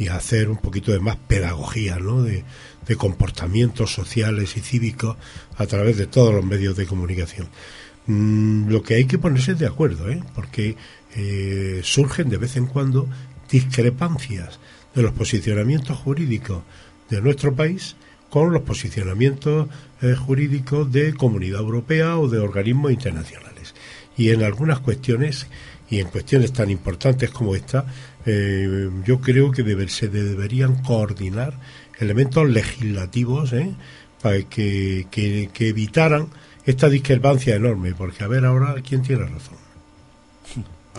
y 0.00 0.08
hacer 0.08 0.50
un 0.50 0.56
poquito 0.56 0.90
de 0.90 0.98
más 0.98 1.14
pedagogía, 1.14 2.00
¿no? 2.00 2.24
De 2.24 2.44
comportamientos 2.96 3.94
sociales 3.94 4.56
y 4.56 4.60
cívicos 4.62 5.16
a 5.56 5.66
través 5.66 5.96
de 5.96 6.08
todos 6.08 6.34
los 6.34 6.44
medios 6.44 6.76
de 6.76 6.86
comunicación. 6.86 7.48
Mm, 8.06 8.68
lo 8.68 8.82
que 8.82 8.94
hay 8.94 9.04
que 9.04 9.18
ponerse 9.18 9.54
de 9.54 9.66
acuerdo, 9.66 10.08
¿eh? 10.10 10.22
porque 10.34 10.76
eh, 11.16 11.80
surgen 11.84 12.28
de 12.28 12.38
vez 12.38 12.56
en 12.56 12.66
cuando 12.66 13.08
discrepancias 13.50 14.58
de 14.94 15.02
los 15.02 15.12
posicionamientos 15.12 15.98
jurídicos 15.98 16.62
de 17.08 17.20
nuestro 17.20 17.54
país 17.54 17.96
con 18.30 18.52
los 18.52 18.62
posicionamientos 18.62 19.68
eh, 20.02 20.14
jurídicos 20.14 20.90
de 20.90 21.14
Comunidad 21.14 21.60
Europea 21.60 22.16
o 22.18 22.28
de 22.28 22.38
organismos 22.38 22.92
internacionales. 22.92 23.74
Y 24.16 24.30
en 24.30 24.42
algunas 24.42 24.80
cuestiones, 24.80 25.46
y 25.88 25.98
en 26.00 26.08
cuestiones 26.08 26.52
tan 26.52 26.70
importantes 26.70 27.30
como 27.30 27.54
esta, 27.54 27.86
eh, 28.26 28.90
yo 29.04 29.20
creo 29.20 29.50
que 29.50 29.62
debe- 29.64 29.88
se 29.88 30.08
deberían 30.08 30.82
coordinar 30.82 31.58
elementos 31.98 32.48
legislativos 32.48 33.52
¿eh? 33.52 33.74
para 34.22 34.42
que, 34.44 35.06
que- 35.10 35.50
que 35.52 35.68
evitaran 35.68 36.28
esta 36.70 36.88
discrepancia 36.88 37.54
enorme, 37.56 37.94
porque 37.94 38.24
a 38.24 38.28
ver 38.28 38.44
ahora 38.44 38.74
quién 38.86 39.02
tiene 39.02 39.24
razón. 39.24 39.56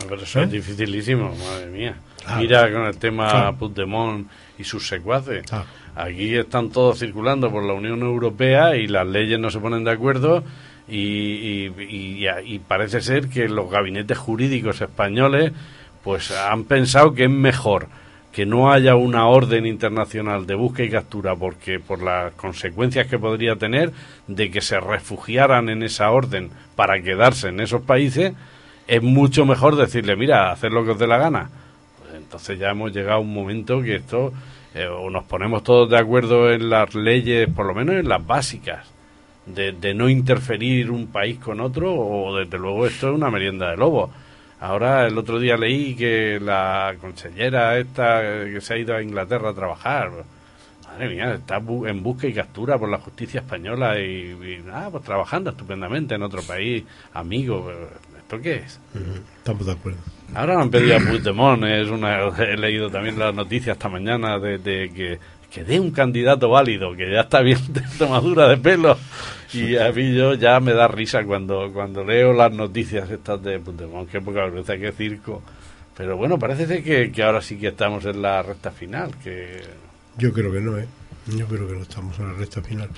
Pero 0.07 0.21
eso 0.21 0.39
¿Eh? 0.39 0.43
es 0.43 0.51
dificilísimo, 0.51 1.33
madre 1.35 1.67
mía. 1.67 1.95
Mira 2.37 2.71
con 2.71 2.85
el 2.85 2.97
tema 2.97 3.29
Claro. 3.29 3.57
Puigdemont 3.57 4.27
y 4.57 4.63
sus 4.63 4.87
secuaces. 4.87 5.43
Aquí 5.95 6.35
están 6.35 6.69
todos 6.69 6.99
circulando 6.99 7.51
por 7.51 7.63
la 7.63 7.73
Unión 7.73 8.01
Europea 8.01 8.75
y 8.75 8.87
las 8.87 9.05
leyes 9.07 9.39
no 9.39 9.49
se 9.49 9.59
ponen 9.59 9.83
de 9.83 9.91
acuerdo 9.91 10.43
y, 10.87 10.97
y- 10.97 11.73
y- 11.77 12.25
y 12.45 12.59
parece 12.59 13.01
ser 13.01 13.27
que 13.27 13.49
los 13.49 13.69
gabinetes 13.69 14.17
jurídicos 14.17 14.79
españoles 14.81 15.51
pues 16.03 16.31
han 16.31 16.63
pensado 16.63 17.13
que 17.13 17.25
es 17.25 17.29
mejor 17.29 17.87
que 18.31 18.45
no 18.45 18.71
haya 18.71 18.95
una 18.95 19.27
orden 19.27 19.65
internacional 19.65 20.45
de 20.45 20.55
búsqueda 20.55 20.87
y 20.87 20.91
captura 20.91 21.35
porque 21.35 21.79
por 21.79 22.01
las 22.01 22.33
consecuencias 22.33 23.07
que 23.07 23.19
podría 23.19 23.57
tener 23.57 23.91
de 24.27 24.49
que 24.49 24.61
se 24.61 24.79
refugiaran 24.79 25.69
en 25.69 25.83
esa 25.83 26.11
orden 26.11 26.49
para 26.75 27.01
quedarse 27.01 27.49
en 27.49 27.59
esos 27.59 27.81
países 27.81 28.33
es 28.87 29.03
mucho 29.03 29.45
mejor 29.45 29.75
decirle 29.75 30.15
mira 30.15 30.51
hacer 30.51 30.71
lo 30.71 30.85
que 30.85 30.91
os 30.91 30.99
dé 30.99 31.07
la 31.07 31.17
gana 31.17 31.49
pues 31.99 32.13
entonces 32.15 32.57
ya 32.57 32.69
hemos 32.69 32.93
llegado 32.93 33.17
a 33.17 33.21
un 33.21 33.33
momento 33.33 33.81
que 33.81 33.95
esto 33.95 34.31
eh, 34.73 34.87
o 34.87 35.09
nos 35.09 35.25
ponemos 35.25 35.63
todos 35.63 35.89
de 35.89 35.97
acuerdo 35.97 36.51
en 36.51 36.69
las 36.69 36.95
leyes 36.95 37.49
por 37.53 37.65
lo 37.65 37.73
menos 37.73 37.95
en 37.95 38.07
las 38.07 38.25
básicas 38.25 38.87
de, 39.45 39.73
de 39.73 39.93
no 39.93 40.07
interferir 40.07 40.89
un 40.89 41.07
país 41.07 41.37
con 41.39 41.59
otro 41.59 41.93
o 41.93 42.37
desde 42.37 42.57
luego 42.57 42.85
esto 42.85 43.09
es 43.09 43.15
una 43.15 43.29
merienda 43.29 43.71
de 43.71 43.77
lobo 43.77 44.09
Ahora, 44.61 45.07
el 45.07 45.17
otro 45.17 45.39
día 45.39 45.57
leí 45.57 45.95
que 45.95 46.39
la 46.39 46.93
consellera 47.01 47.77
esta 47.79 48.21
que 48.45 48.61
se 48.61 48.73
ha 48.73 48.77
ido 48.77 48.95
a 48.95 49.01
Inglaterra 49.01 49.49
a 49.49 49.53
trabajar, 49.53 50.11
madre 50.87 51.09
mía, 51.09 51.33
está 51.33 51.59
bu- 51.59 51.89
en 51.89 52.03
busca 52.03 52.27
y 52.27 52.33
captura 52.33 52.77
por 52.77 52.87
la 52.87 52.99
justicia 52.99 53.39
española 53.41 53.99
y, 53.99 54.03
y, 54.03 54.63
ah, 54.71 54.87
pues 54.91 55.03
trabajando 55.03 55.49
estupendamente 55.49 56.13
en 56.15 56.21
otro 56.21 56.43
país, 56.43 56.83
amigo. 57.13 57.71
¿Esto 58.17 58.39
qué 58.39 58.55
es? 58.57 58.79
Estamos 59.37 59.65
de 59.65 59.71
acuerdo. 59.71 59.99
Ahora 60.35 60.55
me 60.57 60.61
han 60.61 60.69
pedido 60.69 60.95
a 60.95 60.99
Puigdemont, 60.99 61.63
es 61.65 61.89
una, 61.89 62.27
he 62.37 62.55
leído 62.55 62.89
también 62.89 63.17
las 63.19 63.33
noticias 63.33 63.75
esta 63.75 63.89
mañana 63.89 64.37
de, 64.39 64.59
de 64.59 64.89
que, 64.93 65.19
que 65.51 65.63
dé 65.63 65.79
un 65.79 65.91
candidato 65.91 66.49
válido, 66.49 66.95
que 66.95 67.11
ya 67.11 67.21
está 67.21 67.41
bien 67.41 67.59
de 67.73 67.81
tomadura 67.97 68.47
de 68.47 68.57
pelo. 68.57 68.97
Y 69.53 69.75
a 69.75 69.91
mí 69.91 70.15
yo 70.15 70.33
ya 70.35 70.59
me 70.61 70.71
da 70.73 70.87
risa 70.87 71.23
cuando, 71.25 71.71
cuando 71.73 72.05
leo 72.05 72.31
las 72.31 72.53
noticias 72.53 73.09
estas 73.09 73.43
de 73.43 73.59
Puigdemont, 73.59 74.09
qué 74.09 74.21
poca 74.21 74.43
vergüenza, 74.43 74.77
qué 74.77 74.93
circo. 74.93 75.41
Pero 75.97 76.15
bueno, 76.15 76.39
parece 76.39 76.67
ser 76.67 76.81
que, 76.83 77.11
que 77.11 77.21
ahora 77.21 77.41
sí 77.41 77.57
que 77.57 77.67
estamos 77.67 78.05
en 78.05 78.21
la 78.21 78.41
recta 78.41 78.71
final, 78.71 79.11
que 79.21 79.61
Yo 80.17 80.31
creo 80.31 80.53
que 80.53 80.61
no, 80.61 80.77
¿eh? 80.77 80.87
Yo 81.27 81.45
creo 81.47 81.67
que 81.67 81.73
no 81.73 81.81
estamos 81.81 82.17
en 82.19 82.27
la 82.27 82.33
recta 82.33 82.61
final. 82.61 82.89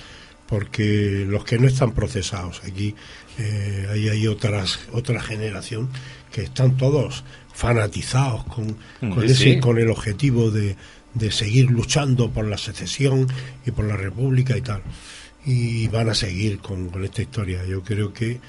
Porque 0.46 1.24
los 1.26 1.44
que 1.44 1.58
no 1.58 1.66
están 1.66 1.92
procesados 1.92 2.62
aquí, 2.64 2.94
eh, 3.38 3.88
ahí 3.90 4.08
hay 4.08 4.26
otras, 4.28 4.78
otra 4.92 5.20
generación 5.20 5.88
que 6.30 6.42
están 6.42 6.76
todos 6.76 7.24
fanatizados 7.52 8.44
con, 8.44 8.76
con, 9.00 9.20
Sí, 9.20 9.32
ese, 9.32 9.34
sí. 9.54 9.60
con 9.60 9.78
el 9.78 9.90
objetivo 9.90 10.50
de, 10.50 10.76
de 11.14 11.30
seguir 11.30 11.70
luchando 11.70 12.30
por 12.30 12.46
la 12.46 12.58
secesión 12.58 13.26
y 13.64 13.70
por 13.70 13.84
la 13.86 13.96
república 13.96 14.56
y 14.56 14.62
tal. 14.62 14.82
Y 15.46 15.88
van 15.88 16.08
a 16.08 16.14
seguir 16.14 16.58
con, 16.58 16.88
con 16.90 17.04
esta 17.04 17.22
historia. 17.22 17.64
Yo 17.64 17.82
creo 17.82 18.12
que 18.12 18.40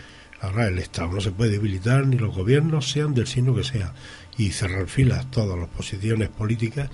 ahora 0.41 0.67
el 0.67 0.79
Estado 0.79 1.11
no 1.11 1.21
se 1.21 1.31
puede 1.31 1.51
debilitar, 1.51 2.05
ni 2.07 2.17
los 2.17 2.35
gobiernos, 2.35 2.89
sean 2.89 3.13
del 3.13 3.27
signo 3.27 3.55
que 3.55 3.63
sea. 3.63 3.93
Y 4.37 4.51
cerrar 4.51 4.87
filas 4.87 5.29
todas 5.31 5.57
las 5.57 5.69
posiciones 5.69 6.29
políticas 6.29 6.89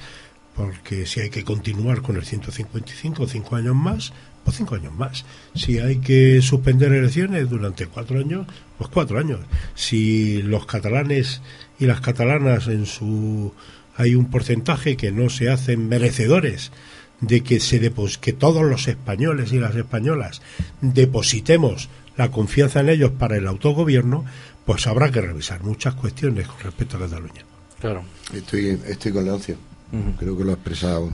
porque 0.55 1.05
si 1.05 1.21
hay 1.21 1.29
que 1.29 1.43
continuar 1.43 2.01
con 2.01 2.17
el 2.17 2.25
155 2.25 3.27
cinco 3.27 3.55
años 3.55 3.75
más, 3.75 4.13
pues 4.43 4.57
cinco 4.57 4.75
años 4.75 4.93
más. 4.93 5.25
Si 5.55 5.79
hay 5.79 5.97
que 5.97 6.41
suspender 6.41 6.91
elecciones 6.91 7.49
durante 7.49 7.87
cuatro 7.87 8.19
años, 8.19 8.47
pues 8.77 8.89
cuatro 8.89 9.19
años. 9.19 9.39
Si 9.75 10.41
los 10.41 10.65
catalanes 10.65 11.41
y 11.79 11.85
las 11.85 12.01
catalanas 12.01 12.67
en 12.67 12.85
su 12.85 13.53
hay 13.95 14.15
un 14.15 14.29
porcentaje 14.29 14.95
que 14.97 15.11
no 15.11 15.29
se 15.29 15.49
hacen 15.49 15.87
merecedores 15.89 16.71
de 17.19 17.41
que 17.41 17.59
se 17.59 17.79
depos- 17.81 18.17
que 18.17 18.33
todos 18.33 18.63
los 18.63 18.87
españoles 18.87 19.51
y 19.53 19.59
las 19.59 19.75
españolas 19.75 20.41
depositemos 20.81 21.89
la 22.17 22.29
confianza 22.31 22.79
en 22.81 22.89
ellos 22.89 23.11
para 23.11 23.37
el 23.37 23.47
autogobierno, 23.47 24.25
pues 24.65 24.85
habrá 24.87 25.11
que 25.11 25.21
revisar 25.21 25.63
muchas 25.63 25.95
cuestiones 25.95 26.47
con 26.47 26.59
respecto 26.61 26.97
a 26.97 27.01
Cataluña. 27.01 27.43
Claro. 27.79 28.03
Estoy, 28.33 28.79
estoy 28.87 29.11
con 29.11 29.25
Leoncio. 29.25 29.55
Ujú. 29.91 30.15
Creo 30.17 30.37
que 30.37 30.43
lo 30.43 30.51
ha 30.51 30.53
expresado 30.55 31.09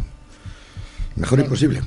mejor 1.15 1.39
imposible. 1.39 1.81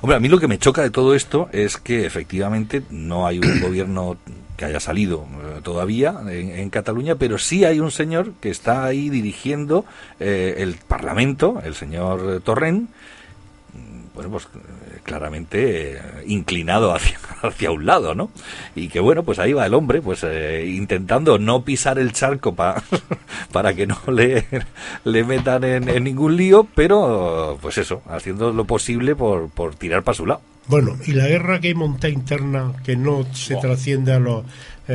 Hombre, 0.00 0.16
a 0.16 0.20
mí 0.20 0.28
lo 0.28 0.38
que 0.40 0.48
me 0.48 0.58
choca 0.58 0.82
de 0.82 0.90
todo 0.90 1.14
esto 1.14 1.48
es 1.52 1.76
que 1.76 2.06
efectivamente 2.06 2.82
no 2.90 3.26
hay 3.26 3.38
un 3.38 3.60
gobierno 3.60 4.16
que 4.56 4.64
haya 4.66 4.80
salido 4.80 5.26
todavía 5.62 6.14
en, 6.28 6.50
en 6.50 6.70
Cataluña, 6.70 7.14
pero 7.14 7.38
sí 7.38 7.64
hay 7.64 7.80
un 7.80 7.90
señor 7.90 8.32
que 8.40 8.50
está 8.50 8.84
ahí 8.84 9.08
dirigiendo 9.08 9.84
eh, 10.20 10.56
el 10.58 10.74
Parlamento, 10.74 11.60
el 11.64 11.74
señor 11.74 12.40
Torrent, 12.44 12.90
mm, 13.74 14.14
bueno, 14.14 14.30
pues 14.30 14.44
eh, 14.54 14.98
claramente 15.02 15.94
eh, 15.96 16.00
inclinado 16.26 16.94
hacia, 16.94 17.18
hacia 17.42 17.70
un 17.70 17.86
lado, 17.86 18.14
¿no? 18.14 18.30
Y 18.74 18.88
que 18.88 19.00
bueno, 19.00 19.22
pues 19.22 19.38
ahí 19.38 19.52
va 19.52 19.66
el 19.66 19.74
hombre, 19.74 20.02
pues 20.02 20.20
eh, 20.24 20.64
intentando 20.68 21.38
no 21.38 21.62
pisar 21.62 21.98
el 21.98 22.12
charco 22.12 22.54
pa- 22.54 22.82
para 23.52 23.74
que 23.74 23.86
no 23.86 23.98
le, 24.12 24.46
le 25.04 25.24
metan 25.24 25.64
en, 25.64 25.88
en 25.88 26.04
ningún 26.04 26.36
lío, 26.36 26.66
pero 26.74 27.58
pues 27.60 27.78
eso, 27.78 28.02
haciendo 28.08 28.52
lo 28.52 28.64
posible 28.64 29.14
por, 29.16 29.48
por 29.50 29.74
tirar 29.74 30.02
para 30.02 30.14
su 30.16 30.26
lado. 30.26 30.40
Bueno, 30.68 30.96
y 31.06 31.12
la 31.12 31.26
guerra 31.26 31.58
que 31.60 31.68
hay 31.68 31.74
montada 31.74 32.12
interna, 32.12 32.72
que 32.84 32.94
no 32.96 33.24
se 33.34 33.56
trasciende 33.56 34.12
a 34.12 34.20
los, 34.20 34.44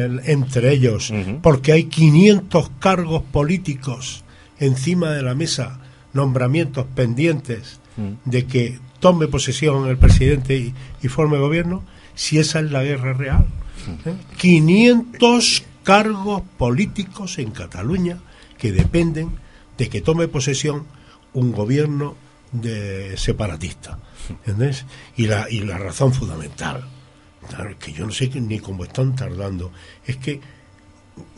el- 0.05 0.21
entre 0.25 0.71
ellos, 0.73 1.11
porque 1.41 1.71
hay 1.73 1.85
500 1.85 2.69
cargos 2.79 3.23
políticos 3.23 4.23
encima 4.59 5.11
de 5.11 5.21
la 5.23 5.35
mesa, 5.35 5.79
nombramientos 6.13 6.85
pendientes 6.95 7.79
de 8.25 8.45
que 8.45 8.79
tome 8.99 9.27
posesión 9.27 9.87
el 9.87 9.97
presidente 9.97 10.55
y, 10.55 10.73
y 11.01 11.07
forme 11.07 11.37
gobierno, 11.37 11.83
si 12.15 12.37
esa 12.39 12.59
es 12.59 12.71
la 12.71 12.83
guerra 12.83 13.13
real. 13.13 13.45
¿eh? 14.05 14.15
500 14.37 15.63
cargos 15.83 16.41
políticos 16.57 17.37
en 17.39 17.51
Cataluña 17.51 18.17
que 18.57 18.71
dependen 18.71 19.31
de 19.77 19.89
que 19.89 20.01
tome 20.01 20.27
posesión 20.27 20.85
un 21.33 21.51
gobierno 21.51 22.15
de 22.51 23.15
separatista. 23.17 23.99
¿Entendés? 24.29 24.85
Y 25.15 25.27
la, 25.27 25.47
y 25.49 25.61
la 25.61 25.77
razón 25.77 26.13
fundamental, 26.13 26.83
claro, 27.47 27.77
que 27.79 27.93
yo 27.93 28.05
no 28.05 28.11
sé 28.11 28.29
ni 28.39 28.59
cómo 28.59 28.83
están 28.83 29.15
tardando, 29.15 29.71
es 30.05 30.17
que 30.17 30.39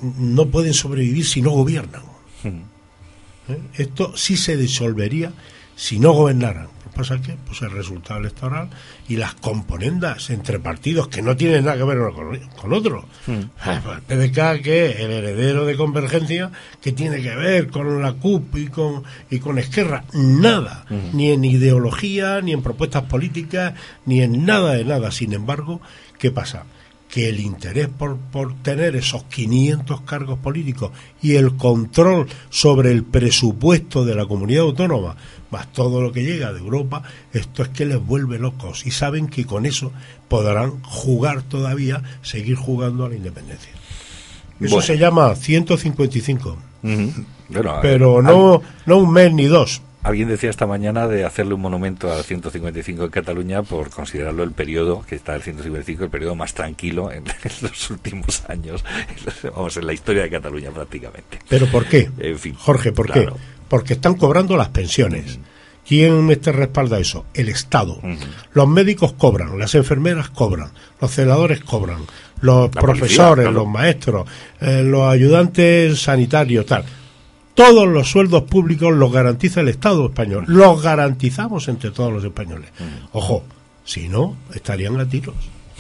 no 0.01 0.47
pueden 0.47 0.73
sobrevivir 0.73 1.25
si 1.25 1.41
no 1.41 1.51
gobiernan. 1.51 2.03
¿Eh? 2.43 3.61
Esto 3.75 4.15
sí 4.15 4.37
se 4.37 4.57
disolvería 4.57 5.31
si 5.75 5.99
no 5.99 6.13
gobernaran. 6.13 6.67
Pasa 6.99 7.21
que 7.21 7.37
pues 7.45 7.61
el 7.61 7.71
resultado 7.71 8.19
electoral 8.19 8.69
y 9.07 9.15
las 9.15 9.33
componendas 9.35 10.29
entre 10.31 10.59
partidos 10.59 11.07
que 11.07 11.21
no 11.21 11.37
tienen 11.37 11.63
nada 11.63 11.77
que 11.77 11.85
ver 11.85 11.97
uno 11.97 12.13
con, 12.13 12.37
con 12.57 12.73
otro. 12.73 13.05
Pues 13.25 13.39
El 14.09 14.29
PDK, 14.29 14.61
que 14.61 14.89
es 14.89 14.99
el 14.99 15.11
heredero 15.11 15.65
de 15.65 15.77
Convergencia, 15.77 16.51
que 16.81 16.91
tiene 16.91 17.21
que 17.21 17.33
ver 17.33 17.69
con 17.69 18.01
la 18.01 18.11
CUP 18.11 18.57
y 18.57 18.67
con, 18.67 19.03
y 19.29 19.39
con 19.39 19.59
Esquerra. 19.59 20.03
Nada. 20.11 20.85
Ni 21.13 21.31
en 21.31 21.45
ideología, 21.45 22.41
ni 22.41 22.51
en 22.51 22.61
propuestas 22.61 23.03
políticas, 23.03 23.75
ni 24.05 24.21
en 24.21 24.45
nada 24.45 24.73
de 24.73 24.83
nada. 24.83 25.09
Sin 25.11 25.31
embargo, 25.31 25.79
¿qué 26.17 26.31
pasa? 26.31 26.65
Que 27.09 27.27
el 27.29 27.39
interés 27.39 27.87
por, 27.89 28.17
por 28.17 28.53
tener 28.61 28.95
esos 28.95 29.23
500 29.23 30.01
cargos 30.01 30.37
políticos 30.39 30.91
y 31.21 31.35
el 31.35 31.55
control 31.57 32.27
sobre 32.51 32.91
el 32.91 33.03
presupuesto 33.03 34.05
de 34.05 34.13
la 34.15 34.25
comunidad 34.27 34.61
autónoma, 34.63 35.15
más 35.49 35.71
todo 35.73 36.01
lo 36.01 36.11
que 36.11 36.23
llega 36.23 36.53
de 36.53 36.59
Europa, 36.59 37.01
esto 37.33 37.63
es 37.63 37.69
que 37.69 37.85
les 37.87 37.99
vuelve 38.05 38.37
locos 38.37 38.85
y 38.85 38.91
saben 38.91 39.27
que 39.27 39.45
con 39.45 39.65
eso 39.65 39.91
podrán 40.27 40.83
jugar 40.83 41.41
todavía, 41.41 42.03
seguir 42.21 42.55
jugando 42.55 43.05
a 43.05 43.09
la 43.09 43.15
independencia. 43.15 43.71
Eso 44.61 44.75
Bueno. 44.75 44.81
se 44.81 44.97
llama 44.99 45.35
155, 45.35 46.57
Bueno, 46.83 47.79
pero 47.81 48.19
a- 48.19 48.21
no, 48.21 48.61
no 48.85 48.97
un 48.97 49.11
mes 49.11 49.33
ni 49.33 49.45
dos. 49.45 49.81
Alguien 50.01 50.29
decía 50.29 50.49
esta 50.49 50.65
mañana 50.65 51.07
de 51.07 51.25
hacerle 51.25 51.55
un 51.55 51.61
monumento 51.61 52.11
al 52.11 52.23
155 52.23 53.03
en 53.03 53.09
Cataluña 53.09 53.63
por 53.63 53.89
considerarlo 53.89 54.43
el 54.43 54.51
periodo, 54.51 55.03
que 55.07 55.15
está 55.15 55.35
el 55.35 55.41
155, 55.41 56.05
el 56.05 56.09
periodo 56.09 56.35
más 56.35 56.53
tranquilo 56.53 57.11
en, 57.11 57.25
en 57.27 57.51
los 57.61 57.89
últimos 57.89 58.43
años, 58.49 58.83
vamos, 59.43 59.75
en 59.75 59.85
la 59.85 59.93
historia 59.93 60.23
de 60.23 60.29
Cataluña 60.29 60.71
prácticamente. 60.71 61.39
¿Pero 61.49 61.67
por 61.67 61.85
qué? 61.85 62.09
En 62.17 62.39
fin, 62.39 62.53
Jorge, 62.55 62.93
¿por 62.93 63.07
claro. 63.07 63.35
qué? 63.35 63.41
Porque 63.67 63.93
están 63.93 64.15
cobrando 64.15 64.55
las 64.55 64.69
pensiones. 64.69 65.37
¿Quién 65.85 66.25
me 66.25 66.35
te 66.35 66.51
respalda 66.51 66.99
eso? 66.99 67.25
El 67.33 67.49
Estado. 67.49 67.99
Los 68.53 68.67
médicos 68.67 69.13
cobran, 69.13 69.57
las 69.57 69.73
enfermeras 69.73 70.29
cobran, 70.29 70.69
los 71.01 71.11
celadores 71.11 71.61
cobran, 71.61 72.05
los 72.41 72.73
La 72.75 72.81
profesores, 72.81 73.07
policía, 73.09 73.33
claro. 73.33 73.51
los 73.51 73.67
maestros, 73.67 74.27
eh, 74.61 74.83
los 74.83 75.11
ayudantes 75.11 75.99
sanitarios, 75.99 76.65
tal. 76.67 76.85
Todos 77.53 77.87
los 77.87 78.09
sueldos 78.09 78.43
públicos 78.43 78.93
los 78.93 79.11
garantiza 79.11 79.61
el 79.61 79.67
Estado 79.69 80.05
español. 80.07 80.45
Los 80.47 80.81
garantizamos 80.81 81.67
entre 81.67 81.91
todos 81.91 82.11
los 82.13 82.23
españoles. 82.23 82.69
Ojo, 83.11 83.43
si 83.83 84.07
no, 84.07 84.35
estarían 84.53 84.99
a 84.99 85.07
tiros. 85.07 85.35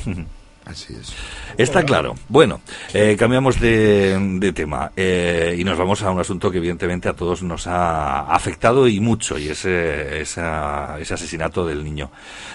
Así 0.65 0.93
es. 0.93 1.13
Está 1.57 1.83
claro. 1.83 2.13
Bueno, 2.27 2.61
eh, 2.93 3.15
cambiamos 3.17 3.59
de, 3.59 4.19
de 4.39 4.53
tema 4.53 4.91
eh, 4.95 5.55
y 5.57 5.63
nos 5.63 5.77
vamos 5.79 6.03
a 6.03 6.11
un 6.11 6.19
asunto 6.19 6.51
que 6.51 6.59
evidentemente 6.59 7.09
a 7.09 7.13
todos 7.13 7.41
nos 7.41 7.65
ha 7.65 8.31
afectado 8.31 8.87
y 8.87 8.99
mucho, 8.99 9.39
y 9.39 9.47
es 9.49 9.65
eh, 9.65 10.21
esa- 10.21 10.99
ese 10.99 11.15
asesinato 11.15 11.65
del 11.65 11.83
niño, 11.83 12.11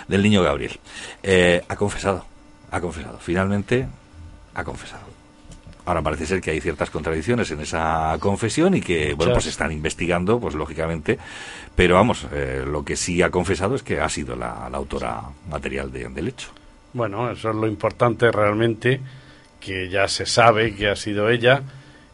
del 0.07 0.23
niño 0.23 0.43
Gabriel. 0.45 0.79
Eh, 1.25 1.65
ha 1.67 1.75
confesado, 1.75 2.25
ha 2.71 2.81
confesado. 2.81 3.19
Finalmente, 3.21 3.89
ha 4.55 4.63
confesado. 4.63 5.04
Ahora 5.87 6.01
parece 6.03 6.25
ser 6.27 6.41
que 6.41 6.51
hay 6.51 6.61
ciertas 6.61 6.89
contradicciones 6.91 7.51
en 7.51 7.61
esa 7.61 8.17
confesión 8.19 8.75
y 8.75 8.81
que, 8.81 9.13
bueno, 9.15 9.33
pues 9.35 9.47
están 9.47 9.71
investigando, 9.71 10.41
pues 10.41 10.55
lógicamente, 10.55 11.19
pero 11.77 11.97
vamos, 11.97 12.27
eh, 12.33 12.65
lo 12.67 12.85
que 12.85 12.97
sí 12.97 13.21
ha 13.21 13.31
confesado 13.31 13.75
es 13.75 13.83
que 13.83 14.01
ha 14.01 14.09
sido 14.09 14.35
la, 14.35 14.69
la 14.71 14.79
autora 14.79 15.21
material 15.51 15.93
de- 15.93 16.09
del 16.09 16.29
hecho. 16.29 16.49
Bueno, 16.95 17.31
eso 17.31 17.51
es 17.51 17.57
lo 17.57 17.67
importante 17.67 18.31
realmente, 18.33 19.01
que 19.61 19.89
ya 19.91 20.09
se 20.09 20.25
sabe 20.27 20.75
que 20.75 20.89
ha 20.89 20.97
sido 20.97 21.29
ella 21.29 21.63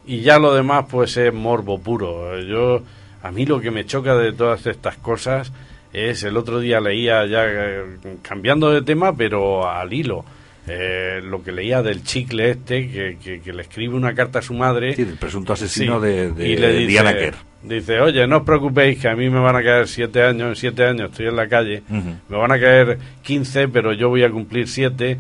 y 0.06 0.20
ya 0.22 0.38
lo 0.38 0.52
demás 0.54 0.86
pues 0.90 1.16
es 1.16 1.32
morbo 1.32 1.78
puro. 1.80 2.40
Yo 2.40 2.82
a 3.22 3.30
mí 3.30 3.44
lo 3.46 3.60
que 3.60 3.70
me 3.70 3.84
choca 3.86 4.16
de 4.16 4.32
todas 4.32 4.66
estas 4.66 4.96
cosas 4.96 5.52
es 5.92 6.22
el 6.24 6.36
otro 6.36 6.58
día 6.60 6.80
leía 6.80 7.26
ya 7.26 7.44
eh, 7.46 7.84
cambiando 8.22 8.70
de 8.70 8.82
tema 8.82 9.12
pero 9.16 9.68
al 9.68 9.92
hilo 9.92 10.24
eh, 10.66 11.20
lo 11.24 11.42
que 11.42 11.52
leía 11.52 11.82
del 11.82 12.02
chicle 12.04 12.50
este 12.50 12.88
que, 12.90 13.16
que- 13.22 13.40
que 13.40 13.52
le 13.52 13.62
escribe 13.62 13.94
una 13.94 14.14
carta 14.14 14.38
a 14.40 14.42
su 14.42 14.54
madre 14.54 14.94
Sí, 14.94 15.02
el 15.02 15.16
presunto 15.16 15.52
asesino 15.52 16.00
de- 16.00 16.32
de 16.32 16.48
y 16.48 16.56
le 16.56 16.72
dice, 16.72 16.86
Diana 16.86 17.12
Kerr. 17.14 17.34
dice 17.62 18.00
oye 18.00 18.26
no 18.26 18.38
os 18.38 18.42
preocupéis 18.44 18.98
que 18.98 19.08
a 19.08 19.16
mí 19.16 19.28
me 19.30 19.40
van 19.40 19.56
a 19.56 19.62
caer 19.62 19.88
siete 19.88 20.22
años 20.22 20.48
en 20.50 20.56
siete 20.56 20.84
años 20.84 21.10
estoy 21.10 21.26
en 21.26 21.36
la 21.36 21.48
calle 21.48 21.82
me 22.28 22.36
van 22.36 22.52
a 22.52 22.60
caer 22.60 22.98
15, 23.22 23.68
pero 23.68 23.92
yo 23.94 24.08
voy 24.10 24.22
a 24.22 24.30
cumplir 24.30 24.68
7 24.68 25.16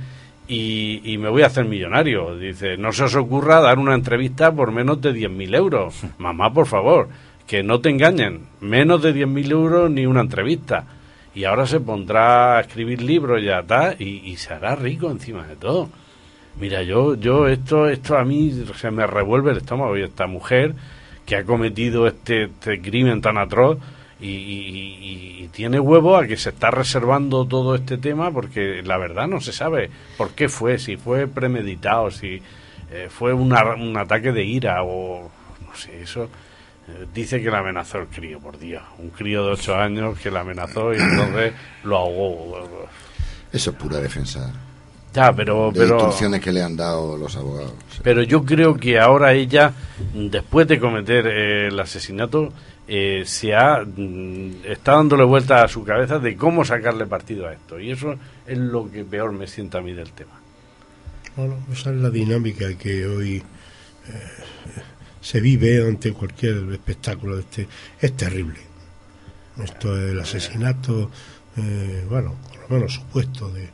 y, 0.48 1.00
y 1.04 1.16
me 1.18 1.28
voy 1.28 1.42
a 1.42 1.46
hacer 1.46 1.64
millonario. 1.64 2.36
Dice, 2.36 2.76
no 2.76 2.90
se 2.92 3.04
os 3.04 3.14
ocurra 3.14 3.60
dar 3.60 3.78
una 3.78 3.94
entrevista 3.94 4.50
por 4.52 4.72
menos 4.72 5.00
de 5.00 5.12
10.000 5.14 5.54
euros. 5.54 6.02
Mamá, 6.18 6.52
por 6.52 6.66
favor, 6.66 7.08
que 7.46 7.62
no 7.62 7.80
te 7.80 7.88
engañen. 7.90 8.40
Menos 8.60 9.00
de 9.00 9.14
10.000 9.14 9.50
euros 9.52 9.90
ni 9.92 10.06
una 10.06 10.22
entrevista. 10.22 10.84
Y 11.34 11.44
ahora 11.44 11.66
se 11.66 11.80
pondrá 11.80 12.58
a 12.58 12.60
escribir 12.62 13.02
libros 13.02 13.42
ya 13.42 13.60
está 13.60 13.94
y, 13.98 14.36
se 14.36 14.52
hará 14.52 14.74
rico 14.74 15.10
encima 15.10 15.46
de 15.46 15.56
todo. 15.56 15.88
Mira, 16.58 16.82
yo, 16.82 17.14
yo 17.14 17.46
esto, 17.46 17.88
esto 17.88 18.18
a 18.18 18.24
mí 18.24 18.52
se 18.76 18.90
me 18.90 19.06
revuelve 19.06 19.52
el 19.52 19.58
estómago 19.58 19.96
y 19.96 20.02
esta 20.02 20.26
mujer 20.26 20.74
que 21.24 21.36
ha 21.36 21.44
cometido 21.44 22.06
este, 22.08 22.44
este 22.44 22.80
crimen 22.80 23.20
tan 23.20 23.38
atroz 23.38 23.78
y 24.20 25.48
tiene 25.52 25.78
huevo 25.80 26.16
a 26.16 26.26
que 26.26 26.36
se 26.36 26.50
está 26.50 26.70
reservando 26.70 27.44
todo 27.46 27.74
este 27.74 27.98
tema 27.98 28.30
porque 28.30 28.82
la 28.84 28.98
verdad 28.98 29.26
no 29.28 29.40
se 29.40 29.52
sabe 29.52 29.90
por 30.16 30.30
qué 30.34 30.48
fue, 30.48 30.78
si 30.78 30.96
fue 30.96 31.26
premeditado, 31.28 32.10
si 32.10 32.42
eh, 32.90 33.06
fue 33.08 33.32
una- 33.32 33.74
un 33.74 33.96
ataque 33.96 34.32
de 34.32 34.44
ira 34.44 34.82
o 34.82 35.30
no 35.64 35.74
sé, 35.76 36.02
eso. 36.02 36.28
Dice 37.14 37.42
que 37.42 37.50
le 37.50 37.56
amenazó 37.56 37.98
el 37.98 38.06
crío, 38.06 38.38
por 38.38 38.58
Dios. 38.58 38.82
Un 38.98 39.10
crío 39.10 39.44
de 39.44 39.52
8 39.52 39.74
años 39.74 40.18
que 40.18 40.30
le 40.30 40.38
amenazó 40.38 40.92
y 40.92 40.98
entonces 40.98 41.52
lo 41.84 41.98
ahogó. 41.98 42.88
Eso 43.52 43.70
es 43.70 43.76
pura 43.76 43.98
defensa. 43.98 44.52
Ya, 45.12 45.32
pero... 45.32 45.72
de 45.72 45.80
pero 45.80 45.94
instrucciones 45.94 46.40
que 46.40 46.52
le 46.52 46.62
han 46.62 46.76
dado 46.76 47.16
los 47.16 47.34
abogados. 47.36 47.74
Pero 48.02 48.22
yo 48.22 48.44
creo 48.44 48.76
que 48.76 48.98
ahora 48.98 49.32
ella, 49.32 49.72
después 50.14 50.68
de 50.68 50.78
cometer 50.78 51.26
eh, 51.26 51.66
el 51.66 51.80
asesinato, 51.80 52.52
eh, 52.86 53.24
se 53.26 53.54
ha 53.54 53.84
mm, 53.84 54.64
está 54.64 54.92
dándole 54.92 55.24
vuelta 55.24 55.62
a 55.62 55.68
su 55.68 55.84
cabeza 55.84 56.18
de 56.18 56.36
cómo 56.36 56.64
sacarle 56.64 57.06
partido 57.06 57.46
a 57.48 57.52
esto. 57.52 57.80
Y 57.80 57.90
eso 57.90 58.14
es 58.46 58.58
lo 58.58 58.90
que 58.90 59.04
peor 59.04 59.32
me 59.32 59.46
sienta 59.46 59.78
a 59.78 59.80
mí 59.80 59.92
del 59.92 60.12
tema. 60.12 60.32
Bueno, 61.36 61.56
esa 61.72 61.90
es 61.90 61.96
la 61.96 62.10
dinámica 62.10 62.66
que 62.76 63.06
hoy 63.06 63.36
eh, 63.36 63.42
se 65.20 65.40
vive 65.40 65.86
ante 65.86 66.12
cualquier 66.12 66.56
espectáculo 66.72 67.36
de 67.36 67.42
este. 67.42 67.68
Es 68.00 68.16
terrible. 68.16 68.58
Esto 69.62 69.94
del 69.94 70.18
asesinato, 70.20 71.10
eh, 71.56 72.04
bueno, 72.08 72.36
por 72.48 72.62
lo 72.62 72.76
menos 72.76 72.94
supuesto, 72.94 73.50
de 73.50 73.68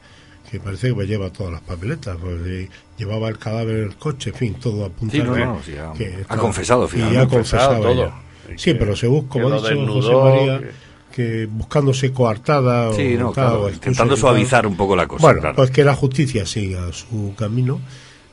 que 0.51 0.59
parece 0.61 0.89
que 0.89 0.95
me 0.95 1.07
lleva 1.07 1.31
todas 1.31 1.53
las 1.53 1.61
papeletas, 1.63 2.17
pues, 2.21 2.69
llevaba 2.97 3.29
el 3.29 3.39
cadáver 3.39 3.77
en 3.79 3.85
el 3.85 3.97
coche, 3.97 4.31
en 4.31 4.37
fin, 4.37 4.55
todo 4.55 4.85
apunta 4.85 5.13
Sí, 5.17 5.23
no, 5.23 5.37
no, 5.37 5.63
sí, 5.63 5.73
ha- 5.77 5.93
que 5.93 6.07
ha 6.07 6.21
está- 6.21 6.37
confesado, 6.37 6.87
y 6.87 6.89
finalmente. 6.89 7.19
ha 7.21 7.23
Ha 7.23 7.29
confesado 7.29 7.69
confesado 7.75 7.95
todo. 7.95 8.05
ella. 8.05 8.15
Y 8.55 8.59
Sí, 8.59 8.65
que- 8.73 8.75
pero 8.77 8.97
se 8.97 9.07
busca, 9.09 9.29
como 9.31 9.49
que 9.51 9.55
ha 9.69 9.71
dicho 9.71 9.93
José 9.93 10.13
María, 10.15 10.59
que- 10.61 10.87
que 11.17 11.47
buscándose 11.47 12.13
coartada 12.13 12.93
Sí, 12.93 13.17
o, 13.17 13.19
no, 13.21 13.33
tal, 13.33 13.45
claro, 13.49 13.63
o 13.65 13.71
intentando 13.71 14.15
y 14.15 14.17
suavizar 14.19 14.67
un 14.67 14.77
poco 14.77 14.95
la 14.97 15.07
cosa, 15.09 15.23
Bueno, 15.23 15.41
claro. 15.41 15.57
pues 15.57 15.71
que 15.71 15.83
la 15.85 15.95
justicia 15.95 16.47
siga 16.47 16.93
su 16.93 17.35
camino, 17.37 17.81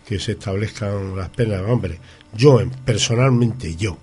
que 0.05 0.19
se 0.19 0.33
establezcan 0.33 1.15
las 1.15 1.29
penas. 1.29 1.61
Hombre, 1.67 1.99
yo 2.35 2.59
en- 2.61 2.69
personalmente, 2.69 3.75
yo, 3.75 3.97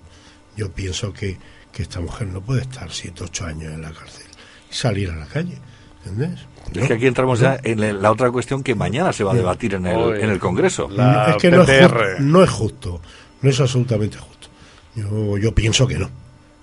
yo 0.57 0.71
pienso 0.73 1.13
que, 1.13 1.39
que 1.73 1.83
esta 1.83 2.01
mujer 2.01 2.29
no 2.29 2.41
puede 2.41 2.63
estar 2.63 2.91
7, 2.91 3.25
8 3.25 3.47
años 3.47 3.73
en 3.73 3.83
la 3.83 3.93
cárcel 3.93 4.27
y 4.71 4.75
salir 4.75 5.11
a 5.11 5.17
la 5.17 5.27
calle. 5.27 5.59
¿Entendés? 6.05 6.41
Es 6.75 6.87
que 6.89 6.95
aquí 6.95 7.07
entramos 7.07 7.41
No. 7.41 7.47
ya 7.55 7.61
en 7.63 8.03
la- 8.03 8.11
otra 8.11 8.31
cuestión 8.31 8.63
que 8.63 8.75
mañana 8.75 9.13
se 9.13 9.23
va 9.25 9.33
a 9.33 9.35
debatir 9.35 9.75
en 9.75 9.87
el, 9.87 10.17
en 10.21 10.31
el 10.31 10.39
Congreso. 10.39 10.89
la- 10.89 11.31
es 11.31 11.37
que 11.37 11.51
no 11.51 11.63
es, 11.63 11.69
PPR. 11.69 12.17
ju- 12.17 12.19
no 12.21 12.43
es 12.43 12.51
justo, 12.51 13.01
no 13.43 13.51
es 13.51 13.61
absolutamente 13.61 14.17
justo. 14.19 14.49
Yo, 14.97 15.37
yo 15.39 15.55
pienso 15.55 15.87
que 15.87 15.99
no. 15.99 16.09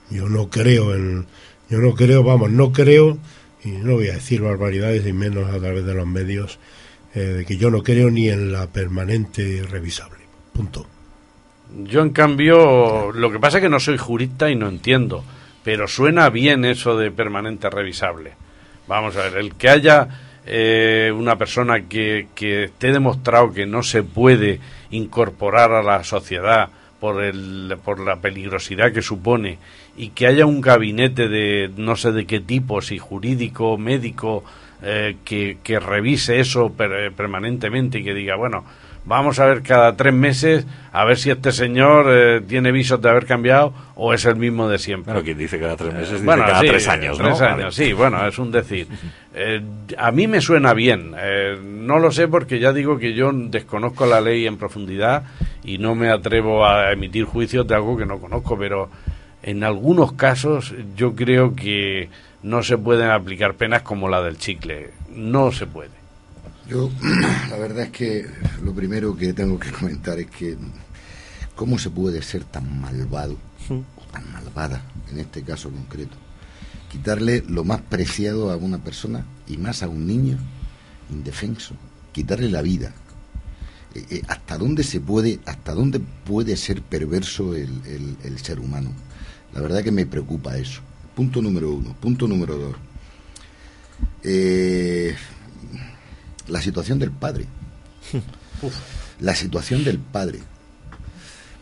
Yo 0.10 0.28
no 0.30 0.50
creo 0.50 0.96
en, 0.96 1.28
yo 1.70 1.80
no 1.80 1.94
creo, 1.94 2.24
vamos, 2.24 2.50
no 2.52 2.72
creo 2.72 3.18
y 3.64 3.70
no 3.70 3.94
voy 3.94 4.08
a 4.10 4.14
decir 4.14 4.42
barbaridades 4.42 5.06
y 5.06 5.14
menos 5.14 5.54
a 5.54 5.60
través 5.60 5.86
de 5.86 5.94
los 5.94 6.08
medios 6.08 6.60
eh, 7.14 7.20
de 7.20 7.46
que 7.46 7.58
yo 7.58 7.70
no 7.72 7.84
creo 7.84 8.10
ni 8.10 8.30
en 8.30 8.52
la 8.52 8.68
permanente 8.68 9.64
revisable. 9.70 10.20
Punto. 10.54 10.88
Yo, 11.84 12.02
en 12.02 12.10
cambio, 12.12 13.12
lo 13.12 13.32
que 13.32 13.40
pasa 13.40 13.58
es 13.58 13.64
que 13.64 13.70
no 13.70 13.80
soy 13.80 13.98
jurista 13.98 14.50
y 14.50 14.56
no 14.56 14.68
entiendo, 14.70 15.24
pero 15.64 15.88
suena 15.88 16.30
bien 16.30 16.66
eso 16.66 16.98
de 16.98 17.12
permanente 17.12 17.70
revisable. 17.70 18.34
Vamos 18.88 19.16
a 19.18 19.24
ver, 19.24 19.38
el 19.38 19.56
que 19.56 19.70
haya 19.70 20.08
eh, 20.46 21.12
una 21.14 21.36
persona 21.38 21.82
que, 21.82 22.28
que 22.34 22.66
esté 22.66 22.92
demostrado 22.94 23.52
que 23.52 23.66
no 23.66 23.84
se 23.84 24.02
puede 24.04 24.60
incorporar 24.92 25.74
a 25.74 25.84
la 25.84 26.04
sociedad 26.06 26.70
por, 27.02 27.22
el, 27.22 27.76
por 27.84 28.00
la 28.00 28.16
peligrosidad 28.16 28.94
que 28.94 29.02
supone 29.02 29.60
y 29.98 30.10
que 30.10 30.26
haya 30.28 30.46
un 30.46 30.62
gabinete 30.62 31.28
de 31.28 31.70
no 31.76 31.96
sé 31.98 32.12
de 32.14 32.26
qué 32.26 32.40
tipo, 32.40 32.82
si 32.82 32.98
jurídico, 32.98 33.78
médico, 33.78 34.44
eh, 34.82 35.18
que, 35.26 35.58
que 35.64 35.80
revise 35.80 36.40
eso 36.40 36.72
per- 36.72 37.12
permanentemente 37.12 38.00
y 38.00 38.04
que 38.04 38.14
diga, 38.14 38.36
bueno, 38.36 38.64
vamos 39.08 39.40
a 39.40 39.46
ver 39.46 39.64
cada 39.64 39.96
tres 39.96 40.14
meses 40.14 40.68
a 40.92 41.06
ver 41.06 41.18
si 41.18 41.30
este 41.32 41.52
señor 41.52 42.06
eh, 42.10 42.42
tiene 42.42 42.72
visos 42.72 43.02
de 43.02 43.10
haber 43.10 43.26
cambiado 43.26 43.74
o 43.96 44.14
es 44.14 44.26
el 44.26 44.36
mismo 44.36 44.68
de 44.68 44.78
siempre. 44.78 45.14
Bueno, 45.14 45.26
quien 45.26 45.38
dice 45.38 45.60
cada 45.60 45.76
tres 45.78 45.94
meses, 45.94 46.12
dice 46.14 46.26
Bueno, 46.26 46.44
cada 46.46 46.60
sí, 46.60 46.68
tres 46.68 46.88
años, 46.88 47.18
¿no? 47.20 47.26
tres 47.26 47.40
Vale. 47.40 47.64
años, 47.64 47.76
sí, 47.76 47.94
bueno, 47.94 48.28
es 48.28 48.38
un 48.38 48.52
decir. 48.52 48.88
Eh, 49.40 49.62
a 50.00 50.10
mí 50.12 50.26
me 50.26 50.42
suena 50.42 50.74
bien. 50.74 51.14
eh, 51.16 51.60
no 51.62 52.00
lo 52.00 52.12
sé 52.12 52.28
porque 52.28 52.58
ya 52.58 52.74
digo 52.74 52.98
que 52.98 53.14
yo 53.14 53.32
desconozco 53.32 54.08
la 54.08 54.20
ley 54.20 54.48
en 54.48 54.58
profundidad 54.58 55.26
y 55.64 55.78
no 55.78 55.94
me 55.94 56.10
atrevo 56.10 56.66
a 56.66 56.92
emitir 56.92 57.26
juicios 57.26 57.68
de 57.68 57.76
algo 57.76 57.96
que 57.96 58.08
no 58.08 58.18
conozco, 58.18 58.58
pero 58.58 58.90
en 59.44 59.64
algunos 59.64 60.14
casos 60.14 60.74
yo 60.96 61.14
creo 61.14 61.56
que 61.56 62.10
no 62.42 62.64
se 62.64 62.80
pueden 62.80 63.12
aplicar 63.12 63.54
penas 63.54 63.84
como 63.84 64.10
la 64.10 64.24
del 64.24 64.40
chicle. 64.40 64.90
No 65.12 65.52
se 65.52 65.68
puede. 65.68 65.92
Yo, 66.70 66.92
la 67.50 67.58
verdad 67.58 67.86
es 67.86 67.92
que 67.92 68.26
lo 68.64 68.74
primero 68.74 69.16
que 69.16 69.34
tengo 69.34 69.60
que 69.60 69.72
comentar 69.72 70.20
es 70.20 70.28
que 70.28 70.58
cómo 71.56 71.80
se 71.80 71.90
puede 71.90 72.22
ser 72.22 72.44
tan 72.44 72.80
malvado 72.82 73.38
o 73.70 74.12
tan 74.12 74.32
malvada 74.32 74.82
en 75.12 75.20
este 75.20 75.42
caso 75.44 75.70
concreto. 75.70 76.16
Quitarle 76.92 77.44
lo 77.48 77.64
más 77.64 77.82
preciado 77.82 78.52
a 78.52 78.58
una 78.58 78.78
persona 78.80 79.26
y 79.48 79.58
más 79.58 79.84
a 79.84 79.88
un 79.90 80.06
niño 80.08 80.38
indefenso, 81.10 81.76
quitarle 82.14 82.50
la 82.50 82.62
vida. 82.62 82.94
Eh, 83.96 84.06
eh, 84.10 84.22
¿Hasta 84.28 84.58
dónde 84.58 84.84
se 84.84 85.00
puede, 85.00 85.40
hasta 85.46 85.74
dónde 85.74 86.00
puede 86.00 86.56
ser 86.58 86.82
perverso 86.82 87.56
el, 87.56 87.70
el- 87.86 88.18
el 88.24 88.40
ser 88.40 88.60
humano? 88.60 88.92
La 89.54 89.62
verdad 89.62 89.84
que 89.84 89.92
me 89.92 90.06
preocupa 90.06 90.58
eso. 90.58 90.82
Punto 91.16 91.42
número 91.42 91.72
uno. 91.72 91.94
Punto 92.00 92.28
número 92.28 92.58
dos. 92.58 92.76
Eh, 94.24 95.16
la 96.48 96.62
situación 96.62 97.00
del 97.00 97.12
padre. 97.12 97.46
La 99.20 99.34
situación 99.36 99.84
del 99.84 99.98
padre. 100.00 100.40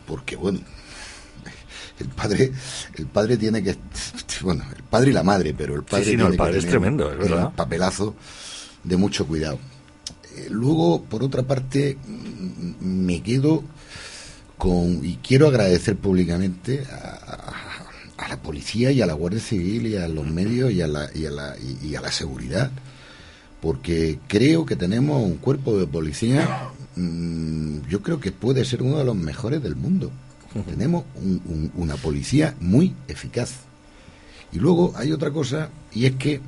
Porque 0.06 0.36
bueno, 0.36 0.60
el 1.98 2.08
padre, 2.08 2.52
el 2.94 3.06
padre 3.06 3.36
tiene 3.38 3.62
que, 3.62 3.76
bueno, 4.42 4.64
el 4.76 4.82
padre 4.84 5.10
y 5.10 5.12
la 5.14 5.22
madre, 5.22 5.54
pero 5.56 5.74
el 5.74 5.82
padre 5.82 6.04
Sí, 6.04 6.10
sí, 6.12 6.16
no, 6.16 6.26
el 6.26 6.32
tiene 6.32 6.36
que 6.36 6.38
padre 6.38 6.58
es 6.58 6.64
tener 6.64 6.70
tremendo, 6.80 7.10
es 7.12 7.18
verdad. 7.18 7.52
papelazo 7.54 8.14
de 8.84 8.96
mucho 8.96 9.26
cuidado. 9.26 9.58
Eh, 10.36 10.48
luego, 10.50 11.02
por 11.04 11.22
otra 11.24 11.42
parte, 11.42 11.96
me 12.80 13.22
quedo 13.22 13.64
con 14.58 15.04
y 15.04 15.16
quiero 15.16 15.48
agradecer 15.48 15.96
públicamente 15.96 16.84
a, 16.90 16.94
a- 16.96 18.24
a 18.24 18.28
la 18.28 18.40
policía 18.40 18.90
y 18.92 19.02
a 19.02 19.06
la 19.06 19.12
Guardia 19.12 19.40
Civil 19.40 19.86
y 19.88 19.96
a 19.96 20.08
los 20.08 20.26
medios 20.26 20.72
y 20.72 20.80
a 20.80 20.86
la, 20.88 21.10
y 21.14 21.26
a 21.26 21.30
la, 21.30 21.54
y 21.82 21.94
a 21.94 22.00
la 22.00 22.10
seguridad 22.10 22.70
porque 23.66 24.20
creo 24.28 24.64
que 24.64 24.76
tenemos 24.76 25.20
un 25.20 25.38
cuerpo 25.38 25.76
de 25.76 25.88
policía, 25.88 26.68
mm, 26.94 27.78
yo 27.88 28.00
creo 28.00 28.20
que 28.20 28.30
puede 28.30 28.64
ser 28.64 28.80
uno 28.80 28.96
de 28.98 29.04
los 29.04 29.16
mejores 29.16 29.60
del 29.60 29.74
mundo. 29.74 30.12
Tenemos 30.68 31.02
un- 31.16 31.42
un- 31.46 31.72
una 31.74 31.96
policía 31.96 32.54
muy 32.60 32.94
eficaz. 33.08 33.50
Y 34.52 34.60
luego 34.60 34.92
hay 34.94 35.10
otra 35.10 35.32
cosa, 35.32 35.68
y 35.92 36.06
es 36.06 36.14
que 36.14 36.40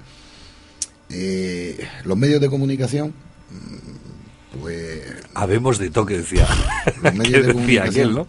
eh, 1.11 1.89
los 2.05 2.17
medios 2.17 2.41
de 2.41 2.49
comunicación, 2.49 3.09
mm, 3.51 4.61
pues 4.61 5.03
Habemos 5.35 5.79
de 5.81 5.91
toque, 5.91 6.19
decía. 6.19 6.47
los 7.03 7.15
medios 7.15 7.47
de 7.47 7.53
decía 7.53 7.83
aquel, 7.83 8.13
comunicación, 8.13 8.15
¿no? 8.15 8.29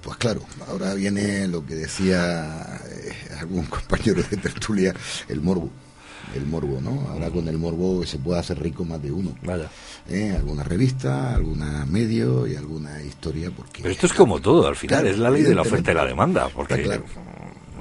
Pues 0.00 0.16
claro, 0.18 0.42
ahora 0.68 0.94
viene 0.94 1.48
lo 1.48 1.66
que 1.66 1.74
decía 1.74 2.80
eh, 2.88 3.12
algún 3.40 3.64
compañero 3.66 4.22
de 4.22 4.36
tertulia, 4.36 4.94
el 5.28 5.40
morbo. 5.40 5.70
El 6.34 6.46
morbo, 6.46 6.80
¿no? 6.80 7.08
Ahora 7.10 7.30
con 7.30 7.46
el 7.48 7.58
morbo 7.58 8.04
se 8.06 8.18
puede 8.18 8.40
hacer 8.40 8.60
rico 8.60 8.84
más 8.84 9.02
de 9.02 9.12
uno. 9.12 9.34
Vaya. 9.42 9.68
¿Eh? 10.08 10.32
Alguna 10.36 10.62
revista, 10.64 11.34
alguna 11.34 11.84
medio 11.86 12.46
y 12.46 12.56
alguna 12.56 13.02
historia, 13.02 13.50
porque... 13.56 13.82
Pero 13.82 13.92
esto 13.92 14.06
es 14.06 14.12
como 14.12 14.40
todo, 14.40 14.66
al 14.66 14.76
final, 14.76 15.00
Claro, 15.00 15.14
es 15.14 15.18
la 15.18 15.30
ley 15.30 15.42
de 15.42 15.54
la 15.54 15.62
oferta 15.62 15.92
y 15.92 15.94
la 15.94 16.04
demanda, 16.04 16.48
porque 16.48 16.82
claro. 16.82 17.04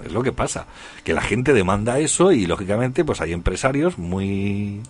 es 0.06 0.12
lo 0.12 0.22
que 0.24 0.32
pasa, 0.32 0.68
que 1.04 1.14
la 1.14 1.22
gente 1.22 1.54
demanda 1.54 2.00
eso 2.00 2.32
y 2.32 2.46
lógicamente 2.46 3.04
pues 3.06 3.22
hay 3.22 3.34
empresarios 3.34 3.98
muy 3.98 4.82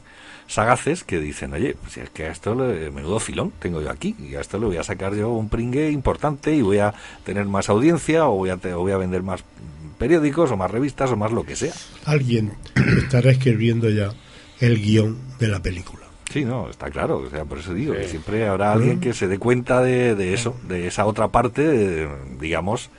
sagaces 0.47 1.03
que 1.03 1.19
dicen, 1.19 1.53
oye, 1.53 1.75
si 1.89 2.01
es 2.01 2.09
que 2.09 2.25
a 2.25 2.31
esto 2.31 2.53
le, 2.53 2.91
menudo 2.91 3.19
filón 3.19 3.53
tengo 3.59 3.81
yo 3.81 3.89
aquí 3.89 4.15
y 4.19 4.35
a 4.35 4.41
esto 4.41 4.59
le 4.59 4.65
voy 4.65 4.77
a 4.77 4.83
sacar 4.83 5.15
yo 5.15 5.29
un 5.29 5.47
pringue 5.49 5.89
importante 5.89 6.53
y 6.53 6.61
voy 6.61 6.79
a 6.79 6.93
tener 7.23 7.45
más 7.45 7.69
audiencia 7.69 8.27
o 8.27 8.35
voy 8.37 8.49
a, 8.49 8.57
te- 8.57 8.73
o 8.73 8.79
voy 8.81 8.91
a 8.91 8.97
vender 8.97 9.23
más 9.23 9.43
periódicos 10.03 10.51
o 10.51 10.57
más 10.57 10.69
revistas 10.69 11.09
o 11.11 11.15
más 11.15 11.31
lo 11.31 11.45
que 11.45 11.55
sea. 11.55 11.71
Alguien 12.03 12.55
estará 12.97 13.31
escribiendo 13.31 13.89
ya 13.89 14.11
el 14.59 14.81
guion 14.81 15.17
de 15.39 15.47
la 15.47 15.61
película. 15.61 16.03
Sí, 16.29 16.43
no, 16.43 16.69
está 16.69 16.89
claro. 16.89 17.19
O 17.19 17.29
sea, 17.29 17.45
por 17.45 17.59
eso 17.59 17.73
digo 17.73 17.93
que 17.93 18.09
siempre 18.09 18.45
habrá 18.45 18.73
alguien 18.73 18.99
que 18.99 19.13
se 19.13 19.29
dé 19.29 19.39
cuenta 19.39 19.81
de, 19.81 20.13
de 20.15 20.33
eso, 20.33 20.57
de 20.67 20.87
esa 20.87 21.05
otra 21.05 21.29
parte, 21.29 21.65
de, 21.65 22.09
digamos, 22.37 22.89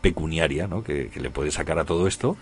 pecuniaria, 0.00 0.68
¿no? 0.68 0.84
Que, 0.84 1.08
que 1.08 1.18
le 1.18 1.30
puede 1.30 1.50
sacar 1.50 1.80
a 1.80 1.84
todo 1.84 2.06
esto, 2.06 2.36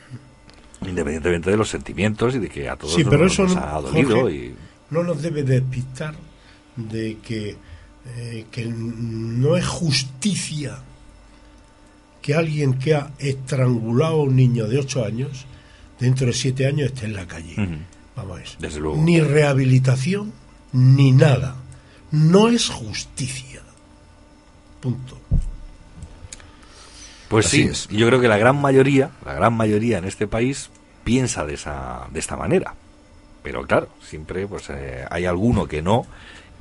independientemente 0.83 1.51
de 1.51 1.57
los 1.57 1.71
sentimientos 1.71 2.35
y 2.35 2.39
de 2.39 2.51
que 2.51 2.69
a 2.69 2.77
todos 2.77 2.93
Sí, 2.93 3.05
nos, 3.05 3.11
pero 3.11 3.27
eso 3.27 3.45
nos 3.45 3.57
no, 3.57 3.63
ha 3.63 3.81
dolido. 3.81 4.21
Jorge, 4.21 4.37
y 4.37 4.55
no 4.91 5.03
nos 5.05 5.23
debe 5.23 5.43
despistar 5.43 6.15
de 6.77 7.17
que, 7.27 7.57
eh, 8.17 8.45
que 8.51 8.67
no 8.67 9.57
es 9.57 9.67
justicia 9.67 10.83
que 12.23 12.35
alguien 12.35 12.75
que 12.79 12.95
ha 12.95 13.11
estrangulado 13.19 14.15
a 14.15 14.23
un 14.23 14.37
niño 14.37 14.67
de 14.69 14.79
8 14.79 15.05
años, 15.05 15.45
dentro 15.99 16.27
de 16.29 16.33
7 16.33 16.67
años 16.67 16.87
esté 16.93 17.07
en 17.07 17.15
la 17.15 17.27
calle. 17.27 17.55
Vamos 18.17 18.33
a 18.33 18.35
ver. 18.37 18.49
Desde 18.59 18.81
luego. 18.81 18.97
Ni 19.03 19.21
rehabilitación, 19.21 20.33
ni 20.73 21.13
nada. 21.13 21.57
No 22.13 22.49
es 22.49 22.69
justicia. 22.69 23.61
Punto. 24.81 25.19
Pues 27.29 27.47
Así 27.47 27.63
sí, 27.63 27.69
es. 27.69 27.89
yo 27.89 28.07
creo 28.09 28.21
que 28.21 28.29
la 28.29 28.37
gran 28.37 28.61
mayoría, 28.61 29.11
la 29.25 29.33
gran 29.35 29.55
mayoría 29.55 29.99
en 29.99 30.05
este 30.05 30.27
país 30.27 30.71
piensa 31.05 31.45
de 31.47 31.55
esa, 31.55 32.07
de 32.13 32.21
esta 32.21 32.37
manera. 32.37 32.75
Pero 33.43 33.67
claro, 33.67 33.89
siempre 34.07 34.47
pues 34.47 34.69
eh, 34.71 35.05
hay 35.11 35.25
alguno 35.25 35.67
que 35.67 35.83
no 35.83 36.07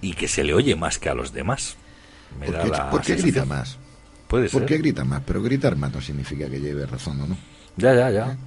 y 0.02 0.14
que 0.14 0.28
se 0.28 0.44
le 0.44 0.54
oye 0.54 0.76
más 0.76 0.98
que 0.98 1.10
a 1.10 1.14
los 1.14 1.34
demás. 1.34 1.76
Me 2.40 2.46
¿Por 2.46 2.56
da 2.56 2.64
qué, 2.64 2.70
la 2.70 2.90
por 2.90 3.02
qué 3.02 3.08
sensación. 3.08 3.32
grita 3.34 3.46
más? 3.46 3.78
Puede 4.32 4.48
¿Por 4.48 4.62
ser. 4.62 4.70
qué 4.70 4.78
grita 4.78 5.04
más? 5.04 5.22
Pero 5.26 5.44
gritar 5.44 5.76
más 5.76 5.92
no 5.92 6.00
significa 6.00 6.50
que 6.50 6.62
lleve 6.62 6.86
razón 6.86 7.20
o 7.20 7.28
no. 7.28 7.38
Ya, 7.76 7.94
ya, 7.94 8.10
ya. 8.10 8.38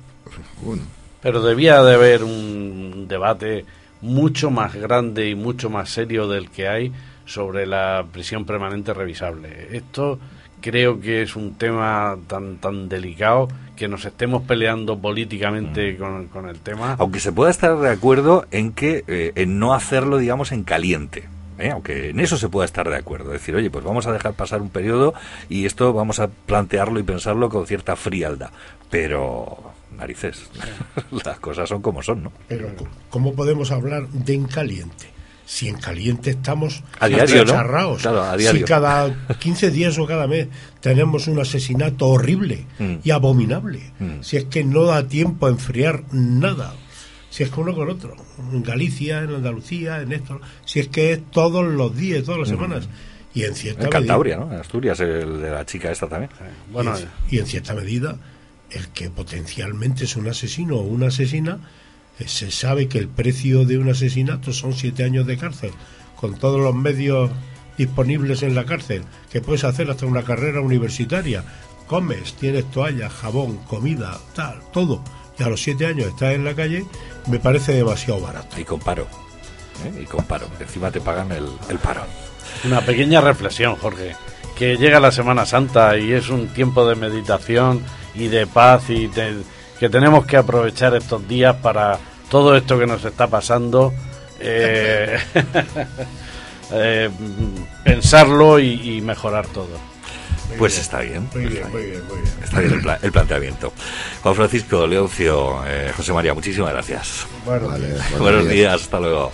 Bueno, 0.62 0.80
Pero 1.20 1.42
debía 1.42 1.82
de 1.82 1.94
haber 1.94 2.24
un 2.24 3.04
debate 3.06 3.66
mucho 4.00 4.50
más 4.50 4.74
grande 4.74 5.28
y 5.28 5.34
mucho 5.34 5.68
más 5.68 5.90
serio 5.90 6.26
del 6.26 6.48
que 6.48 6.68
hay 6.68 6.90
sobre 7.26 7.66
la 7.66 8.06
prisión 8.10 8.46
permanente 8.46 8.94
revisable. 8.94 9.76
Esto 9.76 10.18
creo 10.62 11.02
que 11.02 11.20
es 11.20 11.36
un 11.36 11.56
tema 11.56 12.16
tan 12.28 12.56
tan 12.56 12.88
delicado 12.88 13.48
que 13.76 13.86
nos 13.86 14.06
estemos 14.06 14.42
peleando 14.44 14.98
políticamente 14.98 15.98
con, 15.98 16.28
con 16.28 16.48
el 16.48 16.60
tema. 16.60 16.96
Aunque 16.98 17.20
se 17.20 17.30
pueda 17.30 17.50
estar 17.50 17.76
de 17.78 17.90
acuerdo 17.90 18.46
en 18.52 18.72
que 18.72 19.04
eh, 19.06 19.32
en 19.34 19.58
no 19.58 19.74
hacerlo, 19.74 20.16
digamos, 20.16 20.50
en 20.50 20.64
caliente. 20.64 21.28
¿Eh? 21.58 21.70
Aunque 21.70 22.10
en 22.10 22.20
eso 22.20 22.36
se 22.36 22.48
pueda 22.48 22.64
estar 22.66 22.88
de 22.88 22.96
acuerdo. 22.96 23.30
Decir, 23.30 23.54
oye, 23.56 23.70
pues 23.70 23.84
vamos 23.84 24.06
a 24.06 24.12
dejar 24.12 24.34
pasar 24.34 24.60
un 24.62 24.70
periodo 24.70 25.14
y 25.48 25.66
esto 25.66 25.92
vamos 25.92 26.18
a 26.20 26.28
plantearlo 26.28 26.98
y 27.00 27.02
pensarlo 27.02 27.48
con 27.48 27.66
cierta 27.66 27.96
frialdad. 27.96 28.50
Pero, 28.90 29.72
narices, 29.98 30.48
las 31.24 31.38
cosas 31.40 31.68
son 31.68 31.82
como 31.82 32.02
son, 32.02 32.22
¿no? 32.24 32.32
Pero 32.48 32.68
¿cómo 33.10 33.34
podemos 33.34 33.70
hablar 33.70 34.08
de 34.08 34.34
en 34.34 34.44
caliente? 34.46 35.06
Si 35.46 35.68
en 35.68 35.76
caliente 35.76 36.30
estamos 36.30 36.82
A 37.00 37.06
diario, 37.06 37.34
¿no? 37.36 37.40
achicharrados. 37.42 38.00
Claro, 38.00 38.22
a 38.22 38.34
diario. 38.34 38.60
Si 38.60 38.64
cada 38.64 39.14
15 39.38 39.70
días 39.70 39.98
o 39.98 40.06
cada 40.06 40.26
mes 40.26 40.48
tenemos 40.80 41.26
un 41.26 41.38
asesinato 41.38 42.08
horrible 42.08 42.64
Mm. 42.78 42.94
y 43.04 43.10
abominable. 43.10 43.92
Mm. 43.98 44.22
Si 44.22 44.38
es 44.38 44.44
que 44.46 44.64
no 44.64 44.84
da 44.84 45.06
tiempo 45.06 45.46
a 45.46 45.50
enfriar 45.50 46.04
nada. 46.12 46.72
Si 47.34 47.42
es 47.42 47.50
que 47.50 47.58
uno 47.60 47.74
con 47.74 47.90
otro. 47.90 48.14
En 48.52 48.62
Galicia, 48.62 49.22
en 49.22 49.34
Andalucía, 49.34 50.00
en 50.02 50.12
esto. 50.12 50.40
Si 50.64 50.78
es 50.78 50.86
que 50.86 51.14
es 51.14 51.30
todos 51.32 51.64
los 51.66 51.96
días, 51.96 52.22
todas 52.22 52.38
las 52.42 52.48
Mm. 52.50 52.54
semanas. 52.54 52.88
Y 53.34 53.42
en 53.42 53.56
cierta 53.56 53.80
En 53.80 53.86
medida- 53.88 53.98
Cantabria, 53.98 54.36
¿no? 54.36 54.52
En 54.52 54.60
Asturias, 54.60 55.00
el 55.00 55.40
de 55.40 55.50
la 55.50 55.66
chica 55.66 55.90
esta 55.90 56.06
también. 56.06 56.30
Bueno, 56.72 56.94
y, 56.96 57.02
en, 57.02 57.08
y 57.30 57.38
en 57.40 57.46
cierta 57.46 57.74
medida, 57.74 58.16
el 58.70 58.86
que 58.90 59.10
potencialmente 59.10 60.04
es 60.04 60.14
un 60.14 60.28
asesino 60.28 60.76
o 60.76 60.82
una 60.82 61.08
asesina, 61.08 61.58
eh, 62.20 62.28
se 62.28 62.52
sabe 62.52 62.86
que 62.86 62.98
el 62.98 63.08
precio 63.08 63.64
de 63.64 63.78
un 63.78 63.88
asesinato 63.90 64.52
son 64.52 64.72
siete 64.72 65.02
años 65.02 65.26
de 65.26 65.36
cárcel, 65.36 65.72
con 66.14 66.38
todos 66.38 66.60
los 66.60 66.76
medios 66.76 67.32
disponibles 67.76 68.44
en 68.44 68.54
la 68.54 68.64
cárcel, 68.64 69.02
que 69.32 69.40
puedes 69.40 69.64
hacer 69.64 69.90
hasta 69.90 70.06
una 70.06 70.22
carrera 70.22 70.60
universitaria. 70.60 71.44
Comes, 71.88 72.34
tienes 72.34 72.70
toalla, 72.70 73.10
jabón, 73.10 73.56
comida, 73.66 74.20
tal, 74.36 74.60
todo. 74.72 75.02
Y 75.38 75.42
a 75.42 75.48
los 75.48 75.60
siete 75.62 75.86
años 75.86 76.06
estás 76.08 76.34
en 76.34 76.44
la 76.44 76.54
calle, 76.54 76.84
me 77.26 77.38
parece 77.38 77.72
demasiado 77.72 78.20
barato. 78.20 78.58
Y 78.60 78.64
comparo. 78.64 79.06
¿eh? 79.84 80.02
Y 80.02 80.04
comparo. 80.04 80.46
Encima 80.60 80.90
te 80.90 81.00
pagan 81.00 81.32
el, 81.32 81.46
el 81.68 81.78
paro. 81.78 82.02
Una 82.64 82.80
pequeña 82.80 83.20
reflexión, 83.20 83.76
Jorge. 83.76 84.14
Que 84.56 84.76
llega 84.76 85.00
la 85.00 85.10
Semana 85.10 85.44
Santa 85.46 85.98
y 85.98 86.12
es 86.12 86.28
un 86.28 86.46
tiempo 86.48 86.86
de 86.86 86.94
meditación 86.94 87.82
y 88.14 88.28
de 88.28 88.46
paz 88.46 88.88
y 88.90 89.08
de- 89.08 89.42
que 89.80 89.88
tenemos 89.88 90.24
que 90.24 90.36
aprovechar 90.36 90.94
estos 90.94 91.26
días 91.26 91.56
para 91.56 91.98
todo 92.30 92.56
esto 92.56 92.78
que 92.78 92.86
nos 92.86 93.04
está 93.04 93.26
pasando, 93.26 93.92
eh, 94.38 95.18
eh, 96.72 97.10
pensarlo 97.82 98.58
y, 98.60 98.96
y 98.96 99.00
mejorar 99.00 99.46
todo. 99.48 99.76
Pues 100.58 100.78
está 100.78 101.00
bien. 101.00 101.28
Muy 101.34 101.44
está 101.46 101.68
bien, 101.68 101.70
muy 101.72 101.82
bien, 101.84 102.06
muy 102.06 102.16
bien. 102.20 102.34
Está 102.42 102.60
bien 102.60 102.72
el, 102.74 102.80
pla- 102.82 102.98
el 103.02 103.12
planteamiento. 103.12 103.72
Juan 104.22 104.34
Francisco, 104.34 104.86
Leoncio, 104.86 105.64
eh, 105.66 105.92
José 105.96 106.12
María, 106.12 106.32
muchísimas 106.34 106.72
gracias. 106.72 107.26
Bueno, 107.44 107.68
vale, 107.68 107.88
buenos 107.88 108.18
Buenos 108.20 108.42
días. 108.44 108.52
días, 108.54 108.82
hasta 108.82 109.00
luego. 109.00 109.32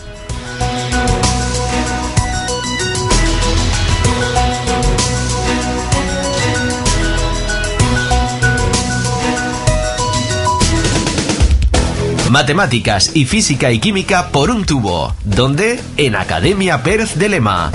Matemáticas 12.31 13.11
y 13.15 13.25
física 13.25 13.73
y 13.73 13.81
química 13.81 14.29
por 14.29 14.51
un 14.51 14.65
tubo. 14.65 15.15
¿Dónde? 15.25 15.81
En 15.97 16.15
Academia 16.15 16.83
Pérez 16.83 17.17
de 17.17 17.29
Lema. 17.29 17.73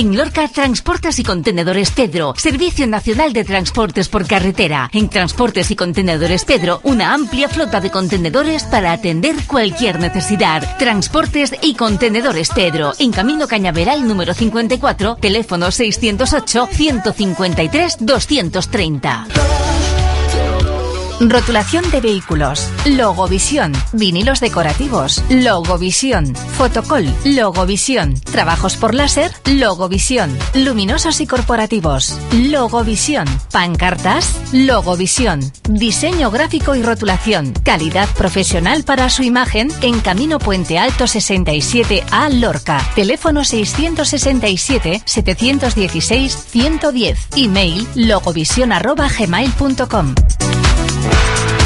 En 0.00 0.16
Lorca 0.16 0.48
Transportes 0.48 1.18
y 1.18 1.24
Contenedores 1.24 1.90
Pedro, 1.90 2.32
Servicio 2.34 2.86
Nacional 2.86 3.34
de 3.34 3.44
Transportes 3.44 4.08
por 4.08 4.26
Carretera. 4.26 4.88
En 4.94 5.10
Transportes 5.10 5.70
y 5.70 5.76
Contenedores 5.76 6.46
Pedro, 6.46 6.80
una 6.84 7.12
amplia 7.12 7.50
flota 7.50 7.82
de 7.82 7.90
contenedores 7.90 8.64
para 8.64 8.92
atender 8.92 9.36
cualquier 9.46 10.00
necesidad. 10.00 10.78
Transportes 10.78 11.54
y 11.60 11.74
Contenedores 11.74 12.48
Pedro, 12.48 12.94
en 12.98 13.12
Camino 13.12 13.46
Cañaveral 13.46 14.08
número 14.08 14.32
54, 14.32 15.16
teléfono 15.16 15.70
608 15.70 16.68
153 16.72 17.96
230. 18.00 19.26
Rotulación 21.20 21.88
de 21.90 22.00
vehículos, 22.00 22.66
Logovisión, 22.86 23.72
vinilos 23.92 24.40
decorativos, 24.40 25.22
Logovisión, 25.28 26.34
fotocol, 26.34 27.04
Logovisión, 27.24 28.14
trabajos 28.14 28.76
por 28.76 28.94
láser, 28.94 29.30
Logovisión, 29.44 30.34
luminosos 30.54 31.20
y 31.20 31.26
corporativos, 31.26 32.18
Logovisión, 32.32 33.26
pancartas, 33.52 34.34
Logovisión, 34.54 35.40
diseño 35.68 36.30
gráfico 36.30 36.74
y 36.74 36.82
rotulación, 36.82 37.52
calidad 37.64 38.08
profesional 38.14 38.82
para 38.84 39.10
su 39.10 39.22
imagen 39.22 39.68
en 39.82 40.00
Camino 40.00 40.38
Puente 40.38 40.78
Alto 40.78 41.04
67A 41.04 42.32
Lorca, 42.40 42.82
teléfono 42.94 43.44
667 43.44 45.02
716 45.04 46.34
110, 46.48 47.28
email 47.36 47.86
logovisión 47.94 48.72
Thank 51.12 51.59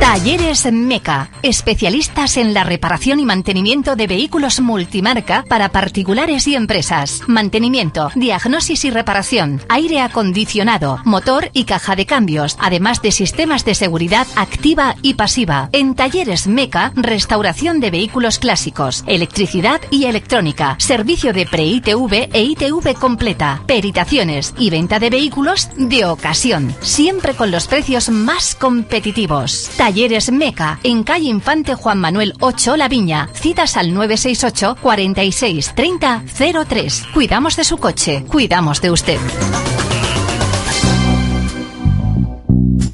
Talleres 0.00 0.70
Meca, 0.72 1.30
especialistas 1.42 2.36
en 2.36 2.54
la 2.54 2.64
reparación 2.64 3.20
y 3.20 3.24
mantenimiento 3.24 3.96
de 3.96 4.06
vehículos 4.06 4.60
multimarca 4.60 5.44
para 5.48 5.70
particulares 5.70 6.46
y 6.46 6.54
empresas. 6.54 7.22
Mantenimiento, 7.26 8.10
diagnosis 8.14 8.84
y 8.84 8.90
reparación, 8.90 9.60
aire 9.68 10.00
acondicionado, 10.00 11.00
motor 11.04 11.50
y 11.52 11.64
caja 11.64 11.96
de 11.96 12.06
cambios, 12.06 12.56
además 12.60 13.02
de 13.02 13.12
sistemas 13.12 13.64
de 13.64 13.74
seguridad 13.74 14.26
activa 14.36 14.96
y 15.02 15.14
pasiva. 15.14 15.68
En 15.72 15.94
Talleres 15.94 16.46
Meca, 16.46 16.92
restauración 16.94 17.80
de 17.80 17.90
vehículos 17.90 18.38
clásicos, 18.38 19.04
electricidad 19.06 19.80
y 19.90 20.04
electrónica, 20.04 20.76
servicio 20.78 21.32
de 21.32 21.46
pre-ITV 21.46 22.30
e 22.32 22.42
ITV 22.42 22.94
completa, 22.94 23.62
peritaciones 23.66 24.54
y 24.58 24.70
venta 24.70 24.98
de 24.98 25.10
vehículos 25.10 25.68
de 25.76 26.04
ocasión, 26.04 26.74
siempre 26.80 27.34
con 27.34 27.50
los 27.50 27.66
precios 27.66 28.08
más 28.10 28.54
competitivos. 28.54 29.70
Talleres 29.84 30.32
Meca, 30.32 30.80
en 30.82 31.02
calle 31.04 31.28
Infante 31.28 31.74
Juan 31.74 32.00
Manuel 32.00 32.32
8 32.40 32.78
La 32.78 32.88
Viña. 32.88 33.28
Citas 33.34 33.76
al 33.76 33.92
968 33.92 34.78
46 34.80 35.74
30 35.74 36.24
03. 36.66 37.04
Cuidamos 37.12 37.54
de 37.56 37.64
su 37.64 37.76
coche, 37.76 38.24
cuidamos 38.26 38.80
de 38.80 38.90
usted. 38.90 39.18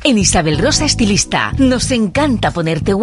En 0.03 0.19
Isabel 0.19 0.59
Rosa 0.59 0.85
Estilista 0.87 1.53
nos 1.59 1.93
encanta 1.93 2.51
ponerte 2.51 2.95